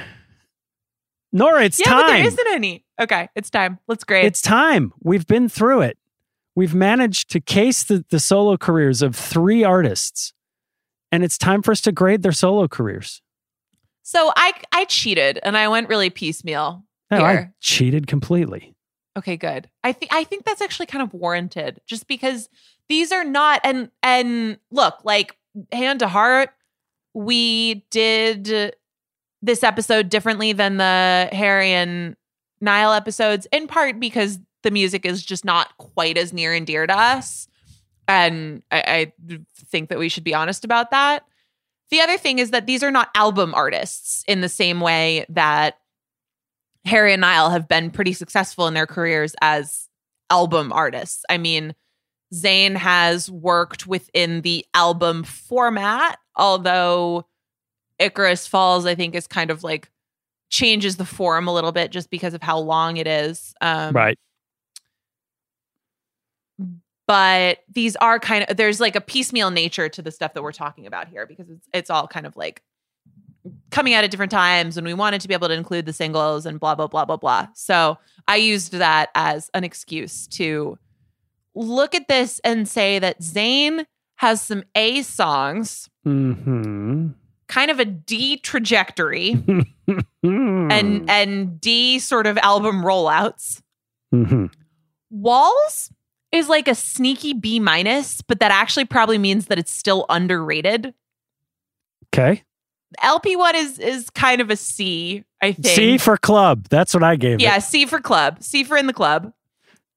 [1.32, 2.02] Nora, it's yeah, time.
[2.02, 2.84] but there isn't any.
[3.00, 3.78] Okay, it's time.
[3.88, 4.26] Let's grade.
[4.26, 4.92] It's time.
[5.02, 5.96] We've been through it.
[6.54, 10.34] We've managed to case the, the solo careers of three artists,
[11.10, 13.22] and it's time for us to grade their solo careers.
[14.02, 17.26] so I I cheated and I went really piecemeal No, here.
[17.26, 18.74] I cheated completely.
[19.16, 19.70] Okay, good.
[19.82, 22.50] I think I think that's actually kind of warranted, just because
[22.92, 25.38] these are not and and look like
[25.72, 26.50] hand to heart,
[27.14, 28.76] we did
[29.40, 32.16] this episode differently than the Harry and
[32.60, 36.86] Niall episodes, in part because the music is just not quite as near and dear
[36.86, 37.48] to us,
[38.06, 39.12] and I, I
[39.56, 41.24] think that we should be honest about that.
[41.90, 45.78] The other thing is that these are not album artists in the same way that
[46.84, 49.88] Harry and Niall have been pretty successful in their careers as
[50.28, 51.24] album artists.
[51.30, 51.74] I mean,
[52.32, 57.26] Zayn has worked within the album format, although
[57.98, 59.90] Icarus Falls, I think, is kind of like
[60.50, 63.54] changes the form a little bit just because of how long it is.
[63.60, 64.18] Um, right.
[67.06, 70.52] But these are kind of there's like a piecemeal nature to the stuff that we're
[70.52, 72.62] talking about here because it's it's all kind of like
[73.70, 76.46] coming out at different times and we wanted to be able to include the singles
[76.46, 77.48] and blah blah blah blah blah.
[77.54, 77.98] So
[78.28, 80.78] I used that as an excuse to
[81.54, 83.84] look at this and say that Zayn
[84.16, 87.08] has some A songs, Mm-hmm.
[87.48, 89.32] kind of a D trajectory,
[90.22, 93.60] and and D sort of album rollouts.
[94.14, 94.46] Mm-hmm.
[95.10, 95.90] Walls
[96.32, 100.94] is like a sneaky B minus, but that actually probably means that it's still underrated.
[102.14, 102.42] Okay.
[103.02, 105.66] LP one is is kind of a C, I think.
[105.66, 106.66] C for club.
[106.68, 107.62] That's what I gave Yeah, it.
[107.62, 108.42] C for club.
[108.42, 109.32] C for in the club.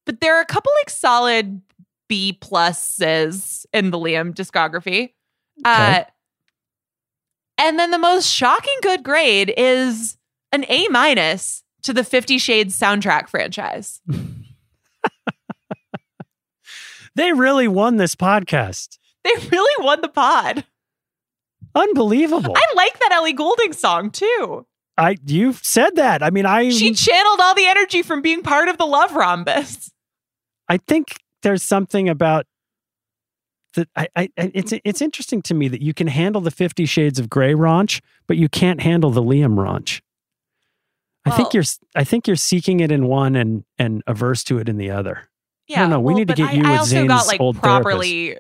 [0.05, 1.61] But there are a couple like solid
[2.07, 5.13] B pluses in the Liam discography.
[5.63, 6.03] Uh,
[7.57, 10.17] and then the most shocking good grade is
[10.51, 14.01] an A minus to the Fifty Shades soundtrack franchise.
[17.15, 18.97] They really won this podcast.
[19.23, 20.65] They really won the pod.
[21.73, 22.53] Unbelievable.
[22.55, 24.65] I like that Ellie Goulding song too.
[24.97, 26.21] I you've said that.
[26.21, 29.91] I mean, I She channeled all the energy from being part of the love rhombus.
[30.69, 32.45] I think there's something about
[33.75, 33.87] that.
[33.95, 37.29] I, I it's it's interesting to me that you can handle the Fifty Shades of
[37.29, 40.01] Grey raunch, but you can't handle the Liam raunch.
[41.25, 41.63] I think you're
[41.95, 45.27] I think you're seeking it in one and and averse to it in the other.
[45.67, 45.99] Yeah, I don't know.
[45.99, 47.83] we well, need to get I, you I with also Zayn's got like old therapist.
[47.83, 48.37] properly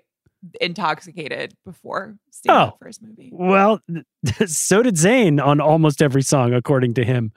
[0.61, 2.77] intoxicated before seeing Oh.
[2.79, 3.31] first movie.
[3.33, 3.79] Well,
[4.45, 7.31] so did Zayn on almost every song, according to him.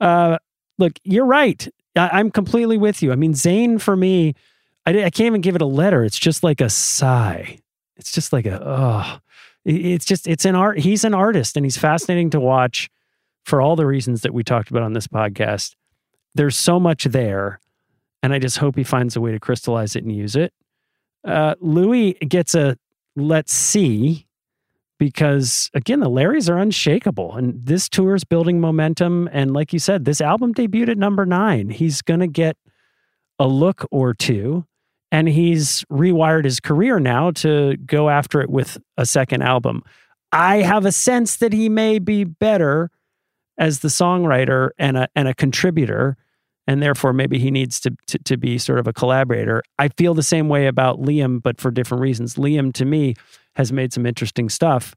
[0.00, 0.38] Uh,
[0.78, 1.68] look, you're right.
[1.96, 3.12] I, I'm completely with you.
[3.12, 4.34] I mean, Zayn for me,
[4.86, 6.04] I, I can't even give it a letter.
[6.04, 7.60] It's just like a sigh.
[7.96, 9.20] It's just like a oh.
[9.64, 10.78] It's just it's an art.
[10.78, 12.90] He's an artist, and he's fascinating to watch
[13.44, 15.74] for all the reasons that we talked about on this podcast.
[16.34, 17.60] There's so much there,
[18.22, 20.52] and I just hope he finds a way to crystallize it and use it.
[21.24, 22.76] Uh, Louis gets a
[23.16, 24.26] let's see
[24.98, 29.78] because again the larrys are unshakable and this tour is building momentum and like you
[29.78, 32.56] said this album debuted at number nine he's gonna get
[33.38, 34.64] a look or two
[35.10, 39.82] and he's rewired his career now to go after it with a second album
[40.32, 42.90] i have a sense that he may be better
[43.58, 46.16] as the songwriter and a, and a contributor
[46.66, 49.62] and therefore maybe he needs to, to to be sort of a collaborator.
[49.78, 52.36] I feel the same way about Liam, but for different reasons.
[52.36, 53.14] Liam, to me,
[53.56, 54.94] has made some interesting stuff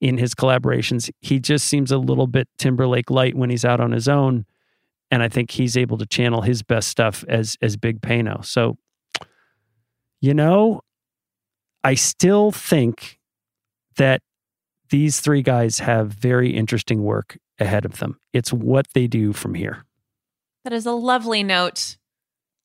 [0.00, 1.10] in his collaborations.
[1.20, 4.44] He just seems a little bit Timberlake light when he's out on his own,
[5.10, 8.44] and I think he's able to channel his best stuff as as Big Pano.
[8.44, 8.76] So,
[10.20, 10.82] you know,
[11.82, 13.18] I still think
[13.96, 14.22] that
[14.90, 18.18] these three guys have very interesting work ahead of them.
[18.32, 19.84] It's what they do from here.
[20.64, 21.96] That is a lovely note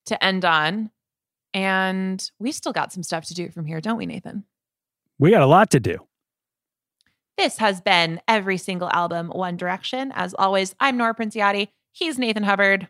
[0.05, 0.91] to end on.
[1.53, 4.45] And we still got some stuff to do from here, don't we, Nathan?
[5.19, 5.97] We got a lot to do.
[7.37, 10.11] This has been every single album, One Direction.
[10.15, 11.69] As always, I'm Nora Princiotti.
[11.91, 12.87] He's Nathan Hubbard.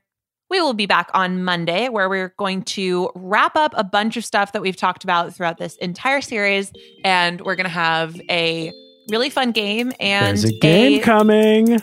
[0.49, 4.26] We will be back on Monday where we're going to wrap up a bunch of
[4.26, 6.72] stuff that we've talked about throughout this entire series.
[7.03, 8.72] And we're going to have a
[9.10, 11.80] really fun game and There's a game coming.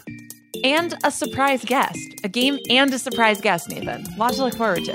[0.65, 1.99] and a surprise guest.
[2.25, 4.05] A game and a surprise guest, Nathan.
[4.17, 4.95] Lots to look forward to.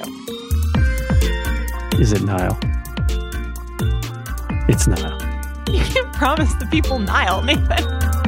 [2.01, 2.57] Is it Niall?
[4.67, 5.30] It's Niall.
[5.71, 8.20] You can't promise the people Niall, Nathan.